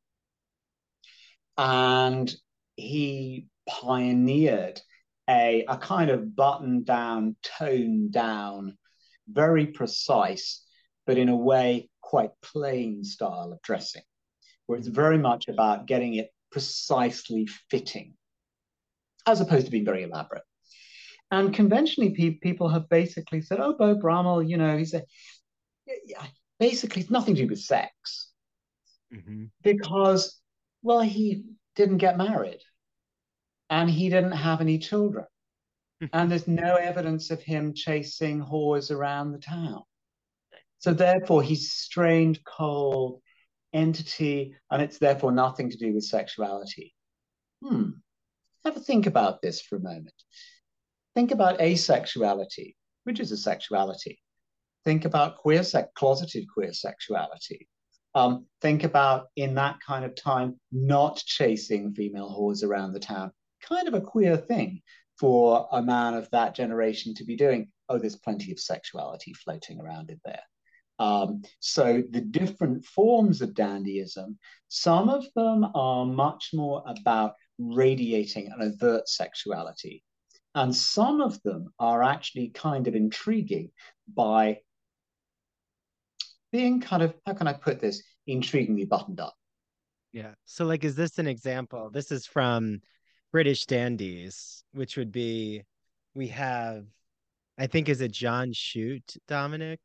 And 1.58 2.32
he 2.76 3.48
pioneered 3.68 4.80
a, 5.28 5.64
a 5.68 5.76
kind 5.76 6.10
of 6.10 6.34
button 6.34 6.84
down, 6.84 7.36
toned 7.42 8.12
down, 8.12 8.78
very 9.28 9.66
precise, 9.66 10.64
but 11.06 11.18
in 11.18 11.28
a 11.28 11.36
way 11.36 11.88
quite 12.00 12.30
plain 12.42 13.04
style 13.04 13.52
of 13.52 13.62
dressing, 13.62 14.02
where 14.66 14.78
it's 14.78 14.88
very 14.88 15.18
much 15.18 15.48
about 15.48 15.86
getting 15.86 16.14
it 16.14 16.30
precisely 16.50 17.48
fitting, 17.70 18.14
as 19.26 19.40
opposed 19.40 19.66
to 19.66 19.72
being 19.72 19.84
very 19.84 20.02
elaborate. 20.02 20.42
And 21.32 21.52
conventionally, 21.52 22.10
pe- 22.10 22.38
people 22.38 22.68
have 22.68 22.88
basically 22.88 23.40
said, 23.40 23.58
"Oh, 23.58 23.72
Beau 23.72 23.96
Brummell, 23.96 24.42
you 24.48 24.58
know, 24.58 24.76
he's 24.76 24.94
a 24.94 25.02
basically 26.60 27.02
it's 27.02 27.10
nothing 27.10 27.34
to 27.34 27.42
do 27.42 27.48
with 27.48 27.58
sex. 27.58 28.28
Mm-hmm. 29.12 29.44
because 29.62 30.40
well 30.82 31.02
he 31.02 31.44
didn't 31.76 31.98
get 31.98 32.16
married. 32.16 32.60
And 33.68 33.90
he 33.90 34.08
didn't 34.08 34.32
have 34.32 34.60
any 34.60 34.78
children. 34.78 35.26
And 36.12 36.30
there's 36.30 36.48
no 36.48 36.76
evidence 36.76 37.30
of 37.30 37.40
him 37.42 37.74
chasing 37.74 38.42
whores 38.42 38.90
around 38.90 39.32
the 39.32 39.38
town. 39.38 39.82
So 40.78 40.92
therefore 40.92 41.42
he's 41.42 41.72
strained, 41.72 42.40
cold 42.44 43.20
entity 43.72 44.54
and 44.70 44.82
it's 44.82 44.98
therefore 44.98 45.32
nothing 45.32 45.70
to 45.70 45.76
do 45.76 45.94
with 45.94 46.04
sexuality. 46.04 46.94
Hmm. 47.62 47.90
Have 48.64 48.76
a 48.76 48.80
think 48.80 49.06
about 49.06 49.42
this 49.42 49.60
for 49.60 49.76
a 49.76 49.80
moment 49.80 50.14
think 51.14 51.30
about 51.30 51.58
asexuality 51.58 52.74
which 53.04 53.20
is 53.20 53.32
a 53.32 53.36
sexuality 53.36 54.18
think 54.84 55.04
about 55.04 55.36
queer 55.36 55.62
sex, 55.62 55.90
closeted 55.94 56.46
queer 56.52 56.72
sexuality. 56.72 57.68
Um, 58.14 58.46
think 58.60 58.84
about 58.84 59.28
in 59.36 59.54
that 59.54 59.78
kind 59.86 60.04
of 60.04 60.14
time 60.14 60.60
not 60.70 61.16
chasing 61.24 61.94
female 61.94 62.28
whores 62.30 62.62
around 62.62 62.92
the 62.92 63.00
town. 63.00 63.32
Kind 63.62 63.88
of 63.88 63.94
a 63.94 64.00
queer 64.00 64.36
thing 64.36 64.82
for 65.18 65.68
a 65.72 65.82
man 65.82 66.14
of 66.14 66.28
that 66.30 66.54
generation 66.54 67.14
to 67.14 67.24
be 67.24 67.36
doing. 67.36 67.70
Oh, 67.88 67.98
there's 67.98 68.16
plenty 68.16 68.52
of 68.52 68.58
sexuality 68.58 69.32
floating 69.32 69.80
around 69.80 70.10
in 70.10 70.20
there. 70.24 70.42
Um, 70.98 71.42
so 71.60 72.02
the 72.10 72.20
different 72.20 72.84
forms 72.84 73.40
of 73.40 73.54
dandyism, 73.54 74.36
some 74.68 75.08
of 75.08 75.24
them 75.34 75.66
are 75.74 76.04
much 76.04 76.50
more 76.52 76.82
about 76.86 77.34
radiating 77.58 78.48
an 78.48 78.60
overt 78.60 79.08
sexuality. 79.08 80.02
And 80.54 80.74
some 80.74 81.20
of 81.20 81.42
them 81.42 81.72
are 81.78 82.02
actually 82.02 82.48
kind 82.48 82.86
of 82.86 82.94
intriguing 82.94 83.70
by 84.12 84.58
being 86.50 86.80
kind 86.80 87.02
of 87.02 87.14
how 87.26 87.32
can 87.32 87.48
I 87.48 87.54
put 87.54 87.80
this 87.80 88.02
intriguingly 88.28 88.88
buttoned 88.88 89.20
up. 89.20 89.34
Yeah. 90.12 90.34
So 90.44 90.66
like 90.66 90.84
is 90.84 90.94
this 90.94 91.18
an 91.18 91.26
example? 91.26 91.90
This 91.90 92.12
is 92.12 92.26
from 92.26 92.80
British 93.32 93.64
dandies, 93.64 94.62
which 94.72 94.96
would 94.96 95.10
be 95.10 95.62
we 96.14 96.28
have 96.28 96.84
I 97.58 97.66
think 97.66 97.88
is 97.88 98.00
it 98.00 98.12
John 98.12 98.52
Shute, 98.52 99.16
Dominic? 99.26 99.80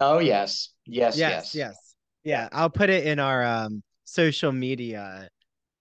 Oh 0.00 0.18
yes. 0.18 0.70
Yes, 0.86 1.18
yes. 1.18 1.30
Yes, 1.30 1.54
yes. 1.54 1.94
Yeah, 2.24 2.48
I'll 2.52 2.70
put 2.70 2.88
it 2.88 3.06
in 3.06 3.18
our 3.18 3.44
um 3.44 3.82
social 4.04 4.52
media 4.52 5.28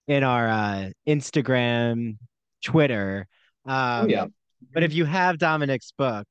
in 0.08 0.24
our 0.24 0.50
uh 0.50 0.90
Instagram, 1.08 2.18
Twitter. 2.62 3.28
Um 3.66 4.06
oh, 4.06 4.08
yeah. 4.08 4.26
but 4.74 4.84
if 4.84 4.94
you 4.94 5.06
have 5.06 5.38
Dominic's 5.38 5.92
book, 5.98 6.28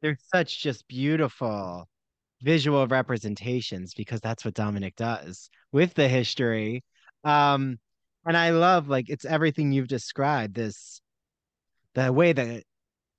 there's 0.00 0.22
such 0.32 0.62
just 0.62 0.86
beautiful 0.88 1.88
visual 2.42 2.86
representations 2.88 3.94
because 3.94 4.20
that's 4.20 4.44
what 4.44 4.54
Dominic 4.54 4.96
does 4.96 5.48
with 5.70 5.94
the 5.94 6.08
history. 6.08 6.82
Um, 7.24 7.78
and 8.24 8.36
I 8.36 8.50
love 8.50 8.88
like 8.88 9.08
it's 9.08 9.24
everything 9.24 9.72
you've 9.72 9.88
described. 9.88 10.54
This 10.54 11.00
the 11.94 12.12
way 12.12 12.32
the 12.32 12.62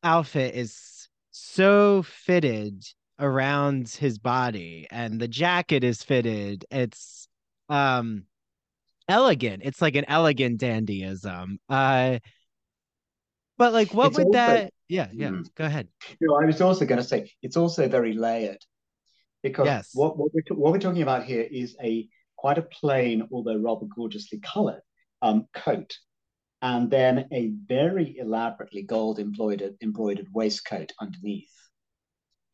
outfit 0.03 0.55
is 0.55 1.07
so 1.31 2.03
fitted 2.03 2.83
around 3.19 3.89
his 3.89 4.17
body 4.17 4.87
and 4.91 5.19
the 5.19 5.27
jacket 5.27 5.83
is 5.83 6.03
fitted. 6.03 6.65
It's 6.71 7.27
um 7.69 8.25
elegant. 9.07 9.63
It's 9.65 9.81
like 9.81 9.95
an 9.95 10.05
elegant 10.07 10.61
dandyism. 10.61 11.57
Uh 11.69 12.19
but 13.57 13.73
like 13.73 13.93
what 13.93 14.07
it's 14.07 14.17
would 14.17 14.27
also, 14.27 14.37
that 14.37 14.73
yeah, 14.87 15.07
yeah. 15.11 15.29
Mm. 15.29 15.55
Go 15.55 15.65
ahead. 15.65 15.87
You 16.19 16.27
know, 16.27 16.35
I 16.35 16.45
was 16.45 16.61
also 16.61 16.85
gonna 16.85 17.03
say 17.03 17.31
it's 17.41 17.57
also 17.57 17.87
very 17.87 18.13
layered 18.13 18.59
because 19.41 19.65
yes. 19.65 19.89
what, 19.93 20.17
what, 20.17 20.31
we're, 20.33 20.55
what 20.55 20.71
we're 20.71 20.79
talking 20.79 21.01
about 21.01 21.23
here 21.25 21.45
is 21.49 21.75
a 21.83 22.07
quite 22.37 22.57
a 22.57 22.63
plain, 22.63 23.27
although 23.31 23.57
rather 23.57 23.85
gorgeously 23.85 24.39
colored 24.39 24.81
um, 25.21 25.47
coat, 25.53 25.93
and 26.61 26.89
then 26.89 27.27
a 27.31 27.51
very 27.67 28.17
elaborately 28.17 28.83
gold 28.83 29.19
embroidered 29.19 29.75
embroidered 29.81 30.27
waistcoat 30.33 30.91
underneath. 30.99 31.51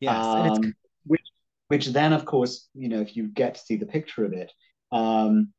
Yes, 0.00 0.16
um, 0.16 0.74
which 1.04 1.26
which 1.68 1.86
then, 1.86 2.12
of 2.12 2.24
course, 2.24 2.68
you 2.74 2.88
know, 2.88 3.00
if 3.00 3.16
you 3.16 3.28
get 3.28 3.54
to 3.54 3.60
see 3.60 3.76
the 3.76 3.86
picture 3.86 4.24
of 4.24 4.32
it, 4.32 4.52
um, 4.90 5.52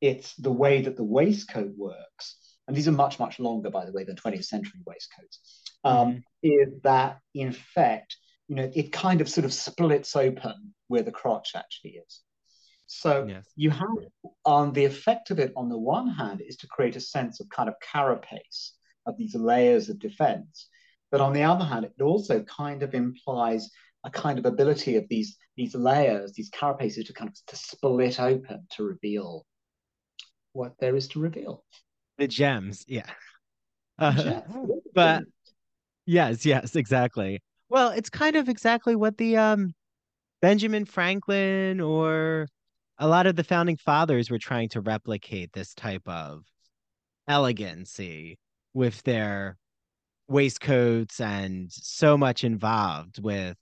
it's 0.00 0.34
the 0.34 0.52
way 0.52 0.82
that 0.82 0.96
the 0.96 1.04
waistcoat 1.04 1.72
works, 1.76 2.36
and 2.66 2.76
these 2.76 2.88
are 2.88 2.92
much 2.92 3.18
much 3.18 3.38
longer, 3.38 3.70
by 3.70 3.84
the 3.84 3.92
way, 3.92 4.04
than 4.04 4.16
20th 4.16 4.44
century 4.44 4.80
waistcoats. 4.86 5.62
Um, 5.84 6.08
mm-hmm. 6.08 6.18
Is 6.42 6.80
that 6.82 7.20
in 7.34 7.52
fact 7.52 8.16
you 8.48 8.56
know, 8.56 8.70
it 8.74 8.92
kind 8.92 9.20
of 9.20 9.28
sort 9.28 9.44
of 9.44 9.52
splits 9.52 10.16
open 10.16 10.74
where 10.88 11.02
the 11.02 11.12
crotch 11.12 11.52
actually 11.54 12.02
is. 12.06 12.20
So 12.86 13.26
yes. 13.26 13.46
you 13.56 13.70
have 13.70 13.88
on 14.44 14.68
um, 14.68 14.72
the 14.74 14.84
effect 14.84 15.30
of 15.30 15.38
it 15.38 15.52
on 15.56 15.68
the 15.68 15.78
one 15.78 16.08
hand 16.08 16.42
is 16.46 16.56
to 16.58 16.66
create 16.66 16.96
a 16.96 17.00
sense 17.00 17.40
of 17.40 17.48
kind 17.48 17.68
of 17.68 17.74
carapace 17.80 18.74
of 19.06 19.16
these 19.16 19.34
layers 19.34 19.88
of 19.88 19.98
defense. 19.98 20.68
But 21.10 21.20
on 21.20 21.32
the 21.32 21.44
other 21.44 21.64
hand, 21.64 21.86
it 21.86 22.02
also 22.02 22.42
kind 22.42 22.82
of 22.82 22.94
implies 22.94 23.70
a 24.04 24.10
kind 24.10 24.38
of 24.38 24.44
ability 24.44 24.96
of 24.96 25.08
these 25.08 25.36
these 25.56 25.74
layers, 25.74 26.32
these 26.32 26.50
carapaces 26.50 27.06
to 27.06 27.12
kind 27.12 27.30
of 27.30 27.36
to 27.46 27.56
split 27.56 28.20
open 28.20 28.66
to 28.72 28.84
reveal 28.84 29.46
what 30.52 30.74
there 30.78 30.96
is 30.96 31.08
to 31.08 31.20
reveal. 31.20 31.64
The 32.18 32.28
gems, 32.28 32.84
yeah. 32.88 33.06
Uh, 33.96 34.40
but 34.94 35.22
yes, 36.04 36.44
yes, 36.44 36.74
exactly. 36.74 37.40
Well, 37.68 37.90
it's 37.90 38.10
kind 38.10 38.34
of 38.34 38.48
exactly 38.48 38.96
what 38.96 39.18
the 39.18 39.36
um 39.36 39.72
Benjamin 40.42 40.84
Franklin 40.84 41.80
or 41.80 42.48
a 42.98 43.06
lot 43.06 43.28
of 43.28 43.36
the 43.36 43.44
founding 43.44 43.76
fathers 43.76 44.30
were 44.30 44.38
trying 44.38 44.68
to 44.70 44.80
replicate 44.80 45.52
this 45.52 45.74
type 45.74 46.02
of 46.08 46.42
elegancy 47.28 48.38
with 48.72 49.00
their 49.04 49.56
waistcoats 50.28 51.20
and 51.20 51.70
so 51.70 52.16
much 52.16 52.44
involved 52.44 53.22
with 53.22 53.56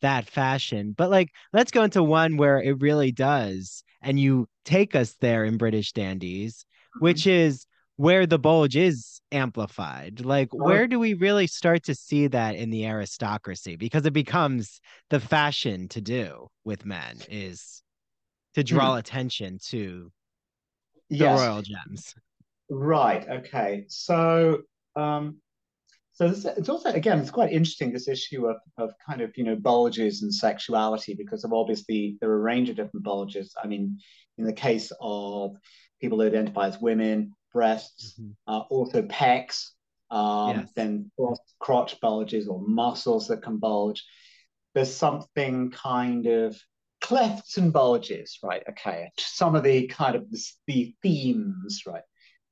that 0.00 0.26
fashion. 0.26 0.94
But 0.96 1.10
like, 1.10 1.30
let's 1.52 1.70
go 1.70 1.82
into 1.82 2.02
one 2.02 2.36
where 2.36 2.60
it 2.60 2.80
really 2.80 3.12
does. 3.12 3.82
And 4.02 4.18
you 4.18 4.48
take 4.64 4.94
us 4.94 5.16
there 5.20 5.44
in 5.44 5.56
British 5.56 5.92
dandies, 5.92 6.64
which 6.98 7.22
mm-hmm. 7.22 7.30
is 7.30 7.66
where 8.02 8.26
the 8.26 8.38
bulge 8.38 8.74
is 8.74 9.20
amplified 9.30 10.24
like 10.24 10.48
oh. 10.52 10.58
where 10.58 10.88
do 10.88 10.98
we 10.98 11.14
really 11.14 11.46
start 11.46 11.84
to 11.84 11.94
see 11.94 12.26
that 12.26 12.56
in 12.56 12.68
the 12.68 12.84
aristocracy 12.84 13.76
because 13.76 14.04
it 14.04 14.12
becomes 14.12 14.80
the 15.10 15.20
fashion 15.20 15.86
to 15.86 16.00
do 16.00 16.48
with 16.64 16.84
men 16.84 17.16
is 17.30 17.80
to 18.54 18.64
draw 18.64 18.94
hmm. 18.94 18.98
attention 18.98 19.56
to 19.64 20.10
the 21.10 21.16
yes. 21.18 21.38
royal 21.38 21.62
gems 21.62 22.12
right 22.68 23.24
okay 23.28 23.84
so 23.86 24.58
um 24.96 25.36
so 26.12 26.28
this, 26.28 26.44
it's 26.44 26.68
also 26.68 26.90
again 26.90 27.20
it's 27.20 27.30
quite 27.30 27.52
interesting 27.52 27.92
this 27.92 28.08
issue 28.08 28.46
of, 28.48 28.56
of 28.78 28.90
kind 29.08 29.20
of 29.20 29.30
you 29.36 29.44
know 29.44 29.54
bulges 29.54 30.22
and 30.22 30.34
sexuality 30.34 31.14
because 31.14 31.44
of 31.44 31.52
obviously 31.52 32.16
there 32.20 32.30
are 32.30 32.40
a 32.40 32.42
range 32.42 32.68
of 32.68 32.74
different 32.74 33.04
bulges 33.04 33.54
i 33.62 33.66
mean 33.68 33.96
in 34.38 34.44
the 34.44 34.52
case 34.52 34.90
of 35.00 35.54
people 36.00 36.18
who 36.18 36.26
identify 36.26 36.66
as 36.66 36.80
women 36.80 37.32
breasts 37.52 38.14
mm-hmm. 38.20 38.32
uh, 38.46 38.60
also 38.70 39.02
pecs 39.02 39.70
um, 40.10 40.60
yes. 40.60 40.68
then 40.74 41.10
crotch 41.58 42.00
bulges 42.00 42.48
or 42.48 42.60
muscles 42.60 43.28
that 43.28 43.42
can 43.42 43.58
bulge 43.58 44.04
there's 44.74 44.94
something 44.94 45.70
kind 45.70 46.26
of 46.26 46.56
clefts 47.00 47.56
and 47.56 47.72
bulges 47.72 48.38
right 48.42 48.62
okay 48.68 49.10
some 49.18 49.54
of 49.54 49.62
the 49.62 49.86
kind 49.88 50.14
of 50.14 50.30
the, 50.30 50.40
the 50.66 50.94
themes 51.02 51.82
right 51.86 52.04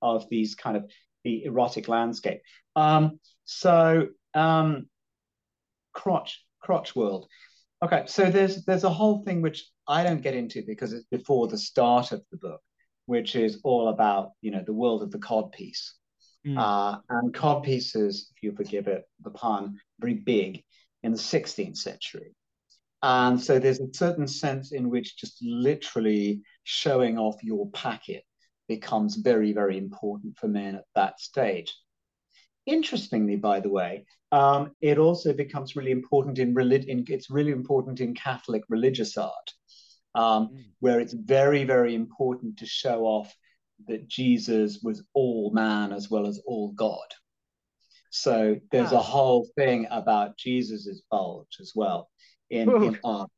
of 0.02 0.28
these 0.30 0.54
kind 0.54 0.76
of 0.76 0.84
the 1.24 1.44
erotic 1.44 1.86
landscape 1.88 2.40
um, 2.76 3.20
so 3.44 4.08
um, 4.34 4.86
crotch 5.92 6.44
crotch 6.60 6.94
world. 6.94 7.26
Okay, 7.82 8.04
so 8.06 8.30
there's 8.30 8.64
there's 8.64 8.84
a 8.84 8.90
whole 8.90 9.24
thing 9.24 9.40
which 9.42 9.66
I 9.88 10.02
don't 10.02 10.22
get 10.22 10.34
into 10.34 10.62
because 10.66 10.92
it's 10.92 11.06
before 11.10 11.48
the 11.48 11.58
start 11.58 12.12
of 12.12 12.22
the 12.30 12.36
book, 12.36 12.60
which 13.10 13.34
is 13.34 13.60
all 13.64 13.88
about 13.88 14.30
you 14.40 14.52
know 14.52 14.62
the 14.64 14.72
world 14.82 15.02
of 15.02 15.10
the 15.10 15.18
cod 15.18 15.50
piece. 15.50 15.94
Mm. 16.46 16.56
Uh, 16.56 17.00
and 17.08 17.34
cod 17.34 17.64
pieces, 17.64 18.30
if 18.34 18.42
you 18.42 18.52
forgive 18.52 18.86
it 18.86 19.02
the 19.24 19.30
pun, 19.30 19.80
very 19.98 20.14
big 20.14 20.62
in 21.02 21.10
the 21.10 21.18
16th 21.18 21.76
century. 21.76 22.36
And 23.02 23.40
so 23.40 23.58
there's 23.58 23.80
a 23.80 23.92
certain 23.92 24.28
sense 24.28 24.70
in 24.72 24.90
which 24.90 25.16
just 25.16 25.42
literally 25.42 26.42
showing 26.62 27.18
off 27.18 27.42
your 27.42 27.68
packet 27.72 28.22
becomes 28.68 29.16
very, 29.16 29.52
very 29.52 29.76
important 29.76 30.38
for 30.38 30.46
men 30.46 30.76
at 30.76 30.84
that 30.94 31.18
stage. 31.18 31.74
Interestingly, 32.64 33.36
by 33.36 33.58
the 33.58 33.70
way, 33.70 34.04
um, 34.30 34.70
it 34.80 34.98
also 34.98 35.32
becomes 35.32 35.74
really 35.74 35.90
important 35.90 36.38
in 36.38 36.54
religion. 36.54 37.04
It's 37.08 37.28
really 37.28 37.52
important 37.52 38.00
in 38.00 38.14
Catholic 38.14 38.62
religious 38.68 39.16
art, 39.18 39.50
um, 40.14 40.48
mm. 40.48 40.64
where 40.80 41.00
it's 41.00 41.12
very, 41.12 41.64
very 41.64 41.94
important 41.94 42.58
to 42.58 42.66
show 42.66 43.02
off 43.02 43.34
that 43.88 44.08
Jesus 44.08 44.80
was 44.82 45.02
all 45.14 45.50
man 45.52 45.92
as 45.92 46.10
well 46.10 46.26
as 46.26 46.40
all 46.46 46.72
God. 46.72 46.98
So 48.10 48.56
there's 48.72 48.92
a 48.92 48.98
whole 48.98 49.48
thing 49.56 49.86
about 49.90 50.36
Jesus's 50.36 51.02
bulge 51.10 51.56
as 51.60 51.72
well 51.74 52.10
in, 52.50 52.68
in 52.82 52.98
art. 53.04 53.30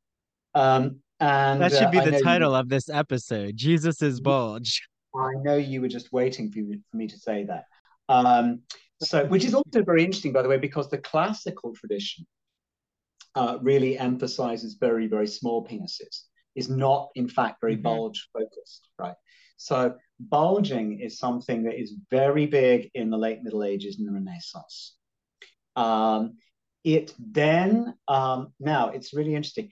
Um, 0.55 1.01
and 1.21 1.61
that 1.61 1.73
should 1.73 1.91
be 1.91 1.99
uh, 1.99 2.05
the 2.05 2.21
title 2.21 2.53
you, 2.53 2.57
of 2.57 2.69
this 2.69 2.89
episode: 2.89 3.57
Jesus's 3.57 4.21
bulge. 4.21 4.83
I 5.15 5.33
know 5.43 5.57
you 5.57 5.83
were 5.83 5.89
just 5.89 6.13
waiting 6.13 6.51
for, 6.51 6.59
you, 6.59 6.81
for 6.91 6.97
me 6.97 7.07
to 7.07 7.19
say 7.19 7.45
that. 7.45 7.67
Um, 8.09 8.63
so, 9.01 9.27
which 9.27 9.45
is 9.45 9.55
also 9.55 9.83
very 9.83 10.05
interesting, 10.05 10.33
by 10.33 10.43
the 10.43 10.49
way, 10.49 10.57
because 10.57 10.89
the 10.89 10.99
classical 10.99 11.75
tradition 11.75 12.27
uh, 13.35 13.59
really 13.63 13.99
emphasizes 13.99 14.75
very, 14.75 15.07
very 15.07 15.27
small 15.27 15.67
penises, 15.67 16.25
is 16.55 16.69
not, 16.69 17.11
in 17.15 17.29
fact, 17.29 17.61
very 17.61 17.75
mm-hmm. 17.75 17.83
bulge 17.83 18.29
focused, 18.33 18.89
right? 18.99 19.15
So, 19.57 19.95
bulging 20.19 21.01
is 21.01 21.19
something 21.19 21.65
that 21.65 21.81
is 21.81 21.95
very 22.11 22.47
big 22.47 22.91
in 22.95 23.11
the 23.11 23.19
late 23.19 23.43
Middle 23.43 23.65
Ages 23.65 23.99
and 23.99 24.09
the 24.09 24.13
Renaissance. 24.13 24.97
Um, 25.77 26.37
it 26.85 27.15
then, 27.19 27.95
um, 28.09 28.53
now 28.59 28.89
it's 28.91 29.15
really 29.15 29.35
interesting. 29.35 29.71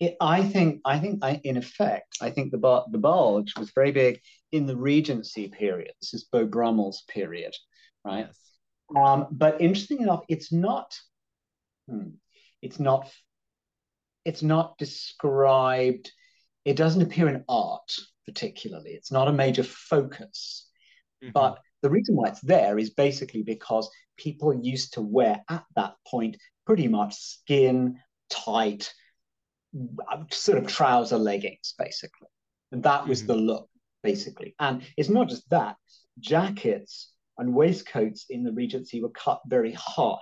It, 0.00 0.16
I 0.20 0.42
think, 0.42 0.80
I 0.84 0.98
think, 0.98 1.24
I, 1.24 1.40
in 1.44 1.56
effect, 1.56 2.16
I 2.20 2.30
think 2.30 2.52
the 2.52 2.84
the 2.90 2.98
bulge 2.98 3.54
was 3.56 3.70
very 3.74 3.92
big 3.92 4.20
in 4.52 4.66
the 4.66 4.76
Regency 4.76 5.48
period. 5.48 5.92
This 6.00 6.14
is 6.14 6.24
Beau 6.24 6.46
Brummell's 6.46 7.02
period, 7.08 7.54
right? 8.04 8.26
Yes. 8.26 8.38
Um, 8.96 9.26
but 9.30 9.60
interesting 9.60 10.00
enough, 10.02 10.24
it's 10.28 10.52
not. 10.52 10.96
Hmm, 11.88 12.10
it's 12.62 12.78
not. 12.78 13.10
It's 14.24 14.42
not 14.42 14.78
described. 14.78 16.12
It 16.64 16.76
doesn't 16.76 17.02
appear 17.02 17.28
in 17.28 17.44
art 17.48 17.92
particularly. 18.24 18.90
It's 18.90 19.12
not 19.12 19.28
a 19.28 19.32
major 19.32 19.62
focus. 19.62 20.68
Mm-hmm. 21.22 21.32
But 21.32 21.58
the 21.82 21.90
reason 21.90 22.16
why 22.16 22.28
it's 22.28 22.40
there 22.40 22.78
is 22.78 22.90
basically 22.90 23.42
because 23.42 23.90
people 24.16 24.54
used 24.54 24.94
to 24.94 25.02
wear 25.02 25.42
at 25.48 25.64
that 25.76 25.94
point 26.06 26.36
pretty 26.66 26.88
much 26.88 27.14
skin 27.14 27.98
tight, 28.30 28.92
sort 30.30 30.58
of 30.58 30.66
trouser 30.66 31.18
leggings, 31.18 31.74
basically. 31.78 32.28
And 32.72 32.82
that 32.84 33.06
was 33.06 33.20
mm-hmm. 33.20 33.28
the 33.28 33.36
look, 33.36 33.68
basically. 34.02 34.54
And 34.58 34.82
it's 34.96 35.10
not 35.10 35.28
just 35.28 35.48
that, 35.50 35.76
jackets 36.20 37.12
and 37.36 37.54
waistcoats 37.54 38.26
in 38.30 38.44
the 38.44 38.52
Regency 38.52 39.02
were 39.02 39.10
cut 39.10 39.40
very 39.46 39.72
high, 39.72 40.16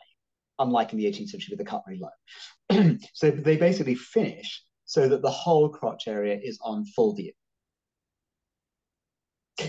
unlike 0.62 0.92
in 0.92 0.98
the 0.98 1.04
18th 1.06 1.28
century, 1.28 1.48
with 1.50 1.58
they 1.58 1.64
cut 1.64 1.82
very 1.86 2.00
low. 2.00 2.96
so 3.14 3.30
they 3.30 3.56
basically 3.56 3.94
finish 3.94 4.62
so 4.84 5.08
that 5.08 5.22
the 5.22 5.30
whole 5.30 5.68
crotch 5.68 6.08
area 6.08 6.38
is 6.42 6.58
on 6.62 6.84
full 6.84 7.14
view. 7.14 7.32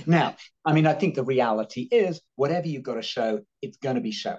Now, 0.06 0.36
I 0.66 0.74
mean, 0.74 0.88
I 0.88 0.94
think 0.94 1.16
the 1.16 1.24
reality 1.24 1.88
is 1.92 2.22
whatever 2.36 2.68
you've 2.68 2.84
got 2.84 2.96
to 2.96 3.02
show, 3.02 3.42
it's 3.62 3.78
going 3.78 3.96
to 3.96 4.02
be 4.02 4.12
showing 4.12 4.38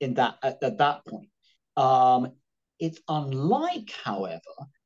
in 0.00 0.14
that 0.14 0.36
at, 0.42 0.62
at 0.62 0.78
that 0.78 1.06
point. 1.06 1.28
Um, 1.76 2.32
it's 2.78 3.00
unlike, 3.08 3.90
however, 4.04 4.40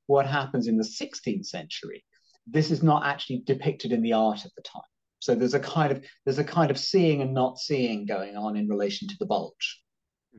what 0.07 0.27
happens 0.27 0.67
in 0.67 0.77
the 0.77 0.85
16th 0.85 1.47
century. 1.47 2.05
This 2.47 2.71
is 2.71 2.83
not 2.83 3.07
actually 3.07 3.43
depicted 3.47 3.93
in 3.93 4.03
the 4.03 4.13
art 4.13 4.45
of 4.45 4.51
the 4.57 4.63
time. 4.63 4.83
So 5.21 5.35
there's 5.35 5.55
a 5.55 5.61
kind 5.61 5.93
of 5.93 6.05
there's 6.25 6.39
a 6.39 6.45
kind 6.45 6.71
of 6.71 6.79
seeing 6.79 7.21
and 7.21 7.35
not 7.35 7.59
seeing 7.59 8.07
going 8.07 8.37
on 8.37 8.57
in 8.57 8.69
relation 8.69 9.07
to 9.09 9.17
the 9.21 9.27
bulge. 9.27 9.81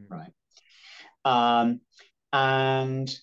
Right? 0.09 0.31
Um, 1.25 1.81
and 2.33 3.13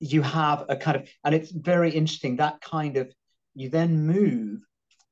you 0.00 0.22
have 0.22 0.64
a 0.68 0.76
kind 0.76 0.96
of 0.96 1.08
and 1.24 1.34
it's 1.34 1.50
very 1.50 1.90
interesting 1.90 2.36
that 2.36 2.60
kind 2.60 2.96
of 2.96 3.12
you 3.54 3.68
then 3.68 4.06
move 4.06 4.60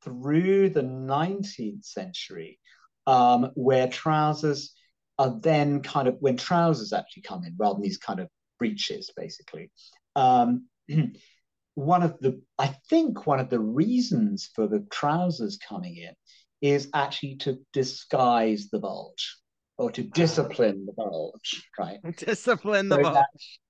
through 0.03 0.70
the 0.70 0.83
19th 0.83 1.85
century 1.85 2.59
um, 3.07 3.51
where 3.55 3.89
trousers 3.89 4.72
are 5.18 5.39
then 5.41 5.83
kind 5.83 6.07
of 6.07 6.16
when 6.20 6.37
trousers 6.37 6.93
actually 6.93 7.22
come 7.22 7.45
in 7.45 7.55
rather 7.59 7.74
than 7.74 7.83
these 7.83 7.99
kind 7.99 8.20
of 8.20 8.29
breeches 8.59 9.11
basically 9.16 9.70
um, 10.14 10.66
one 11.74 12.03
of 12.03 12.18
the 12.20 12.41
I 12.59 12.68
think 12.89 13.27
one 13.27 13.41
of 13.41 13.51
the 13.51 13.61
reasons 13.61 14.49
for 14.55 14.66
the 14.68 14.87
trousers 14.91 15.59
coming 15.59 15.97
in 15.97 16.14
is 16.62 16.89
actually 16.95 17.37
to 17.37 17.59
disguise 17.72 18.68
the 18.70 18.79
bulge 18.79 19.37
or 19.79 19.91
to 19.91 20.03
discipline 20.03 20.87
the 20.87 20.93
bulge, 20.93 21.68
right? 21.79 21.99
Discipline 22.16 22.89
the 22.89 22.97
so 22.97 23.03
bulge. 23.03 23.61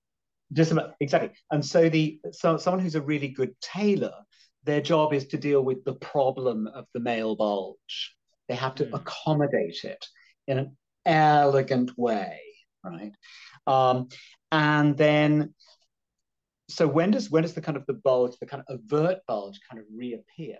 Discipline, 0.53 0.93
exactly. 1.01 1.31
And 1.51 1.65
so 1.65 1.89
the 1.89 2.21
so 2.33 2.57
someone 2.57 2.81
who's 2.81 2.95
a 2.95 3.03
really 3.03 3.29
good 3.29 3.55
tailor, 3.61 4.15
their 4.65 4.81
job 4.81 5.13
is 5.13 5.27
to 5.29 5.37
deal 5.37 5.63
with 5.63 5.85
the 5.85 5.95
problem 5.95 6.69
of 6.69 6.87
the 6.95 7.01
male 7.01 7.35
bulge. 7.35 8.15
They 8.49 8.55
have 8.55 8.77
to 8.77 8.85
mm. 8.85 8.95
accommodate 8.95 9.83
it 9.83 10.07
in 10.47 10.59
an 10.59 10.77
elegant 11.05 11.91
way, 11.99 12.41
right? 12.85 13.13
Um, 13.67 14.09
and 14.53 14.97
then 14.97 15.55
so 16.69 16.87
when 16.87 17.11
does 17.11 17.31
when 17.31 17.43
does 17.43 17.55
the 17.55 17.61
kind 17.61 17.77
of 17.77 17.87
the 17.87 17.95
bulge, 17.95 18.37
the 18.39 18.47
kind 18.47 18.63
of 18.69 18.81
overt 18.81 19.19
bulge, 19.27 19.59
kind 19.69 19.81
of 19.81 19.87
reappear? 19.95 20.59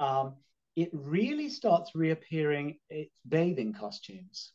Um, 0.00 0.34
it 0.74 0.90
really 0.92 1.48
starts 1.48 1.94
reappearing 1.94 2.78
its 2.88 3.12
bathing 3.28 3.74
costumes. 3.74 4.52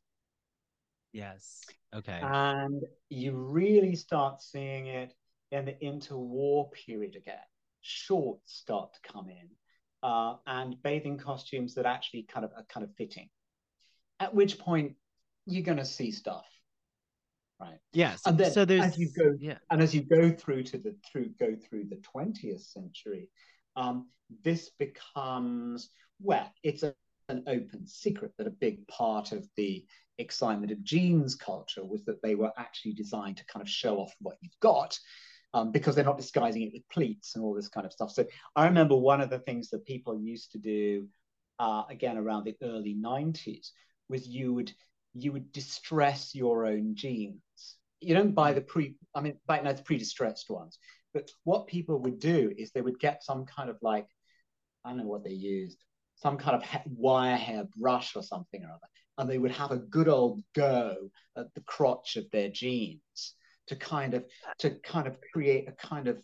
Yes. 1.17 1.63
Okay. 1.95 2.19
And 2.21 2.83
you 3.09 3.33
really 3.33 3.95
start 3.95 4.41
seeing 4.41 4.87
it 4.87 5.13
in 5.51 5.65
the 5.65 5.73
interwar 5.83 6.71
period 6.71 7.15
again. 7.15 7.35
Shorts 7.81 8.53
start 8.53 8.93
to 8.93 9.11
come 9.11 9.29
in, 9.29 9.49
uh, 10.03 10.35
and 10.45 10.81
bathing 10.83 11.17
costumes 11.17 11.73
that 11.75 11.85
actually 11.85 12.23
kind 12.23 12.45
of 12.45 12.51
are 12.51 12.65
kind 12.69 12.83
of 12.83 12.93
fitting. 12.95 13.29
At 14.19 14.35
which 14.35 14.59
point 14.59 14.95
you're 15.47 15.63
going 15.63 15.77
to 15.77 15.85
see 15.85 16.11
stuff 16.11 16.45
right 17.59 17.79
yes 17.93 18.21
and 18.25 18.37
then 18.37 18.51
so 18.51 18.65
there's 18.65 18.83
as 18.83 18.97
you 18.97 19.09
go 19.17 19.35
yeah 19.39 19.57
and 19.71 19.81
as 19.81 19.95
you 19.95 20.01
go 20.01 20.29
through 20.29 20.61
to 20.61 20.77
the 20.77 20.95
through 21.11 21.29
go 21.39 21.55
through 21.55 21.83
the 21.89 21.99
20th 22.15 22.61
century 22.61 23.29
um, 23.75 24.07
this 24.43 24.69
becomes 24.77 25.89
well 26.21 26.51
it's 26.63 26.83
a, 26.83 26.93
an 27.29 27.43
open 27.47 27.85
secret 27.87 28.31
that 28.37 28.47
a 28.47 28.51
big 28.51 28.87
part 28.87 29.31
of 29.31 29.47
the 29.55 29.85
excitement 30.17 30.71
of 30.71 30.83
jeans 30.83 31.35
culture 31.35 31.85
was 31.85 32.03
that 32.05 32.21
they 32.21 32.35
were 32.35 32.51
actually 32.57 32.93
designed 32.93 33.37
to 33.37 33.45
kind 33.45 33.61
of 33.61 33.69
show 33.69 33.97
off 33.97 34.13
what 34.19 34.37
you've 34.41 34.59
got 34.61 34.97
um, 35.53 35.71
because 35.71 35.95
they're 35.95 36.03
not 36.03 36.17
disguising 36.17 36.63
it 36.63 36.73
with 36.73 36.87
pleats 36.89 37.35
and 37.35 37.43
all 37.43 37.53
this 37.53 37.69
kind 37.69 37.85
of 37.85 37.93
stuff 37.93 38.11
so 38.11 38.25
i 38.55 38.65
remember 38.65 38.95
one 38.95 39.21
of 39.21 39.29
the 39.29 39.39
things 39.39 39.69
that 39.69 39.85
people 39.85 40.19
used 40.19 40.51
to 40.51 40.57
do 40.57 41.07
uh, 41.59 41.83
again 41.89 42.17
around 42.17 42.45
the 42.45 42.55
early 42.63 42.95
90s 42.99 43.69
was 44.09 44.27
you 44.27 44.53
would 44.53 44.71
you 45.17 45.31
would 45.31 45.51
distress 45.51 46.35
your 46.35 46.65
own 46.65 46.95
jeans. 46.95 47.41
You 47.99 48.13
don't 48.13 48.35
buy 48.35 48.53
the 48.53 48.61
pre, 48.61 48.95
I 49.15 49.21
mean, 49.21 49.37
back 49.47 49.63
now 49.63 49.71
it's 49.71 49.81
pre-distressed 49.81 50.49
ones. 50.49 50.77
But 51.13 51.31
what 51.43 51.67
people 51.67 51.99
would 51.99 52.19
do 52.19 52.53
is 52.55 52.71
they 52.71 52.81
would 52.81 52.99
get 52.99 53.23
some 53.23 53.45
kind 53.45 53.69
of 53.69 53.77
like, 53.81 54.07
I 54.85 54.89
don't 54.89 54.99
know 54.99 55.05
what 55.05 55.23
they 55.23 55.31
used, 55.31 55.83
some 56.17 56.37
kind 56.37 56.55
of 56.55 56.63
wire 56.85 57.37
hair 57.37 57.65
brush 57.77 58.15
or 58.15 58.23
something 58.23 58.63
or 58.63 58.69
other, 58.69 58.87
and 59.17 59.29
they 59.29 59.37
would 59.37 59.51
have 59.51 59.71
a 59.71 59.77
good 59.77 60.07
old 60.07 60.41
go 60.53 61.09
at 61.37 61.53
the 61.53 61.61
crotch 61.61 62.15
of 62.15 62.29
their 62.31 62.49
jeans 62.49 63.33
to 63.67 63.75
kind 63.75 64.13
of 64.13 64.25
to 64.59 64.71
kind 64.71 65.07
of 65.07 65.17
create 65.33 65.67
a 65.67 65.71
kind 65.73 66.07
of 66.07 66.17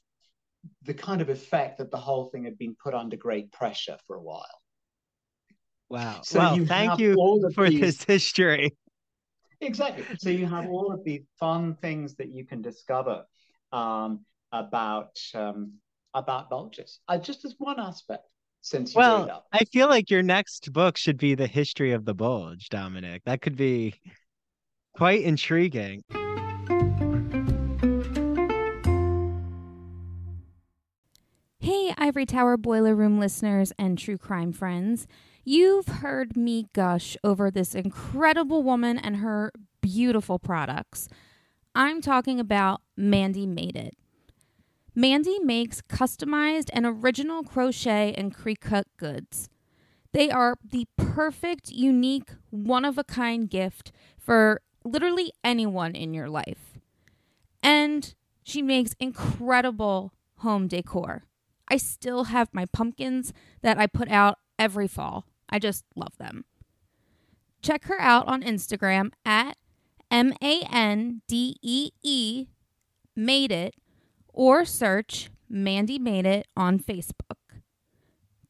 the 0.83 0.93
kind 0.93 1.21
of 1.21 1.29
effect 1.29 1.77
that 1.77 1.91
the 1.91 1.97
whole 1.97 2.29
thing 2.29 2.45
had 2.45 2.57
been 2.57 2.75
put 2.81 2.93
under 2.93 3.17
great 3.17 3.51
pressure 3.51 3.97
for 4.07 4.15
a 4.15 4.21
while. 4.21 4.61
Wow. 5.89 6.21
So 6.23 6.39
well, 6.39 6.57
you 6.57 6.65
thank 6.65 6.99
you 6.99 7.15
for 7.53 7.69
these... 7.69 7.81
this 7.81 8.03
history. 8.03 8.75
Exactly. 9.61 10.05
So 10.17 10.29
you 10.29 10.45
have 10.45 10.67
all 10.67 10.91
of 10.91 11.03
these 11.03 11.23
fun 11.39 11.75
things 11.75 12.15
that 12.15 12.29
you 12.29 12.45
can 12.45 12.61
discover 12.61 13.25
um, 13.71 14.25
about 14.51 15.17
um, 15.33 15.73
about 16.13 16.49
bulges. 16.49 16.99
Uh, 17.07 17.17
just 17.17 17.45
as 17.45 17.55
one 17.57 17.79
aspect, 17.79 18.23
since 18.63 18.95
you 18.95 18.99
well, 18.99 19.45
I 19.51 19.65
feel 19.65 19.89
like 19.89 20.09
your 20.09 20.23
next 20.23 20.71
book 20.71 20.97
should 20.97 21.17
be 21.17 21.35
the 21.35 21.47
history 21.47 21.91
of 21.91 22.05
the 22.05 22.13
bulge, 22.15 22.69
Dominic. 22.69 23.21
That 23.25 23.41
could 23.41 23.57
be 23.57 23.93
quite 24.95 25.21
intriguing. 25.21 26.01
Hey, 31.59 31.93
Ivory 31.97 32.25
Tower 32.25 32.55
Boiler 32.55 32.95
Room 32.95 33.19
listeners 33.19 33.73
and 33.77 33.97
true 33.97 34.17
crime 34.17 34.53
friends. 34.53 35.07
You've 35.43 35.87
heard 35.87 36.37
me 36.37 36.67
gush 36.71 37.17
over 37.21 37.51
this 37.51 37.75
incredible 37.75 38.63
woman 38.63 38.97
and 38.97 39.17
her 39.17 39.51
beautiful 39.81 40.39
products. 40.39 41.09
I'm 41.75 42.01
talking 42.01 42.39
about 42.39 42.81
Mandee 42.97 43.47
Made 43.47 43.75
It. 43.75 43.97
Mandee 44.95 45.43
makes 45.43 45.81
customized 45.81 46.69
and 46.71 46.85
original 46.85 47.43
crochet 47.43 48.13
and 48.15 48.35
Cricut 48.35 48.85
goods. 48.97 49.49
They 50.11 50.29
are 50.29 50.55
the 50.63 50.87
perfect, 50.97 51.71
unique, 51.71 52.29
one 52.51 52.85
of 52.85 52.99
a 52.99 53.03
kind 53.03 53.49
gift 53.49 53.91
for 54.19 54.61
literally 54.85 55.31
anyone 55.43 55.95
in 55.95 56.13
your 56.13 56.29
life. 56.29 56.77
And 57.63 58.13
she 58.43 58.61
makes 58.61 58.93
incredible 58.99 60.13
home 60.37 60.67
decor. 60.67 61.23
I 61.67 61.77
still 61.77 62.25
have 62.25 62.49
my 62.53 62.65
pumpkins 62.65 63.33
that 63.61 63.79
I 63.79 63.87
put 63.87 64.09
out 64.11 64.37
every 64.59 64.87
fall. 64.87 65.25
I 65.49 65.57
just 65.57 65.85
love 65.95 66.17
them. 66.17 66.45
Check 67.63 67.85
her 67.85 67.99
out 67.99 68.27
on 68.27 68.43
Instagram 68.43 69.11
at 69.25 69.57
M 70.11 70.33
A 70.41 70.61
N 70.69 71.21
D 71.27 71.57
E 71.61 71.91
E 72.03 72.47
Made 73.15 73.51
It 73.51 73.75
or 74.33 74.65
search 74.65 75.29
Mandee 75.51 75.99
Made 75.99 76.25
It 76.25 76.47
on 76.57 76.79
Facebook. 76.79 77.61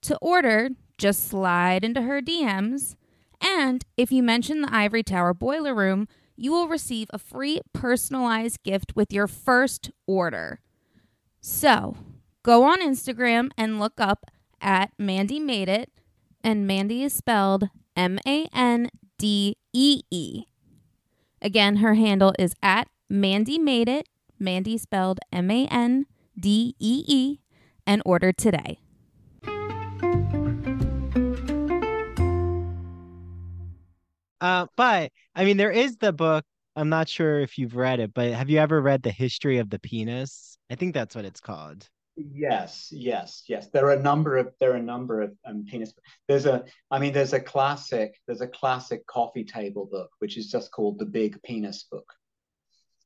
To 0.01 0.17
order, 0.21 0.69
just 0.97 1.27
slide 1.27 1.83
into 1.83 2.01
her 2.01 2.21
DMs, 2.21 2.95
and 3.39 3.83
if 3.97 4.11
you 4.11 4.23
mention 4.23 4.61
the 4.61 4.73
Ivory 4.73 5.03
Tower 5.03 5.33
Boiler 5.33 5.75
Room, 5.75 6.07
you 6.35 6.51
will 6.51 6.67
receive 6.67 7.09
a 7.13 7.19
free 7.19 7.61
personalized 7.73 8.63
gift 8.63 8.95
with 8.95 9.13
your 9.13 9.27
first 9.27 9.91
order. 10.07 10.59
So, 11.41 11.97
go 12.41 12.63
on 12.63 12.81
Instagram 12.81 13.51
and 13.57 13.79
look 13.79 13.99
up 13.99 14.25
at 14.61 14.91
Mandee 14.97 15.41
Made 15.41 15.69
It 15.69 15.91
and 16.43 16.69
Mandee 16.69 17.03
is 17.03 17.13
spelled 17.13 17.69
M 17.95 18.19
A 18.27 18.47
N 18.53 18.89
D 19.17 19.55
E 19.71 20.01
E. 20.11 20.43
Again, 21.41 21.77
her 21.77 21.93
handle 21.95 22.33
is 22.37 22.55
at 22.61 22.89
Mandee 23.11 23.59
Made 23.59 23.89
It, 23.89 24.07
Mandee 24.43 24.79
spelled 24.79 25.19
M 25.31 25.49
A 25.49 25.67
N 25.67 26.05
D 26.39 26.75
E 26.79 27.03
E, 27.07 27.39
and 27.87 28.01
order 28.05 28.31
today. 28.31 28.79
Uh, 34.41 34.67
but 34.75 35.11
I 35.35 35.45
mean, 35.45 35.57
there 35.57 35.71
is 35.71 35.97
the 35.97 36.11
book. 36.11 36.43
I'm 36.75 36.89
not 36.89 37.07
sure 37.07 37.39
if 37.39 37.57
you've 37.57 37.75
read 37.75 37.99
it, 37.99 38.13
but 38.13 38.33
have 38.33 38.49
you 38.49 38.59
ever 38.59 38.81
read 38.81 39.03
The 39.03 39.11
History 39.11 39.59
of 39.59 39.69
the 39.69 39.79
Penis? 39.79 40.57
I 40.69 40.75
think 40.75 40.93
that's 40.93 41.15
what 41.15 41.23
it's 41.23 41.39
called. 41.39 41.87
Yes, 42.15 42.89
yes, 42.91 43.43
yes. 43.47 43.69
There 43.69 43.85
are 43.85 43.93
a 43.93 44.01
number 44.01 44.37
of 44.37 44.53
there 44.59 44.73
are 44.73 44.77
a 44.77 44.81
number 44.81 45.21
of 45.21 45.33
um, 45.45 45.65
penis. 45.67 45.93
There's 46.27 46.45
a, 46.45 46.63
I 46.91 46.99
mean, 46.99 47.13
there's 47.13 47.33
a 47.33 47.39
classic. 47.39 48.19
There's 48.27 48.41
a 48.41 48.47
classic 48.47 49.05
coffee 49.07 49.43
table 49.43 49.87
book 49.89 50.09
which 50.19 50.37
is 50.37 50.51
just 50.51 50.71
called 50.71 50.99
the 50.99 51.05
Big 51.05 51.41
Penis 51.43 51.85
Book. 51.89 52.05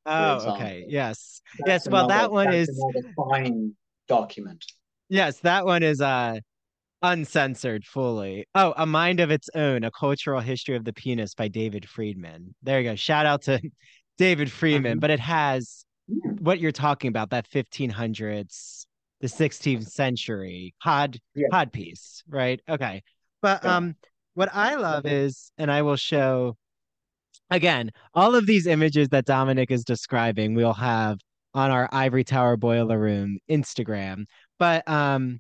Oh, 0.07 0.53
okay. 0.53 0.85
Yes, 0.87 1.41
that's 1.59 1.85
yes. 1.85 1.91
Well, 1.91 2.05
another, 2.05 2.23
that 2.23 2.31
one 2.31 2.53
is 2.53 2.83
fine 3.15 3.73
document. 4.07 4.63
Yes, 5.09 5.39
that 5.39 5.65
one 5.65 5.83
is 5.83 6.01
uh 6.01 6.39
uncensored 7.01 7.85
fully. 7.85 8.47
Oh, 8.55 8.73
A 8.77 8.85
Mind 8.85 9.19
of 9.19 9.31
Its 9.31 9.49
Own: 9.53 9.83
A 9.83 9.91
Cultural 9.91 10.39
History 10.39 10.75
of 10.75 10.85
the 10.85 10.93
Penis 10.93 11.33
by 11.33 11.47
David 11.47 11.87
Friedman. 11.87 12.55
There 12.63 12.79
you 12.79 12.89
go. 12.89 12.95
Shout 12.95 13.25
out 13.25 13.43
to 13.43 13.61
David 14.17 14.51
Friedman. 14.51 14.93
Mm-hmm. 14.93 14.99
But 14.99 15.11
it 15.11 15.19
has 15.19 15.85
what 16.39 16.59
you're 16.59 16.71
talking 16.71 17.09
about 17.09 17.31
that 17.31 17.49
1500s 17.49 18.85
the 19.19 19.27
16th 19.27 19.89
century 19.89 20.73
pod 20.81 21.19
yeah. 21.35 21.47
pod 21.51 21.73
piece, 21.73 22.23
right? 22.29 22.61
Okay. 22.69 23.03
But 23.41 23.63
yeah. 23.63 23.77
um 23.77 23.95
what 24.35 24.49
I 24.53 24.75
love 24.75 25.05
is 25.05 25.51
and 25.57 25.71
I 25.71 25.81
will 25.81 25.95
show 25.95 26.55
again, 27.49 27.91
all 28.13 28.35
of 28.35 28.45
these 28.45 28.67
images 28.67 29.09
that 29.09 29.25
Dominic 29.25 29.71
is 29.71 29.83
describing, 29.83 30.55
we'll 30.55 30.73
have 30.73 31.19
on 31.53 31.71
our 31.71 31.89
Ivory 31.91 32.23
Tower 32.23 32.57
Boiler 32.57 32.99
Room 32.99 33.39
Instagram. 33.49 34.25
But 34.59 34.87
um 34.87 35.39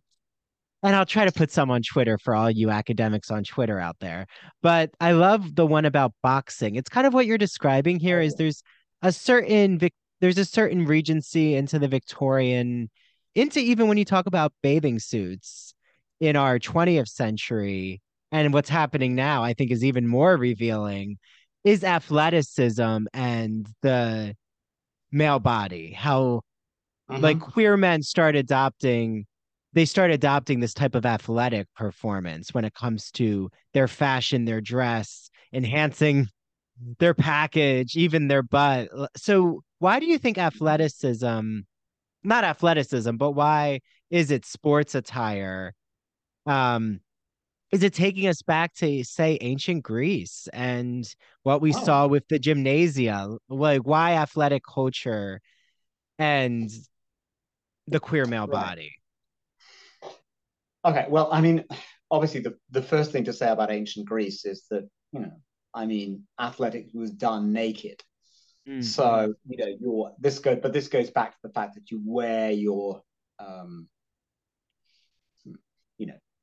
and 0.83 0.95
I'll 0.95 1.05
try 1.05 1.25
to 1.25 1.31
put 1.31 1.51
some 1.51 1.71
on 1.71 1.81
Twitter 1.81 2.17
for 2.17 2.35
all 2.35 2.51
you 2.51 2.69
academics 2.69 3.31
on 3.31 3.43
Twitter 3.43 3.79
out 3.79 3.97
there. 3.99 4.27
But 4.61 4.91
I 5.01 5.11
love 5.11 5.55
the 5.55 5.65
one 5.65 5.85
about 5.85 6.13
boxing. 6.21 6.75
It's 6.75 6.89
kind 6.89 7.07
of 7.07 7.13
what 7.13 7.25
you're 7.25 7.37
describing 7.37 7.99
here 7.99 8.21
is 8.21 8.35
there's 8.35 8.61
a 9.01 9.11
certain 9.11 9.79
there's 10.21 10.37
a 10.37 10.45
certain 10.45 10.85
regency 10.85 11.55
into 11.55 11.79
the 11.79 11.87
Victorian 11.87 12.89
into 13.35 13.59
even 13.59 13.87
when 13.87 13.97
you 13.97 14.05
talk 14.05 14.25
about 14.27 14.53
bathing 14.63 14.99
suits 14.99 15.73
in 16.19 16.35
our 16.35 16.57
20th 16.57 17.09
century 17.09 18.01
and 18.31 18.53
what's 18.53 18.69
happening 18.69 19.15
now, 19.15 19.43
I 19.43 19.53
think 19.53 19.71
is 19.71 19.85
even 19.85 20.07
more 20.07 20.35
revealing 20.35 21.17
is 21.67 21.83
athleticism 21.83 23.05
and 23.13 23.67
the 23.81 24.33
male 25.11 25.39
body. 25.39 25.91
How 25.91 26.41
uh-huh. 27.09 27.19
like 27.19 27.39
queer 27.41 27.75
men 27.75 28.03
start 28.03 28.35
adopting 28.35 29.25
they 29.73 29.83
start 29.83 30.09
adopting 30.09 30.59
this 30.59 30.73
type 30.73 30.95
of 30.95 31.05
athletic 31.05 31.67
performance 31.75 32.53
when 32.53 32.65
it 32.65 32.73
comes 32.73 33.11
to 33.11 33.49
their 33.73 33.87
fashion, 33.87 34.45
their 34.45 34.61
dress, 34.61 35.29
enhancing 35.53 36.27
their 36.99 37.13
package, 37.13 37.95
even 37.95 38.27
their 38.27 38.41
butt. 38.41 38.87
So 39.17 39.61
why 39.79 39.99
do 39.99 40.05
you 40.07 40.17
think 40.17 40.37
athleticism 40.37 41.59
not 42.23 42.43
athleticism, 42.43 43.17
but 43.17 43.31
why 43.31 43.81
is 44.09 44.31
it 44.31 44.45
sports 44.45 44.95
attire? 44.95 45.73
Um, 46.45 47.01
is 47.71 47.83
it 47.83 47.93
taking 47.93 48.27
us 48.27 48.41
back 48.41 48.73
to 48.75 49.03
say 49.03 49.37
ancient 49.41 49.83
Greece 49.83 50.47
and 50.53 51.07
what 51.43 51.61
we 51.61 51.73
oh. 51.73 51.83
saw 51.83 52.07
with 52.07 52.27
the 52.29 52.39
gymnasia? 52.39 53.27
Like 53.49 53.81
why 53.81 54.13
athletic 54.13 54.63
culture 54.63 55.41
and 56.17 56.69
the 57.87 57.99
queer 57.99 58.25
male 58.25 58.47
right. 58.47 58.51
body? 58.51 58.93
Okay, 60.85 61.05
well, 61.09 61.29
I 61.31 61.41
mean, 61.41 61.65
obviously 62.09 62.39
the, 62.39 62.55
the 62.71 62.81
first 62.81 63.11
thing 63.11 63.25
to 63.25 63.33
say 63.33 63.49
about 63.49 63.71
ancient 63.71 64.05
Greece 64.05 64.45
is 64.45 64.65
that, 64.69 64.87
you 65.11 65.19
know, 65.19 65.31
I 65.73 65.85
mean, 65.85 66.23
athletics 66.39 66.93
was 66.93 67.11
done 67.11 67.51
naked. 67.51 68.01
Mm-hmm. 68.67 68.81
So 68.81 69.33
you 69.47 69.57
know, 69.57 69.75
your 69.79 70.11
this 70.19 70.39
goes, 70.39 70.59
but 70.61 70.73
this 70.73 70.87
goes 70.87 71.09
back 71.09 71.31
to 71.31 71.37
the 71.43 71.53
fact 71.53 71.75
that 71.75 71.91
you 71.91 72.01
wear 72.03 72.51
your, 72.51 73.01
um, 73.39 73.87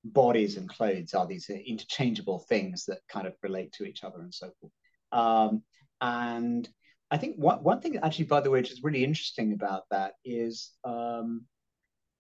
bodies 0.05 0.57
and 0.57 0.69
clothes 0.69 1.15
are 1.15 1.27
these 1.27 1.49
interchangeable 1.49 2.41
things 2.49 2.85
that 2.87 2.99
kind 3.09 3.27
of 3.27 3.35
relate 3.43 3.73
to 3.73 3.85
each 3.85 4.05
other 4.05 4.21
and 4.21 4.35
so 4.35 4.51
forth. 4.61 4.73
Um, 5.13 5.63
and 6.01 6.69
I 7.11 7.17
think 7.17 7.37
one 7.37 7.63
one 7.63 7.81
thing 7.81 7.97
actually, 7.99 8.27
by 8.27 8.41
the 8.41 8.51
way, 8.51 8.61
which 8.61 8.73
is 8.73 8.83
really 8.83 9.05
interesting 9.05 9.53
about 9.53 9.85
that 9.91 10.15
is 10.25 10.73
um, 10.85 11.47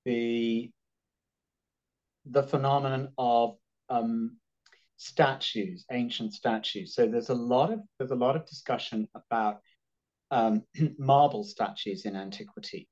the 0.04 0.70
the 2.26 2.42
phenomenon 2.42 3.10
of 3.18 3.56
um, 3.90 4.36
statues, 4.96 5.84
ancient 5.90 6.32
statues. 6.32 6.94
So 6.94 7.06
there's 7.06 7.28
a 7.28 7.34
lot 7.34 7.72
of 7.72 7.80
there's 7.98 8.12
a 8.12 8.16
lot 8.16 8.36
of 8.36 8.46
discussion 8.46 9.08
about 9.14 9.60
um, 10.30 10.62
marble 10.98 11.44
statues 11.44 12.04
in 12.04 12.16
antiquity. 12.16 12.88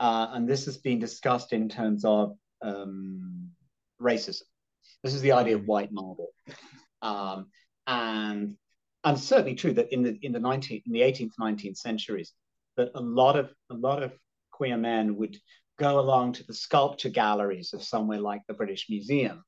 Uh, 0.00 0.28
and 0.32 0.48
this 0.48 0.64
has 0.66 0.78
been 0.78 1.00
discussed 1.00 1.52
in 1.52 1.68
terms 1.68 2.04
of 2.04 2.36
um, 2.62 3.50
racism. 4.00 4.42
This 5.02 5.14
is 5.14 5.22
the 5.22 5.32
idea 5.32 5.56
of 5.56 5.66
white 5.66 5.92
marble. 5.92 6.28
Um, 7.02 7.46
and 7.86 8.56
and 9.04 9.18
certainly 9.18 9.54
true 9.54 9.72
that 9.74 9.92
in 9.92 10.02
the 10.02 10.18
in 10.22 10.32
the 10.32 10.40
19th 10.40 10.82
in 10.86 10.92
the 10.92 11.00
18th 11.00 11.32
19th 11.40 11.76
centuries 11.76 12.32
that 12.76 12.90
a 12.94 13.00
lot 13.00 13.36
of 13.36 13.50
a 13.70 13.74
lot 13.74 14.02
of 14.02 14.12
queer 14.50 14.76
men 14.76 15.16
would 15.16 15.36
go 15.78 16.00
along 16.00 16.32
to 16.32 16.44
the 16.44 16.54
sculpture 16.54 17.08
galleries 17.08 17.72
of 17.72 17.82
somewhere 17.82 18.20
like 18.20 18.42
the 18.48 18.54
British 18.54 18.86
Museum 18.90 19.44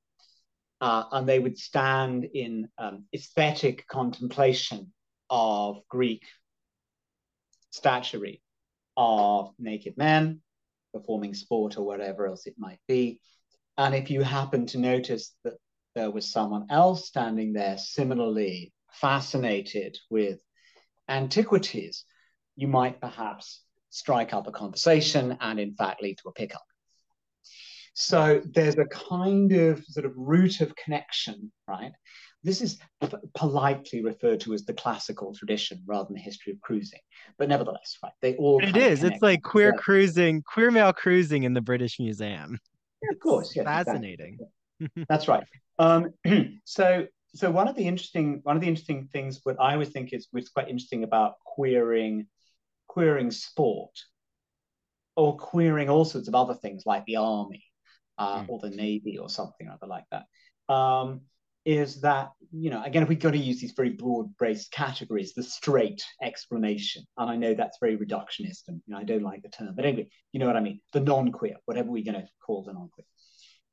uh, 0.81 1.05
and 1.13 1.29
they 1.29 1.39
would 1.39 1.59
stand 1.59 2.25
in 2.35 2.69
um, 2.79 3.05
aesthetic 3.15 3.87
contemplation 3.87 4.93
of 5.29 5.83
Greek 5.89 6.23
statuary 7.71 8.43
of 8.97 9.53
naked 9.59 9.97
men 9.97 10.41
performing 10.93 11.35
sport 11.35 11.77
or 11.77 11.87
whatever 11.87 12.27
else 12.27 12.47
it 12.47 12.55
might 12.59 12.81
be. 12.89 13.21
And 13.79 13.95
if 13.95 14.11
you 14.11 14.23
happen 14.23 14.67
to 14.67 14.79
notice 14.79 15.35
that 15.45 15.55
there 15.95 16.11
was 16.11 16.31
someone 16.31 16.67
else 16.71 17.07
standing 17.07 17.53
there 17.53 17.79
similarly 17.79 18.73
fascinated 18.93 19.99
with 20.11 20.39
antiquities, 21.09 22.05
you 22.57 22.69
might 22.69 23.01
perhaps 23.01 23.63
strike 23.91 24.33
up 24.33 24.47
a 24.47 24.53
conversation 24.53 25.37
and 25.41 25.59
in 25.59 25.75
fact 25.75 26.03
lead 26.03 26.19
to 26.19 26.29
a 26.29 26.33
pickup. 26.33 26.63
So 27.95 28.41
there's 28.55 28.79
a 28.79 28.87
kind 28.87 29.53
of 29.53 29.85
sort 29.85 30.07
of 30.07 30.13
root 30.17 30.61
of 30.61 30.75
connection, 30.77 31.51
right? 31.67 31.93
This 32.43 32.63
is 32.63 32.79
politely 33.35 34.03
referred 34.03 34.41
to 34.41 34.55
as 34.55 34.65
the 34.65 34.73
classical 34.73 35.35
tradition 35.35 35.83
rather 35.87 36.07
than 36.07 36.15
the 36.15 36.23
history 36.23 36.53
of 36.53 36.61
cruising. 36.61 37.01
But 37.37 37.49
nevertheless, 37.49 37.99
right, 38.03 38.13
they 38.23 38.37
all. 38.37 38.63
It 38.63 38.77
is. 38.77 39.05
It's 39.05 39.21
like 39.21 39.43
queer 39.43 39.73
cruising, 39.73 40.43
queer 40.43 40.71
male 40.71 40.93
cruising 40.93 41.43
in 41.43 41.53
the 41.53 41.61
British 41.61 41.99
Museum. 41.99 42.59
Yeah, 43.03 43.11
of 43.13 43.21
course. 43.21 43.55
Yes, 43.55 43.65
fascinating. 43.65 44.39
Exactly. 44.81 45.05
That's 45.09 45.29
right. 45.29 45.45
Um, 45.79 46.13
so, 46.65 47.07
so 47.35 47.51
one 47.51 47.69
of 47.69 47.77
the 47.77 47.87
interesting 47.87 48.41
one 48.43 48.57
of 48.57 48.63
the 48.63 48.69
interesting 48.69 49.09
things, 49.13 49.41
what 49.45 49.57
I 49.61 49.75
always 49.75 49.91
think 49.91 50.13
is 50.13 50.29
was 50.33 50.49
quite 50.49 50.69
interesting 50.69 51.05
about 51.05 51.35
queering, 51.45 52.27
queering 52.89 53.31
sport, 53.31 53.97
or 55.17 55.37
queering 55.37 55.91
all 55.91 56.05
sorts 56.05 56.29
of 56.29 56.35
other 56.35 56.55
things 56.55 56.85
like 56.87 57.05
the 57.05 57.17
army, 57.17 57.65
uh, 58.19 58.43
mm. 58.43 58.49
or 58.49 58.59
the 58.59 58.71
navy, 58.71 59.19
or 59.19 59.29
something 59.29 59.69
other 59.69 59.87
like 59.87 60.05
that. 60.11 60.73
Um, 60.73 61.23
is 61.65 62.01
that, 62.01 62.31
you 62.53 62.71
know, 62.71 62.83
again, 62.83 63.03
if 63.03 63.09
we've 63.09 63.19
got 63.19 63.33
to 63.33 63.39
use 63.39 63.61
these 63.61 63.75
very 63.77 63.91
broad 63.91 64.31
based 64.39 64.73
categories, 64.73 65.35
the 65.35 65.43
straight 65.43 66.03
explanation, 66.23 67.05
and 67.19 67.31
I 67.31 67.37
know 67.37 67.55
that's 67.55 67.79
very 67.81 67.97
reductionist 67.97 68.69
and 68.69 68.81
you 68.87 68.95
know, 68.95 68.99
I 68.99 69.05
don't 69.05 69.23
like 69.23 69.43
the 69.43 69.51
term, 69.51 69.75
but 69.77 69.85
anyway, 69.85 70.09
you 70.33 70.41
know 70.41 70.47
what 70.47 70.57
I 70.57 70.61
mean, 70.61 70.81
the 70.93 71.01
non 71.01 71.33
queer, 71.33 71.57
whatever 71.67 71.91
we're 71.91 72.05
going 72.05 72.21
to 72.21 72.27
call 72.45 72.63
the 72.63 72.73
non 72.73 72.89
queer. 72.89 73.07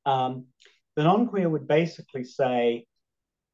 Um, 0.05 0.47
the 0.95 1.03
non 1.03 1.27
queer 1.27 1.49
would 1.49 1.67
basically 1.67 2.23
say, 2.23 2.85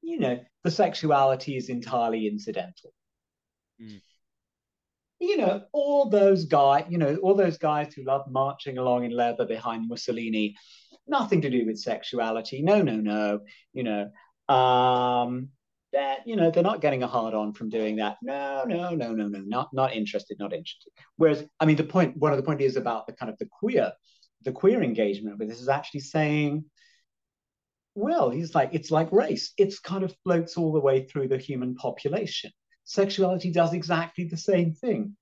you 0.01 0.19
know, 0.19 0.39
the 0.63 0.71
sexuality 0.71 1.55
is 1.55 1.69
entirely 1.69 2.27
incidental. 2.27 2.91
Mm. 3.81 4.01
You 5.19 5.37
know, 5.37 5.63
all 5.71 6.09
those 6.09 6.45
guys, 6.45 6.85
you 6.89 6.97
know, 6.97 7.15
all 7.17 7.35
those 7.35 7.57
guys 7.57 7.93
who 7.93 8.03
love 8.03 8.29
marching 8.29 8.77
along 8.77 9.05
in 9.05 9.11
leather 9.11 9.45
behind 9.45 9.87
Mussolini, 9.87 10.55
nothing 11.07 11.41
to 11.41 11.49
do 11.49 11.65
with 11.65 11.79
sexuality. 11.79 12.61
No, 12.61 12.81
no, 12.81 12.95
no. 12.95 13.39
You 13.73 13.83
know, 13.83 14.11
um, 14.49 15.49
that 15.91 16.27
you 16.27 16.35
know 16.35 16.51
they're 16.51 16.63
not 16.63 16.81
getting 16.81 17.03
a 17.03 17.07
hard 17.07 17.33
on 17.33 17.53
from 17.53 17.69
doing 17.69 17.97
that. 17.97 18.17
No, 18.21 18.63
no, 18.65 18.95
no, 18.95 19.13
no, 19.13 19.27
no, 19.27 19.39
not 19.39 19.69
not 19.73 19.93
interested, 19.93 20.37
not 20.39 20.53
interested. 20.53 20.91
Whereas, 21.17 21.45
I 21.59 21.65
mean, 21.65 21.75
the 21.75 21.83
point, 21.83 22.17
one 22.17 22.31
of 22.31 22.37
the 22.37 22.43
point 22.43 22.61
is 22.61 22.75
about 22.75 23.07
the 23.07 23.13
kind 23.13 23.31
of 23.31 23.37
the 23.37 23.47
queer, 23.59 23.93
the 24.43 24.51
queer 24.51 24.83
engagement 24.83 25.37
with 25.37 25.49
this 25.49 25.61
is 25.61 25.69
actually 25.69 26.01
saying, 26.01 26.65
well, 27.95 28.29
he's 28.29 28.55
like 28.55 28.69
it's 28.73 28.91
like 28.91 29.11
race. 29.11 29.53
It's 29.57 29.79
kind 29.79 30.03
of 30.03 30.15
floats 30.23 30.57
all 30.57 30.73
the 30.73 30.79
way 30.79 31.05
through 31.05 31.29
the 31.29 31.37
human 31.37 31.75
population. 31.75 32.51
Sexuality 32.85 33.51
does 33.51 33.73
exactly 33.73 34.25
the 34.25 34.37
same 34.37 34.73
thing 34.73 35.15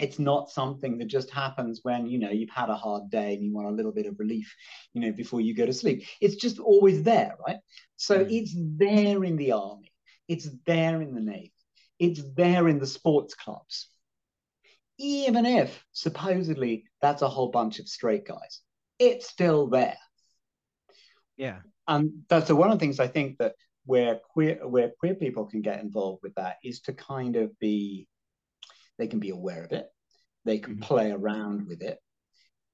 it's 0.00 0.18
not 0.18 0.50
something 0.50 0.98
that 0.98 1.06
just 1.06 1.30
happens 1.30 1.80
when 1.82 2.06
you 2.06 2.18
know 2.18 2.30
you've 2.30 2.50
had 2.50 2.70
a 2.70 2.74
hard 2.74 3.10
day 3.10 3.34
and 3.34 3.44
you 3.44 3.52
want 3.52 3.68
a 3.68 3.72
little 3.72 3.92
bit 3.92 4.06
of 4.06 4.18
relief 4.18 4.54
you 4.92 5.00
know 5.00 5.12
before 5.12 5.40
you 5.40 5.54
go 5.54 5.66
to 5.66 5.72
sleep. 5.72 6.04
It's 6.20 6.36
just 6.36 6.58
always 6.58 7.02
there 7.02 7.36
right? 7.46 7.58
So 7.96 8.24
mm. 8.24 8.30
it's 8.30 8.54
there 8.56 9.24
in 9.24 9.36
the 9.36 9.52
army. 9.52 9.92
It's 10.28 10.48
there 10.66 11.02
in 11.02 11.14
the 11.14 11.20
navy. 11.20 11.52
It's 11.98 12.22
there 12.34 12.68
in 12.68 12.78
the 12.78 12.86
sports 12.86 13.34
clubs. 13.34 13.88
Even 14.98 15.46
if 15.46 15.84
supposedly 15.92 16.84
that's 17.00 17.22
a 17.22 17.28
whole 17.28 17.50
bunch 17.50 17.78
of 17.78 17.88
straight 17.88 18.26
guys 18.26 18.60
it's 19.00 19.26
still 19.26 19.66
there. 19.66 19.96
Yeah. 21.36 21.60
And 21.88 22.22
that's 22.28 22.46
so 22.46 22.54
one 22.54 22.70
of 22.70 22.78
the 22.78 22.84
things 22.84 23.00
i 23.00 23.08
think 23.08 23.38
that 23.38 23.54
where 23.84 24.20
queer 24.32 24.60
where 24.68 24.92
queer 25.00 25.14
people 25.14 25.46
can 25.46 25.62
get 25.62 25.80
involved 25.80 26.22
with 26.22 26.34
that 26.36 26.58
is 26.62 26.80
to 26.82 26.92
kind 26.92 27.34
of 27.34 27.58
be 27.58 28.06
they 29.00 29.08
can 29.08 29.18
be 29.18 29.30
aware 29.30 29.64
of 29.64 29.72
it. 29.72 29.86
They 30.44 30.58
can 30.58 30.74
mm-hmm. 30.74 30.82
play 30.82 31.10
around 31.10 31.66
with 31.66 31.82
it. 31.82 31.98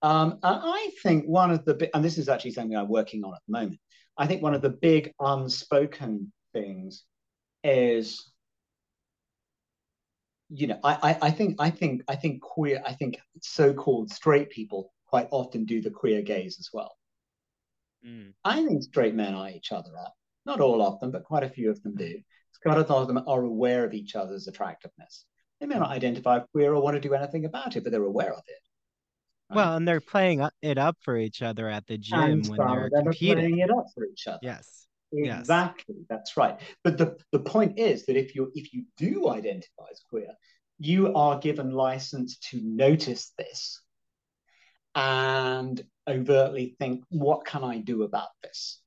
Um, 0.03 0.33
and 0.43 0.61
I 0.63 0.91
think 1.03 1.25
one 1.25 1.51
of 1.51 1.65
the, 1.65 1.89
and 1.95 2.05
this 2.05 2.19
is 2.19 2.29
actually 2.29 2.51
something 2.51 2.77
I'm 2.77 2.89
working 2.89 3.25
on 3.25 3.33
at 3.33 3.41
the 3.47 3.53
moment. 3.53 3.81
I 4.19 4.27
think 4.27 4.43
one 4.43 4.55
of 4.55 4.63
the 4.63 4.71
big 4.71 5.13
unspoken 5.21 6.33
things 6.53 7.05
is, 7.65 8.31
you 10.49 10.67
know, 10.67 10.79
I, 10.85 10.95
I, 11.03 11.19
I 11.29 11.31
think, 11.31 11.57
I 11.59 11.71
think, 11.71 12.03
I 12.09 12.17
think 12.17 12.43
queer, 12.43 12.83
I 12.85 12.93
think 12.93 13.19
so-called 13.43 14.11
straight 14.11 14.51
people 14.51 14.93
quite 15.07 15.29
often 15.31 15.65
do 15.65 15.81
the 15.81 15.91
queer 15.91 16.23
gaze 16.23 16.57
as 16.59 16.71
well. 16.73 16.97
Mm. 18.07 18.33
I 18.45 18.65
think 18.65 18.83
straight 18.83 19.15
men 19.15 19.35
eye 19.35 19.55
each 19.55 19.73
other 19.73 19.91
up. 19.99 20.15
Not 20.45 20.61
all 20.61 20.83
of 20.83 21.01
them, 21.01 21.11
but 21.11 21.25
quite 21.25 21.43
a 21.43 21.49
few 21.49 21.71
of 21.71 21.83
them 21.83 21.95
do. 21.97 22.21
Quite 22.63 22.79
a 22.79 22.81
lot 22.81 23.03
of 23.03 23.09
them 23.09 23.23
are 23.27 23.43
aware 23.43 23.85
of 23.85 23.95
each 23.95 24.17
other's 24.17 24.49
attractiveness. 24.49 25.25
They 25.61 25.67
may 25.67 25.77
not 25.77 25.91
identify 25.91 26.41
queer 26.41 26.75
or 26.75 26.83
want 26.83 26.95
to 26.95 27.01
do 27.01 27.15
anything 27.15 27.45
about 27.45 27.77
it, 27.77 27.83
but 27.83 27.93
they're 27.93 28.03
aware 28.03 28.33
of 28.33 28.43
it. 28.47 28.61
Right? 29.51 29.57
Well, 29.57 29.77
and 29.77 29.87
they're 29.87 30.01
playing 30.01 30.47
it 30.61 30.79
up 30.79 30.97
for 31.01 31.17
each 31.17 31.41
other 31.43 31.69
at 31.69 31.87
the 31.87 31.97
gym 31.97 32.19
and 32.19 32.47
when 32.49 32.59
they're 32.59 32.91
competing. 32.91 33.37
playing 33.37 33.59
it 33.59 33.71
up 33.71 33.87
for 33.95 34.05
each 34.05 34.27
other. 34.27 34.41
Yes. 34.43 34.87
Exactly. 35.13 35.95
Yes. 35.99 36.07
That's 36.11 36.37
right. 36.37 36.59
But 36.83 36.99
the, 36.99 37.17
the 37.33 37.39
point 37.39 37.79
is 37.79 38.07
that 38.07 38.17
if 38.17 38.35
you 38.35 38.51
if 38.55 38.75
you 38.75 38.85
do 38.97 39.29
identify 39.29 39.85
as 39.91 40.01
queer, 40.11 40.29
you 40.79 41.15
are 41.15 41.39
given 41.39 41.71
license 41.71 42.39
to 42.51 42.61
notice 42.63 43.33
this 43.39 43.81
and 44.95 45.83
overtly 46.09 46.75
think, 46.79 47.05
what 47.09 47.45
can 47.45 47.63
I 47.63 47.79
do 47.79 48.03
about 48.03 48.29
this? 48.43 48.81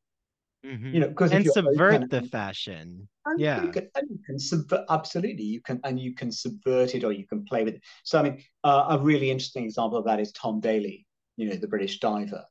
Mm-hmm. 0.66 0.94
You 0.94 1.00
know, 1.00 1.08
because 1.08 1.32
and 1.32 1.46
subvert 1.46 2.10
the 2.10 2.22
fashion. 2.24 3.08
And 3.26 3.40
yeah, 3.40 3.64
you 3.64 3.72
can, 3.72 3.90
and 3.96 4.10
you 4.10 4.20
can 4.26 4.38
subvert 4.38 4.86
absolutely. 4.90 5.44
You 5.44 5.62
can 5.62 5.80
and 5.84 6.00
you 6.00 6.14
can 6.14 6.32
subvert 6.32 6.96
it 6.96 7.04
or 7.04 7.14
you 7.14 7.26
can 7.26 7.46
play 7.46 7.64
with 7.64 7.76
it. 7.76 7.82
So 8.04 8.20
I 8.20 8.24
mean, 8.24 8.44
uh, 8.64 8.88
a 8.90 9.00
really 9.00 9.32
interesting 9.32 9.64
example 9.64 9.98
of 9.98 10.06
that 10.06 10.20
is 10.20 10.34
Tom 10.34 10.60
Daley. 10.60 11.08
You 11.38 11.50
know, 11.50 11.56
the 11.56 11.68
British 11.68 12.00
diver. 12.00 12.44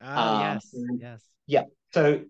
Ah, 0.00 0.52
um, 0.52 0.54
yes, 0.54 0.74
yes, 1.00 1.22
yeah. 1.46 1.62
So, 1.92 2.22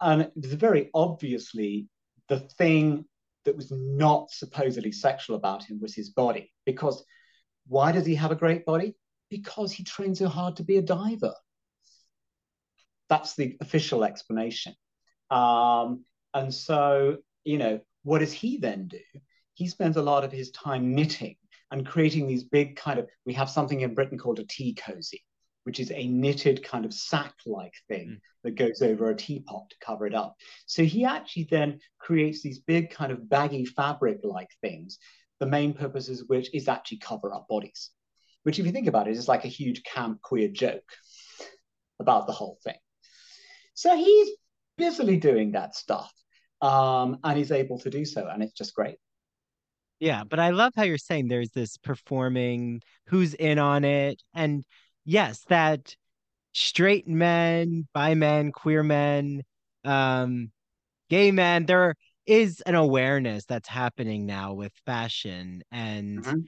and 0.00 0.30
it's 0.36 0.52
very 0.52 0.90
obviously 0.94 1.88
the 2.28 2.40
thing 2.40 3.06
that 3.44 3.56
was 3.56 3.72
not 3.72 4.30
supposedly 4.30 4.92
sexual 4.92 5.36
about 5.36 5.64
him 5.64 5.80
was 5.80 5.94
his 5.94 6.10
body. 6.10 6.52
Because 6.64 7.04
why 7.66 7.90
does 7.90 8.06
he 8.06 8.14
have 8.14 8.30
a 8.30 8.36
great 8.36 8.64
body? 8.64 8.94
Because 9.30 9.72
he 9.72 9.82
trained 9.82 10.18
so 10.18 10.28
hard 10.28 10.56
to 10.56 10.64
be 10.64 10.76
a 10.76 10.82
diver. 10.82 11.34
That's 13.08 13.34
the 13.36 13.56
official 13.60 14.04
explanation. 14.04 14.74
Um, 15.30 16.04
and 16.34 16.52
so, 16.52 17.18
you 17.44 17.58
know, 17.58 17.80
what 18.02 18.18
does 18.18 18.32
he 18.32 18.58
then 18.58 18.88
do? 18.88 19.00
He 19.54 19.68
spends 19.68 19.96
a 19.96 20.02
lot 20.02 20.24
of 20.24 20.32
his 20.32 20.50
time 20.50 20.94
knitting 20.94 21.36
and 21.70 21.86
creating 21.86 22.26
these 22.26 22.44
big 22.44 22.76
kind 22.76 22.98
of, 22.98 23.08
we 23.24 23.32
have 23.34 23.50
something 23.50 23.80
in 23.80 23.94
Britain 23.94 24.18
called 24.18 24.38
a 24.38 24.44
tea 24.44 24.74
cozy, 24.74 25.24
which 25.64 25.80
is 25.80 25.90
a 25.90 26.06
knitted 26.06 26.62
kind 26.62 26.84
of 26.84 26.94
sack-like 26.94 27.74
thing 27.88 28.08
mm. 28.08 28.20
that 28.44 28.54
goes 28.54 28.82
over 28.82 29.10
a 29.10 29.16
teapot 29.16 29.68
to 29.70 29.76
cover 29.84 30.06
it 30.06 30.14
up. 30.14 30.36
So 30.66 30.84
he 30.84 31.04
actually 31.04 31.48
then 31.50 31.80
creates 31.98 32.42
these 32.42 32.60
big 32.60 32.90
kind 32.90 33.10
of 33.10 33.28
baggy 33.28 33.64
fabric-like 33.64 34.50
things, 34.60 34.98
the 35.40 35.46
main 35.46 35.74
purpose 35.74 36.08
of 36.08 36.20
which 36.28 36.54
is 36.54 36.68
actually 36.68 36.98
cover 36.98 37.34
up 37.34 37.46
bodies, 37.48 37.90
which 38.44 38.58
if 38.58 38.66
you 38.66 38.72
think 38.72 38.86
about 38.86 39.08
it, 39.08 39.16
is 39.16 39.28
like 39.28 39.44
a 39.44 39.48
huge 39.48 39.82
camp 39.82 40.22
queer 40.22 40.48
joke 40.48 40.92
about 41.98 42.26
the 42.26 42.32
whole 42.32 42.58
thing. 42.62 42.76
So 43.76 43.96
he's 43.96 44.30
busily 44.76 45.18
doing 45.18 45.52
that 45.52 45.76
stuff. 45.76 46.12
Um, 46.62 47.18
and 47.22 47.36
he's 47.36 47.52
able 47.52 47.78
to 47.80 47.90
do 47.90 48.06
so, 48.06 48.26
and 48.26 48.42
it's 48.42 48.54
just 48.54 48.74
great. 48.74 48.96
Yeah, 50.00 50.24
but 50.24 50.38
I 50.38 50.50
love 50.50 50.72
how 50.74 50.84
you're 50.84 50.96
saying 50.96 51.28
there's 51.28 51.50
this 51.50 51.76
performing, 51.76 52.80
who's 53.08 53.34
in 53.34 53.58
on 53.58 53.84
it. 53.84 54.22
And 54.34 54.64
yes, 55.04 55.44
that 55.48 55.94
straight 56.52 57.06
men, 57.06 57.86
bi 57.92 58.14
men, 58.14 58.52
queer 58.52 58.82
men, 58.82 59.42
um, 59.84 60.50
gay 61.10 61.30
men, 61.30 61.66
there 61.66 61.94
is 62.26 62.62
an 62.62 62.74
awareness 62.74 63.44
that's 63.44 63.68
happening 63.68 64.24
now 64.24 64.54
with 64.54 64.72
fashion. 64.86 65.62
And 65.70 66.24
mm-hmm. 66.24 66.38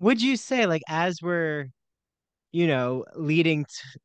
would 0.00 0.20
you 0.20 0.36
say, 0.36 0.66
like, 0.66 0.82
as 0.88 1.22
we're, 1.22 1.68
you 2.52 2.66
know, 2.66 3.06
leading 3.16 3.64
to, 3.64 3.98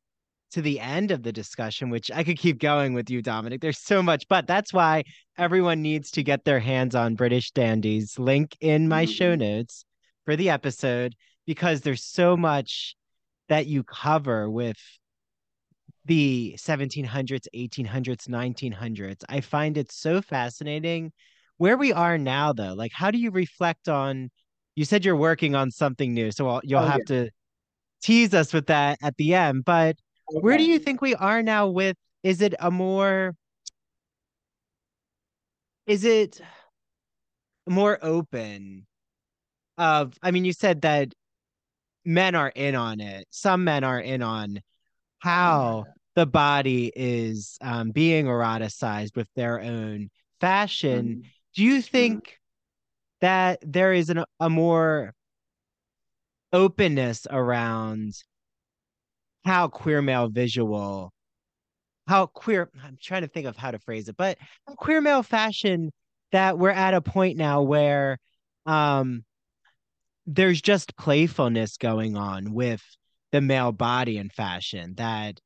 to 0.52 0.62
the 0.62 0.80
end 0.80 1.10
of 1.10 1.22
the 1.22 1.32
discussion, 1.32 1.90
which 1.90 2.10
I 2.10 2.24
could 2.24 2.38
keep 2.38 2.58
going 2.58 2.94
with 2.94 3.10
you, 3.10 3.22
Dominic. 3.22 3.60
There's 3.60 3.78
so 3.78 4.02
much, 4.02 4.26
but 4.28 4.46
that's 4.46 4.72
why 4.72 5.04
everyone 5.38 5.82
needs 5.82 6.10
to 6.12 6.22
get 6.22 6.44
their 6.44 6.60
hands 6.60 6.94
on 6.94 7.14
British 7.14 7.52
Dandies. 7.52 8.18
Link 8.18 8.56
in 8.60 8.88
my 8.88 9.04
show 9.04 9.32
mm-hmm. 9.32 9.40
notes 9.40 9.84
for 10.24 10.36
the 10.36 10.50
episode 10.50 11.14
because 11.46 11.80
there's 11.80 12.04
so 12.04 12.36
much 12.36 12.96
that 13.48 13.66
you 13.66 13.82
cover 13.82 14.50
with 14.50 14.76
the 16.04 16.56
1700s, 16.58 17.46
1800s, 17.54 18.28
1900s. 18.28 19.22
I 19.28 19.40
find 19.40 19.76
it 19.76 19.92
so 19.92 20.22
fascinating. 20.22 21.12
Where 21.58 21.76
we 21.76 21.92
are 21.92 22.16
now, 22.16 22.52
though, 22.52 22.72
like, 22.72 22.92
how 22.94 23.10
do 23.10 23.18
you 23.18 23.30
reflect 23.30 23.88
on? 23.88 24.30
You 24.76 24.84
said 24.84 25.04
you're 25.04 25.16
working 25.16 25.54
on 25.54 25.70
something 25.70 26.14
new, 26.14 26.30
so 26.30 26.48
I'll, 26.48 26.60
you'll 26.64 26.80
Oh, 26.80 26.86
have 26.86 27.04
to 27.06 27.30
tease 28.02 28.32
us 28.32 28.52
with 28.52 28.66
that 28.66 28.98
at 29.02 29.16
the 29.18 29.34
end. 29.34 29.64
But 29.64 29.96
where 30.32 30.58
do 30.58 30.64
you 30.64 30.78
think 30.78 31.00
we 31.00 31.14
are 31.14 31.42
now 31.42 31.68
with? 31.68 31.96
Is 32.22 32.40
it 32.40 32.54
a 32.58 32.70
more? 32.70 33.34
Is 35.86 36.04
it 36.04 36.40
more 37.66 37.98
open? 38.02 38.86
Of, 39.78 40.12
I 40.22 40.30
mean, 40.30 40.44
you 40.44 40.52
said 40.52 40.82
that 40.82 41.14
men 42.04 42.34
are 42.34 42.52
in 42.54 42.74
on 42.74 43.00
it. 43.00 43.26
Some 43.30 43.64
men 43.64 43.82
are 43.82 44.00
in 44.00 44.22
on 44.22 44.60
how 45.20 45.86
the 46.14 46.26
body 46.26 46.92
is 46.94 47.56
um, 47.62 47.90
being 47.90 48.26
eroticized 48.26 49.16
with 49.16 49.28
their 49.36 49.60
own 49.60 50.10
fashion. 50.40 51.22
Mhm. 51.22 51.30
Do 51.54 51.64
you 51.64 51.80
think 51.80 52.38
that 53.20 53.60
there 53.62 53.92
is 53.92 54.10
an, 54.10 54.24
a 54.38 54.50
more 54.50 55.14
openness 56.52 57.26
around 57.30 58.14
how 59.44 59.68
queer 59.68 60.02
male 60.02 60.28
visual, 60.28 61.12
how 62.06 62.26
queer, 62.26 62.70
I'm 62.84 62.98
trying 63.00 63.22
to 63.22 63.28
think 63.28 63.46
of 63.46 63.56
how 63.56 63.70
to 63.70 63.78
phrase 63.78 64.08
it, 64.08 64.16
but 64.16 64.38
queer 64.76 65.00
male 65.00 65.22
fashion 65.22 65.92
that 66.32 66.58
we're 66.58 66.70
at 66.70 66.94
a 66.94 67.00
point 67.00 67.36
now 67.36 67.62
where 67.62 68.18
um, 68.66 69.24
there's 70.26 70.60
just 70.60 70.96
playfulness 70.96 71.76
going 71.76 72.16
on 72.16 72.52
with 72.52 72.82
the 73.32 73.40
male 73.40 73.72
body 73.72 74.18
and 74.18 74.32
fashion 74.32 74.94
that 74.96 75.40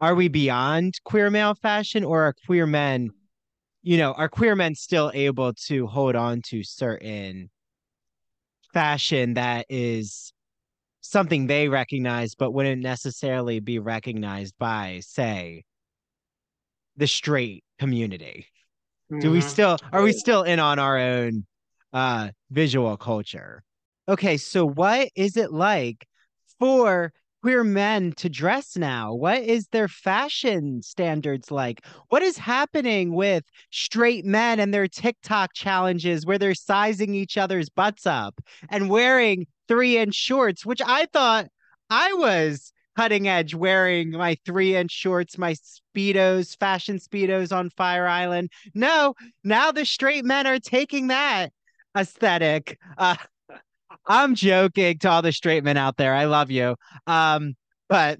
are 0.00 0.14
we 0.14 0.28
beyond 0.28 0.94
queer 1.04 1.30
male 1.30 1.54
fashion 1.54 2.04
or 2.04 2.22
are 2.22 2.34
queer 2.46 2.66
men 2.66 3.10
you 3.82 3.96
know 3.96 4.12
are 4.12 4.28
queer 4.28 4.56
men 4.56 4.74
still 4.74 5.10
able 5.14 5.52
to 5.54 5.86
hold 5.86 6.16
on 6.16 6.42
to 6.42 6.62
certain 6.62 7.48
fashion 8.72 9.34
that 9.34 9.66
is 9.68 10.32
something 11.02 11.46
they 11.46 11.68
recognize 11.68 12.34
but 12.34 12.52
wouldn't 12.52 12.80
necessarily 12.82 13.60
be 13.60 13.78
recognized 13.78 14.54
by 14.58 15.00
say 15.04 15.64
the 16.96 17.06
straight 17.06 17.64
community. 17.78 18.46
Do 19.20 19.30
we 19.30 19.40
Mhm. 19.40 19.42
still 19.42 19.78
are 19.92 20.02
we 20.02 20.12
still 20.12 20.42
in 20.42 20.58
on 20.58 20.78
our 20.78 20.98
own 20.98 21.44
uh 21.92 22.30
visual 22.50 22.96
culture? 22.96 23.62
Okay 24.08 24.36
so 24.36 24.64
what 24.64 25.10
is 25.14 25.36
it 25.36 25.52
like 25.52 26.06
for 26.58 27.12
queer 27.42 27.64
men 27.64 28.12
to 28.12 28.28
dress 28.28 28.76
now? 28.76 29.12
What 29.14 29.42
is 29.42 29.66
their 29.68 29.88
fashion 29.88 30.80
standards 30.82 31.50
like? 31.50 31.84
What 32.08 32.22
is 32.22 32.38
happening 32.38 33.14
with 33.14 33.44
straight 33.70 34.24
men 34.24 34.60
and 34.60 34.72
their 34.72 34.88
tiktok 34.88 35.52
challenges 35.54 36.24
where 36.24 36.38
they're 36.38 36.54
sizing 36.54 37.14
each 37.14 37.36
other's 37.36 37.68
butts 37.68 38.06
up 38.06 38.40
and 38.70 38.88
wearing 38.88 39.46
three 39.68 39.96
inch 39.96 40.14
shorts 40.14 40.66
which 40.66 40.82
i 40.84 41.06
thought 41.12 41.46
i 41.88 42.12
was 42.14 42.72
cutting 42.96 43.26
edge 43.26 43.54
wearing 43.54 44.10
my 44.10 44.36
three 44.44 44.76
inch 44.76 44.90
shorts 44.90 45.38
my 45.38 45.54
speedos 45.54 46.56
fashion 46.58 46.98
speedos 46.98 47.56
on 47.56 47.70
fire 47.70 48.06
island? 48.06 48.50
No 48.74 49.14
now 49.44 49.72
the 49.72 49.86
straight 49.86 50.24
men 50.24 50.46
are 50.46 50.58
taking 50.58 51.08
that 51.08 51.52
aesthetic 51.96 52.78
uh 52.98 53.16
i'm 54.06 54.34
joking 54.34 54.98
to 54.98 55.08
all 55.08 55.22
the 55.22 55.32
straight 55.32 55.64
men 55.64 55.76
out 55.76 55.96
there. 55.96 56.14
I 56.14 56.24
love 56.24 56.50
you. 56.50 56.76
Um 57.06 57.54
but 57.88 58.18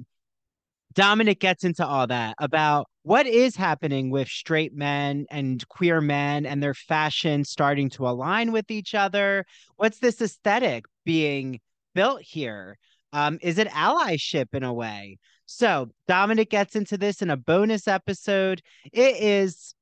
dominic 0.92 1.40
gets 1.40 1.64
into 1.64 1.86
all 1.86 2.06
that 2.06 2.34
about 2.38 2.86
what 3.02 3.26
is 3.26 3.56
happening 3.56 4.10
with 4.10 4.28
straight 4.28 4.74
men 4.74 5.26
and 5.30 5.66
queer 5.68 6.00
men 6.00 6.46
and 6.46 6.62
their 6.62 6.74
fashion 6.74 7.44
starting 7.44 7.88
to 7.90 8.06
align 8.06 8.52
with 8.52 8.70
each 8.70 8.94
other. 8.94 9.44
What's 9.76 9.98
this 9.98 10.20
aesthetic 10.20 10.84
being 11.04 11.60
built 11.94 12.22
here? 12.22 12.78
Um 13.12 13.38
is 13.42 13.58
it 13.58 13.68
allyship 13.68 14.54
in 14.54 14.62
a 14.62 14.72
way? 14.72 15.18
So 15.46 15.90
dominic 16.08 16.50
gets 16.50 16.76
into 16.76 16.96
this 16.96 17.22
in 17.22 17.30
a 17.30 17.36
bonus 17.36 17.88
episode. 17.88 18.62
It 18.92 19.16
is 19.22 19.74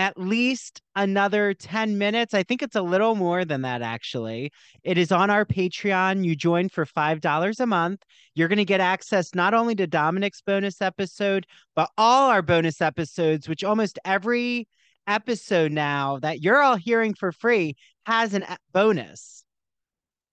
at 0.00 0.18
least 0.18 0.80
another 0.96 1.52
10 1.52 1.98
minutes. 1.98 2.32
I 2.32 2.42
think 2.42 2.62
it's 2.62 2.74
a 2.74 2.80
little 2.80 3.14
more 3.14 3.44
than 3.44 3.60
that, 3.62 3.82
actually. 3.82 4.50
It 4.82 4.96
is 4.96 5.12
on 5.12 5.28
our 5.28 5.44
Patreon. 5.44 6.24
You 6.24 6.34
join 6.34 6.70
for 6.70 6.86
$5 6.86 7.60
a 7.60 7.66
month. 7.66 8.02
You're 8.34 8.48
going 8.48 8.56
to 8.56 8.64
get 8.64 8.80
access 8.80 9.34
not 9.34 9.52
only 9.52 9.74
to 9.74 9.86
Dominic's 9.86 10.40
bonus 10.40 10.80
episode, 10.80 11.44
but 11.76 11.90
all 11.98 12.30
our 12.30 12.40
bonus 12.40 12.80
episodes, 12.80 13.46
which 13.46 13.62
almost 13.62 13.98
every 14.06 14.66
episode 15.06 15.70
now 15.70 16.18
that 16.20 16.40
you're 16.40 16.62
all 16.62 16.76
hearing 16.76 17.12
for 17.12 17.30
free 17.30 17.76
has 18.06 18.32
an 18.32 18.46
bonus 18.72 19.44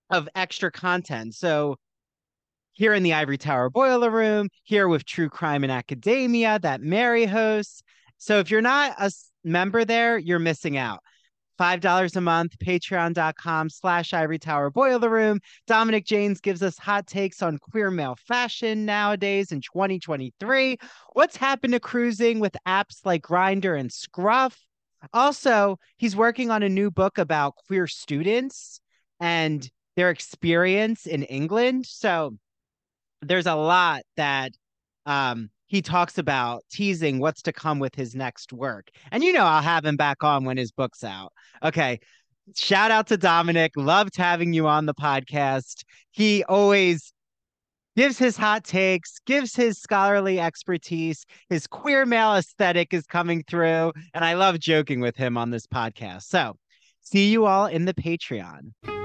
of 0.10 0.30
extra 0.34 0.72
content. 0.72 1.36
So, 1.36 1.76
here 2.72 2.94
in 2.94 3.04
the 3.04 3.16
Ivory 3.16 3.38
Tower 3.38 3.70
Boiler 3.70 4.12
Room, 4.12 4.48
here 4.64 4.88
with 4.88 5.04
True 5.04 5.30
Crime 5.30 5.64
and 5.64 5.72
Academia 5.74 6.58
that 6.60 6.80
Mary 6.80 7.26
hosts. 7.26 7.82
So 8.18 8.40
if 8.40 8.50
you're 8.50 8.62
not 8.62 8.96
a 8.98 9.12
member 9.48 9.86
there, 9.86 10.18
you're 10.18 10.40
missing 10.40 10.78
out. 10.78 11.00
$5 11.60 12.16
a 12.16 12.22
month, 12.22 12.58
patreon.com 12.60 13.70
slash 13.70 14.14
ivory 14.14 14.40
tower 14.40 14.70
boiler 14.70 15.10
room. 15.10 15.40
Dominic 15.66 16.06
Janes 16.06 16.40
gives 16.40 16.62
us 16.62 16.78
hot 16.78 17.08
takes 17.08 17.42
on 17.42 17.58
queer 17.58 17.90
male 17.90 18.18
fashion 18.28 18.86
nowadays 18.86 19.52
in 19.52 19.62
2023. 19.62 20.78
What's 21.14 21.36
happened 21.36 21.74
to 21.74 21.80
cruising 21.80 22.40
with 22.40 22.56
apps 22.68 23.06
like 23.06 23.24
Grindr 23.24 23.80
and 23.80 23.92
Scruff? 23.92 24.58
Also, 25.14 25.78
he's 25.98 26.16
working 26.16 26.52
on 26.52 26.64
a 26.64 26.70
new 26.70 26.92
book 26.92 27.18
about 27.18 27.56
queer 27.68 27.88
students 27.88 28.82
and 29.20 29.68
their 29.96 30.10
experience 30.10 31.06
in 31.06 31.24
England. 31.24 31.86
So 31.88 32.36
there's 33.22 33.48
a 33.48 33.56
lot 33.56 34.04
that 34.16 34.52
um, 35.06 35.50
he 35.68 35.82
talks 35.82 36.18
about 36.18 36.64
teasing 36.72 37.20
what's 37.20 37.42
to 37.44 37.54
come 37.54 37.80
with 37.80 37.94
his 37.96 38.16
next 38.16 38.52
work. 38.54 38.90
And 39.12 39.24
you 39.24 39.34
know, 39.34 39.44
I'll 39.44 39.62
have 39.62 39.86
him 39.86 39.98
back 39.98 40.24
on 40.24 40.46
when 40.46 40.58
his 40.58 40.72
book's 40.72 41.04
out. 41.04 41.32
Okay. 41.64 42.00
Shout 42.56 42.92
out 42.92 43.08
to 43.08 43.18
Dominic. 43.18 43.74
Loved 43.76 44.16
having 44.16 44.54
you 44.54 44.68
on 44.68 44.86
the 44.86 44.94
podcast. 44.94 45.84
He 46.12 46.46
always 46.46 47.12
gives 47.98 48.18
his 48.18 48.38
hot 48.38 48.64
takes, 48.64 49.20
gives 49.26 49.54
his 49.54 49.80
scholarly 49.80 50.40
expertise. 50.40 51.26
His 51.50 51.68
queer 51.68 52.06
male 52.06 52.36
aesthetic 52.36 52.94
is 52.94 53.06
coming 53.06 53.44
through. 53.44 53.92
And 54.14 54.24
I 54.24 54.36
love 54.36 54.60
joking 54.60 55.02
with 55.02 55.18
him 55.18 55.38
on 55.38 55.50
this 55.50 55.68
podcast. 55.68 56.24
So 56.24 56.56
see 57.02 57.30
you 57.30 57.46
all 57.46 57.66
in 57.66 57.84
the 57.84 57.94
Patreon. 57.94 58.97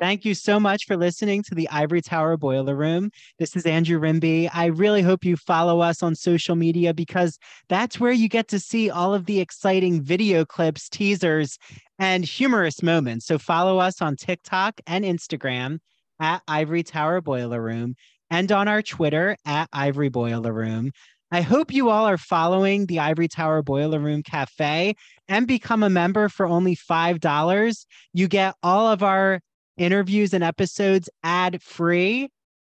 Thank 0.00 0.24
you 0.24 0.32
so 0.32 0.58
much 0.58 0.86
for 0.86 0.96
listening 0.96 1.42
to 1.42 1.54
the 1.54 1.68
Ivory 1.68 2.00
Tower 2.00 2.38
Boiler 2.38 2.74
Room. 2.74 3.10
This 3.38 3.54
is 3.54 3.66
Andrew 3.66 4.00
Rimby. 4.00 4.48
I 4.50 4.66
really 4.66 5.02
hope 5.02 5.26
you 5.26 5.36
follow 5.36 5.80
us 5.80 6.02
on 6.02 6.14
social 6.14 6.56
media 6.56 6.94
because 6.94 7.38
that's 7.68 8.00
where 8.00 8.10
you 8.10 8.26
get 8.26 8.48
to 8.48 8.58
see 8.58 8.88
all 8.88 9.12
of 9.12 9.26
the 9.26 9.40
exciting 9.40 10.02
video 10.02 10.46
clips, 10.46 10.88
teasers, 10.88 11.58
and 11.98 12.24
humorous 12.24 12.82
moments. 12.82 13.26
So 13.26 13.36
follow 13.38 13.78
us 13.78 14.00
on 14.00 14.16
TikTok 14.16 14.80
and 14.86 15.04
Instagram 15.04 15.80
at 16.18 16.40
Ivory 16.48 16.82
Tower 16.82 17.20
Boiler 17.20 17.60
Room 17.60 17.94
and 18.30 18.50
on 18.50 18.68
our 18.68 18.80
Twitter 18.80 19.36
at 19.44 19.68
Ivory 19.70 20.08
Boiler 20.08 20.54
Room. 20.54 20.92
I 21.30 21.42
hope 21.42 21.74
you 21.74 21.90
all 21.90 22.06
are 22.06 22.16
following 22.16 22.86
the 22.86 23.00
Ivory 23.00 23.28
Tower 23.28 23.62
Boiler 23.62 23.98
Room 24.00 24.22
Cafe 24.22 24.94
and 25.28 25.46
become 25.46 25.82
a 25.82 25.90
member 25.90 26.30
for 26.30 26.46
only 26.46 26.74
$5. 26.74 27.86
You 28.14 28.28
get 28.28 28.54
all 28.62 28.86
of 28.86 29.02
our 29.02 29.40
interviews 29.80 30.34
and 30.34 30.44
episodes 30.44 31.08
ad 31.24 31.62
free. 31.62 32.30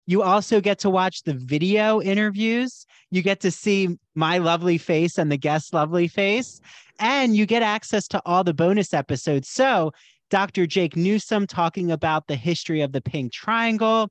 You 0.07 0.23
also 0.23 0.61
get 0.61 0.79
to 0.81 0.91
watch 0.91 1.23
the 1.23 1.35
video 1.35 2.01
interviews. 2.01 2.85
You 3.11 3.23
get 3.23 3.41
to 3.41 3.51
see 3.51 3.99
my 4.15 4.39
lovely 4.39 4.77
face 4.77 5.19
and 5.19 5.33
the 5.33 5.37
guest's 5.39 5.73
lovely 5.73 6.09
face. 6.09 6.61
And 6.99 7.35
you 7.35 7.47
get 7.47 7.63
access 7.63 8.07
to 8.09 8.23
all 8.27 8.45
the 8.45 8.55
bonus 8.55 8.93
episodes. 8.93 9.49
So, 9.49 9.93
Dr. 10.29 10.67
Jake 10.67 10.95
Newsome 10.95 11.47
talking 11.47 11.91
about 11.91 12.29
the 12.29 12.37
history 12.37 12.83
of 12.83 12.93
the 12.93 13.01
pink 13.01 13.33
triangle, 13.33 14.11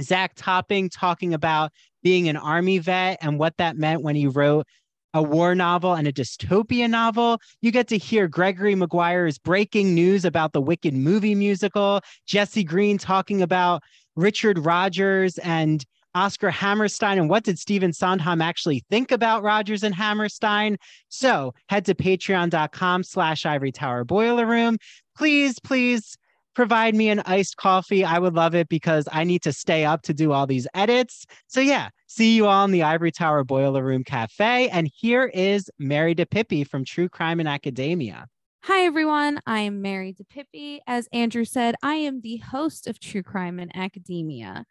Zach 0.00 0.32
Topping 0.36 0.88
talking 0.90 1.34
about 1.34 1.72
being 2.02 2.28
an 2.28 2.36
army 2.36 2.78
vet 2.78 3.18
and 3.20 3.38
what 3.38 3.56
that 3.56 3.76
meant 3.76 4.02
when 4.02 4.14
he 4.14 4.26
wrote 4.26 4.66
a 5.14 5.22
war 5.22 5.54
novel 5.54 5.94
and 5.94 6.06
a 6.06 6.12
dystopia 6.12 6.90
novel. 6.90 7.40
You 7.62 7.70
get 7.70 7.88
to 7.88 7.96
hear 7.98 8.28
Gregory 8.28 8.74
Maguire's 8.74 9.38
breaking 9.38 9.94
news 9.94 10.24
about 10.24 10.52
the 10.52 10.60
Wicked 10.60 10.92
movie 10.92 11.34
musical, 11.34 12.00
Jesse 12.26 12.64
Green 12.64 12.98
talking 12.98 13.40
about 13.40 13.82
Richard 14.16 14.58
Rodgers 14.58 15.38
and 15.38 15.84
Oscar 16.16 16.50
Hammerstein 16.50 17.18
and 17.18 17.28
what 17.28 17.44
did 17.44 17.58
Stephen 17.58 17.92
Sondheim 17.92 18.40
actually 18.40 18.84
think 18.90 19.10
about 19.10 19.42
Rodgers 19.42 19.82
and 19.82 19.94
Hammerstein. 19.94 20.76
So 21.08 21.54
head 21.68 21.84
to 21.86 21.94
patreon.com 21.94 23.02
slash 23.02 23.46
ivory 23.46 23.72
tower 23.72 24.04
boiler 24.04 24.46
room. 24.46 24.78
Please, 25.16 25.58
please 25.58 26.16
provide 26.54 26.94
me 26.94 27.08
an 27.08 27.20
iced 27.26 27.56
coffee, 27.56 28.04
I 28.04 28.18
would 28.18 28.34
love 28.34 28.54
it 28.54 28.68
because 28.68 29.08
I 29.12 29.24
need 29.24 29.42
to 29.42 29.52
stay 29.52 29.84
up 29.84 30.02
to 30.02 30.14
do 30.14 30.32
all 30.32 30.46
these 30.46 30.66
edits. 30.74 31.26
So, 31.46 31.60
yeah, 31.60 31.90
see 32.06 32.34
you 32.36 32.46
all 32.46 32.64
in 32.64 32.70
the 32.70 32.82
Ivory 32.82 33.12
Tower 33.12 33.44
Boiler 33.44 33.84
Room 33.84 34.04
Cafe. 34.04 34.68
And 34.68 34.90
here 34.94 35.30
is 35.34 35.70
Mary 35.78 36.14
DePippi 36.14 36.66
from 36.66 36.84
True 36.84 37.08
Crime 37.08 37.40
and 37.40 37.48
Academia. 37.48 38.26
Hi, 38.64 38.82
everyone. 38.82 39.40
I 39.46 39.60
am 39.60 39.82
Mary 39.82 40.14
DePippi. 40.14 40.80
As 40.86 41.08
Andrew 41.12 41.44
said, 41.44 41.74
I 41.82 41.96
am 41.96 42.22
the 42.22 42.38
host 42.38 42.86
of 42.86 42.98
True 42.98 43.22
Crime 43.22 43.58
and 43.58 43.74
Academia. 43.76 44.64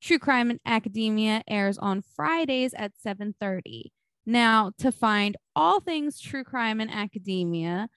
True 0.00 0.18
Crime 0.18 0.50
and 0.50 0.60
Academia 0.66 1.42
airs 1.48 1.78
on 1.78 2.02
Fridays 2.02 2.74
at 2.74 2.92
7:30. 2.96 3.90
Now, 4.26 4.72
to 4.78 4.90
find 4.90 5.36
all 5.54 5.80
things 5.80 6.18
true 6.18 6.44
crime 6.44 6.80
and 6.80 6.90
academia, 6.90 7.88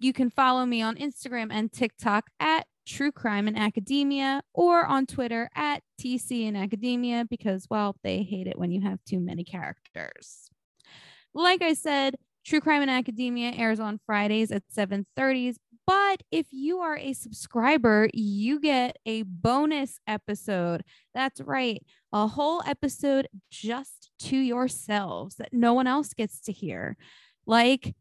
you 0.00 0.12
can 0.12 0.30
follow 0.30 0.66
me 0.66 0.82
on 0.82 0.96
Instagram 0.96 1.48
and 1.50 1.72
TikTok 1.72 2.30
at 2.40 2.66
True 2.86 3.10
Crime 3.10 3.48
and 3.48 3.58
Academia 3.58 4.42
or 4.54 4.86
on 4.86 5.06
Twitter 5.06 5.50
at 5.54 5.82
TC 6.00 6.46
and 6.46 6.56
Academia 6.56 7.26
because, 7.28 7.66
well, 7.68 7.96
they 8.04 8.22
hate 8.22 8.46
it 8.46 8.58
when 8.58 8.70
you 8.70 8.80
have 8.82 9.00
too 9.04 9.18
many 9.18 9.44
characters. 9.44 10.50
Like 11.34 11.62
I 11.62 11.74
said, 11.74 12.16
True 12.44 12.60
Crime 12.60 12.82
and 12.82 12.90
Academia 12.90 13.52
airs 13.52 13.80
on 13.80 13.98
Fridays 14.06 14.52
at 14.52 14.62
7:30. 14.72 15.56
But 15.86 16.22
if 16.32 16.46
you 16.50 16.78
are 16.80 16.96
a 16.96 17.12
subscriber, 17.12 18.08
you 18.12 18.60
get 18.60 18.96
a 19.06 19.22
bonus 19.22 19.98
episode. 20.06 20.82
That's 21.14 21.40
right, 21.40 21.84
a 22.12 22.26
whole 22.26 22.62
episode 22.66 23.28
just 23.50 24.10
to 24.20 24.36
yourselves 24.36 25.36
that 25.36 25.52
no 25.52 25.74
one 25.74 25.86
else 25.86 26.12
gets 26.14 26.40
to 26.42 26.52
hear. 26.52 26.96
Like, 27.46 27.94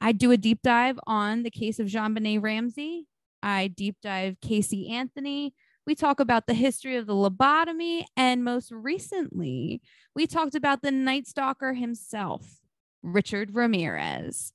I 0.00 0.12
do 0.12 0.30
a 0.30 0.36
deep 0.36 0.60
dive 0.62 0.98
on 1.06 1.42
the 1.42 1.50
case 1.50 1.78
of 1.78 1.86
JonBenét 1.86 2.42
Ramsey. 2.42 3.06
I 3.42 3.68
deep 3.68 3.96
dive 4.02 4.40
Casey 4.40 4.88
Anthony. 4.88 5.54
We 5.86 5.94
talk 5.94 6.18
about 6.18 6.46
the 6.46 6.54
history 6.54 6.96
of 6.96 7.06
the 7.06 7.14
lobotomy. 7.14 8.04
And 8.16 8.42
most 8.44 8.72
recently, 8.72 9.80
we 10.14 10.26
talked 10.26 10.54
about 10.54 10.82
the 10.82 10.90
Night 10.90 11.26
Stalker 11.26 11.74
himself, 11.74 12.60
Richard 13.02 13.54
Ramirez. 13.54 14.52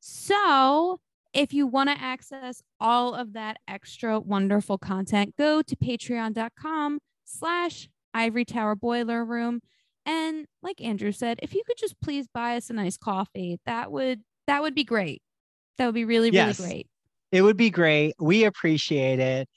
So, 0.00 1.00
if 1.32 1.52
you 1.52 1.66
want 1.66 1.90
to 1.90 2.00
access 2.00 2.62
all 2.80 3.14
of 3.14 3.32
that 3.32 3.58
extra 3.66 4.20
wonderful 4.20 4.78
content, 4.78 5.34
go 5.36 5.62
to 5.62 5.76
patreon.com 5.76 6.98
slash 7.24 7.88
ivory 8.12 8.44
tower 8.44 8.76
boiler 8.76 9.24
room. 9.24 9.60
And 10.06 10.46
like 10.62 10.80
Andrew 10.80 11.12
said, 11.12 11.40
if 11.42 11.54
you 11.54 11.62
could 11.66 11.78
just 11.78 12.00
please 12.00 12.28
buy 12.32 12.56
us 12.56 12.70
a 12.70 12.74
nice 12.74 12.96
coffee, 12.96 13.58
that 13.66 13.90
would 13.90 14.22
that 14.46 14.62
would 14.62 14.74
be 14.74 14.84
great. 14.84 15.22
That 15.78 15.86
would 15.86 15.94
be 15.94 16.04
really, 16.04 16.30
really 16.30 16.52
great. 16.52 16.86
It 17.32 17.42
would 17.42 17.56
be 17.56 17.70
great. 17.70 18.14
We 18.20 18.44
appreciate 18.44 19.18
it. 19.18 19.48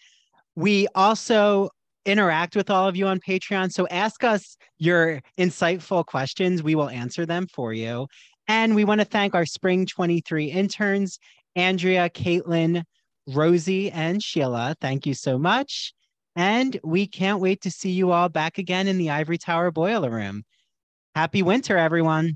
We 0.56 0.88
also 0.96 1.70
interact 2.06 2.56
with 2.56 2.70
all 2.70 2.88
of 2.88 2.96
you 2.96 3.06
on 3.06 3.20
Patreon. 3.20 3.72
So 3.72 3.88
ask 3.90 4.24
us 4.24 4.58
your 4.80 5.22
insightful 5.38 6.06
questions. 6.06 6.64
We 6.64 6.74
will 6.74 6.90
answer 6.90 7.26
them 7.26 7.48
for 7.54 7.74
you. 7.74 8.08
And 8.48 8.74
we 8.74 8.86
want 8.86 9.02
to 9.02 9.06
thank 9.06 9.36
our 9.36 9.46
spring 9.46 9.86
23 9.86 10.46
interns 10.46 11.20
Andrea, 11.56 12.10
Caitlin, 12.10 12.84
Rosie, 13.28 13.92
and 13.92 14.24
Sheila. 14.24 14.76
Thank 14.80 15.06
you 15.06 15.14
so 15.14 15.38
much. 15.38 15.94
And 16.36 16.80
we 16.84 17.08
can't 17.08 17.40
wait 17.40 17.62
to 17.62 17.72
see 17.72 17.90
you 17.90 18.12
all 18.12 18.30
back 18.30 18.60
again 18.60 18.88
in 18.88 19.00
the 19.00 19.10
Ivory 19.10 19.40
Tower 19.40 19.72
Boiler 19.72 20.12
Room. 20.12 20.44
Happy 21.16 21.42
winter, 21.42 21.78
everyone. 21.78 22.36